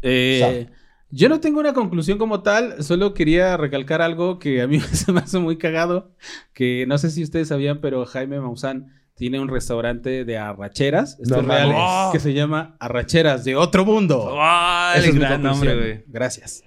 Eh, 0.00 0.68
yo 1.12 1.28
no 1.28 1.40
tengo 1.40 1.60
una 1.60 1.72
conclusión 1.74 2.18
como 2.18 2.42
tal, 2.42 2.82
solo 2.82 3.14
quería 3.14 3.56
recalcar 3.56 4.02
algo 4.02 4.38
que 4.38 4.62
a 4.62 4.66
mí 4.66 4.80
se 4.92 5.12
me 5.12 5.20
hace 5.20 5.38
muy 5.38 5.58
cagado, 5.58 6.10
que 6.52 6.84
no 6.88 6.98
sé 6.98 7.10
si 7.10 7.22
ustedes 7.22 7.48
sabían, 7.48 7.80
pero 7.80 8.04
Jaime 8.06 8.40
Maussan 8.40 8.88
tiene 9.14 9.38
un 9.38 9.48
restaurante 9.48 10.24
de 10.24 10.38
arracheras, 10.38 11.18
esto 11.20 11.36
No 11.36 11.42
es 11.42 11.46
real, 11.46 11.68
mames. 11.72 12.12
que 12.12 12.18
se 12.18 12.32
llama 12.32 12.76
Arracheras 12.80 13.44
de 13.44 13.54
Otro 13.56 13.84
Mundo. 13.84 14.34
¡Ah, 14.40 14.94
Esa 14.96 15.04
el 15.04 15.08
es 15.10 15.14
mi 15.14 15.20
gran 15.20 15.42
nombre, 15.42 15.76
güey! 15.76 16.04
Gracias. 16.08 16.64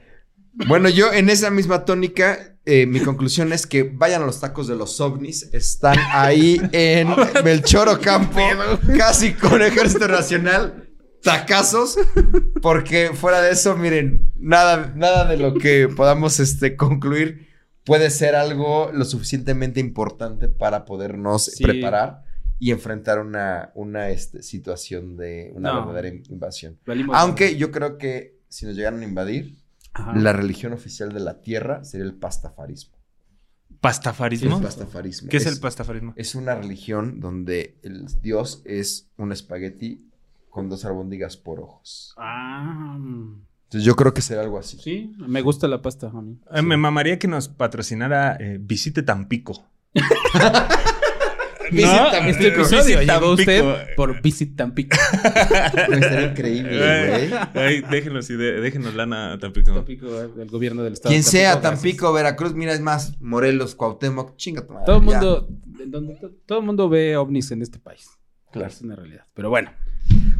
Bueno, 0.67 0.87
yo 0.87 1.11
en 1.11 1.29
esa 1.29 1.49
misma 1.49 1.83
tónica, 1.83 2.55
eh, 2.65 2.85
mi 2.85 3.01
conclusión 3.01 3.51
es 3.51 3.67
que 3.67 3.83
vayan 3.83 4.21
a 4.21 4.25
los 4.25 4.39
tacos 4.39 4.67
de 4.67 4.75
los 4.75 5.01
ovnis. 5.01 5.49
Están 5.53 5.97
ahí 6.13 6.61
en 6.71 7.09
Melchor 7.43 7.89
Ocampo, 7.89 8.39
casi 8.97 9.33
con 9.33 9.61
Ejército 9.61 10.07
Nacional. 10.07 10.84
Tacazos, 11.25 11.97
porque 12.61 13.11
fuera 13.13 13.41
de 13.41 13.51
eso, 13.51 13.75
miren, 13.75 14.31
nada, 14.37 14.93
nada 14.95 15.25
de 15.25 15.37
lo 15.37 15.53
que 15.55 15.87
podamos 15.89 16.39
este, 16.39 16.75
concluir 16.77 17.49
puede 17.83 18.09
ser 18.09 18.35
algo 18.35 18.91
lo 18.93 19.05
suficientemente 19.05 19.79
importante 19.79 20.47
para 20.47 20.85
podernos 20.85 21.45
Sí. 21.45 21.63
preparar 21.63 22.23
y 22.57 22.71
enfrentar 22.71 23.19
una, 23.19 23.71
una 23.75 24.09
este, 24.09 24.41
situación 24.41 25.17
de 25.17 25.51
una 25.55 25.73
No. 25.73 25.85
verdadera 25.87 26.15
invasión. 26.29 26.79
Valimos- 26.85 27.15
Aunque 27.17 27.57
yo 27.57 27.69
creo 27.71 27.97
que 27.97 28.39
si 28.47 28.65
nos 28.65 28.75
llegaran 28.75 29.01
a 29.01 29.03
invadir, 29.03 29.57
Ajá. 29.93 30.15
la 30.15 30.31
religión 30.33 30.73
oficial 30.73 31.11
de 31.11 31.19
la 31.19 31.41
tierra 31.41 31.83
sería 31.83 32.05
el 32.05 32.13
pastafarismo. 32.15 32.95
¿Pastafarismo? 33.81 34.57
El 34.57 34.63
pastafarismo. 34.63 35.29
¿Qué 35.29 35.37
es 35.37 35.45
el 35.45 35.59
pastafarismo? 35.59 36.13
Es 36.15 36.33
una 36.35 36.55
religión 36.55 37.19
donde 37.19 37.77
el 37.83 38.05
dios 38.21 38.61
es 38.65 39.09
un 39.17 39.31
espagueti 39.31 40.07
con 40.55 40.69
dos 40.69 40.85
albóndigas 40.85 41.35
por 41.35 41.59
ojos. 41.59 42.13
Ah, 42.15 42.95
Entonces 43.65 43.83
yo 43.83 43.93
creo 43.97 44.13
que 44.13 44.21
será 44.21 44.39
algo 44.41 44.57
así. 44.57 44.77
sí, 44.81 45.13
me 45.17 45.41
gusta 45.41 45.67
la 45.67 45.81
pasta 45.81 46.07
a 46.07 46.21
mí. 46.21 46.39
Eh, 46.49 46.61
Me 46.61 46.77
mamaría 46.77 47.19
que 47.19 47.27
nos 47.27 47.49
patrocinara 47.49 48.37
eh, 48.39 48.57
Visite 48.61 49.03
Tampico. 49.03 49.65
Visit 51.71 51.87
No, 51.91 52.09
Tampico. 52.09 52.29
este 52.29 52.47
episodio 52.47 52.99
Visit 52.99 53.11
llegó 53.11 53.31
usted 53.33 53.95
por 53.97 54.21
Visit 54.21 54.55
Tampico. 54.55 54.95
Estaría 55.25 56.27
increíble, 56.31 56.77
güey. 56.77 57.33
Ay, 57.53 57.81
déjenos, 57.91 58.25
déjenos 58.29 58.95
lana 58.95 59.33
a 59.33 59.37
Tampico. 59.39 59.73
Tampico, 59.73 60.07
eh, 60.21 60.29
el 60.39 60.49
gobierno 60.49 60.81
del 60.81 60.93
estado. 60.93 61.11
Quien 61.11 61.23
sea, 61.23 61.55
gracias. 61.55 61.73
Tampico, 61.73 62.13
Veracruz, 62.13 62.53
mira, 62.53 62.71
es 62.71 62.79
más, 62.79 63.19
Morelos, 63.19 63.75
Cuauhtémoc, 63.75 64.37
chinga 64.37 64.65
tu 64.65 64.71
madre, 64.71 64.85
Todo 64.85 64.97
el 64.99 65.01
mundo, 65.03 65.49
todo 66.45 66.59
el 66.59 66.65
mundo 66.65 66.87
ve 66.87 67.17
ovnis 67.17 67.51
en 67.51 67.61
este 67.61 67.77
país. 67.77 68.07
Claro. 68.53 68.69
Es 68.69 68.81
una 68.81 68.95
realidad. 68.95 69.25
Pero 69.33 69.49
bueno, 69.49 69.69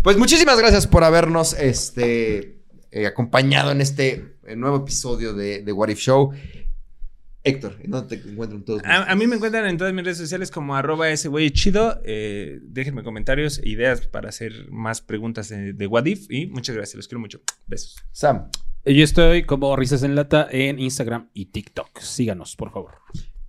Pues 0.05 0.17
muchísimas 0.17 0.59
gracias 0.59 0.85
por 0.85 1.03
habernos 1.03 1.53
este, 1.53 2.59
eh, 2.91 3.07
acompañado 3.07 3.71
en 3.71 3.81
este 3.81 4.37
eh, 4.45 4.55
nuevo 4.55 4.77
episodio 4.77 5.33
de, 5.33 5.63
de 5.63 5.71
What 5.71 5.89
If 5.89 5.97
Show. 5.97 6.31
Héctor, 7.43 7.79
¿en 7.81 7.89
dónde 7.89 8.15
te 8.15 8.29
encuentran 8.29 8.63
todos? 8.63 8.83
A, 8.85 9.11
a 9.11 9.15
mí 9.15 9.25
me 9.25 9.37
encuentran 9.37 9.65
en 9.65 9.79
todas 9.79 9.91
mis 9.95 10.05
redes 10.05 10.19
sociales 10.19 10.51
como 10.51 10.75
arroba 10.75 11.09
ese 11.09 11.27
güey 11.27 11.49
chido. 11.49 11.99
Eh, 12.05 12.59
déjenme 12.61 13.03
comentarios, 13.03 13.59
ideas 13.63 14.05
para 14.05 14.29
hacer 14.29 14.69
más 14.69 15.01
preguntas 15.01 15.49
de, 15.49 15.73
de 15.73 15.87
What 15.87 16.05
If. 16.05 16.29
Y 16.29 16.45
muchas 16.45 16.75
gracias, 16.75 16.97
los 16.97 17.07
quiero 17.07 17.21
mucho. 17.21 17.41
Besos. 17.65 17.95
Sam. 18.11 18.51
yo 18.85 19.03
estoy 19.03 19.43
como 19.43 19.75
Risas 19.75 20.03
en 20.03 20.13
Lata 20.13 20.47
en 20.51 20.77
Instagram 20.77 21.31
y 21.33 21.47
TikTok. 21.47 21.99
Síganos, 22.01 22.55
por 22.55 22.71
favor. 22.71 22.91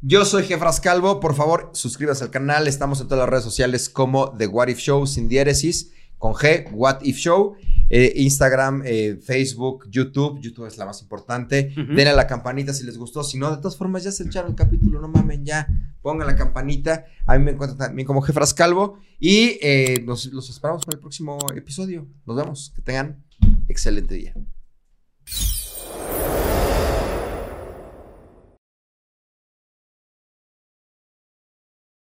Yo 0.00 0.24
soy 0.24 0.44
Jefras 0.44 0.80
Calvo. 0.80 1.20
Por 1.20 1.34
favor, 1.34 1.68
suscríbase 1.74 2.24
al 2.24 2.30
canal. 2.30 2.66
Estamos 2.66 3.02
en 3.02 3.09
todas 3.09 3.24
las 3.24 3.28
redes 3.28 3.44
sociales 3.44 3.90
como 3.90 4.34
The 4.38 4.46
What 4.46 4.68
If 4.68 4.78
Show 4.78 5.07
sin 5.07 5.28
diéresis, 5.28 5.92
con 6.18 6.34
G, 6.34 6.70
What 6.72 6.98
If 7.02 7.18
Show. 7.18 7.56
Eh, 7.88 8.12
Instagram, 8.16 8.82
eh, 8.84 9.18
Facebook, 9.22 9.88
YouTube. 9.90 10.40
YouTube 10.40 10.66
es 10.66 10.76
la 10.76 10.86
más 10.86 11.00
importante. 11.02 11.72
Ujú. 11.72 11.94
Denle 11.94 12.08
a 12.08 12.14
la 12.14 12.26
campanita 12.26 12.72
si 12.72 12.84
les 12.84 12.98
gustó. 12.98 13.22
Si 13.22 13.38
no, 13.38 13.50
de 13.50 13.58
todas 13.58 13.76
formas, 13.76 14.02
ya 14.04 14.10
se 14.10 14.24
echaron 14.24 14.50
el 14.50 14.56
capítulo. 14.56 15.00
No 15.00 15.08
mamen, 15.08 15.44
ya. 15.44 15.68
Pongan 16.02 16.26
la 16.26 16.36
campanita. 16.36 17.06
A 17.26 17.38
mí 17.38 17.44
me 17.44 17.52
encuentran 17.52 17.78
también 17.78 18.06
como 18.06 18.22
Jefras 18.22 18.54
Calvo. 18.54 18.98
Y 19.20 19.58
eh, 19.62 20.02
nos, 20.04 20.26
los 20.26 20.50
esperamos 20.50 20.84
para 20.84 20.96
el 20.96 21.00
próximo 21.00 21.38
episodio. 21.54 22.08
Nos 22.26 22.36
vemos. 22.36 22.72
Que 22.74 22.82
tengan 22.82 23.24
excelente 23.68 24.14
día. 24.14 24.34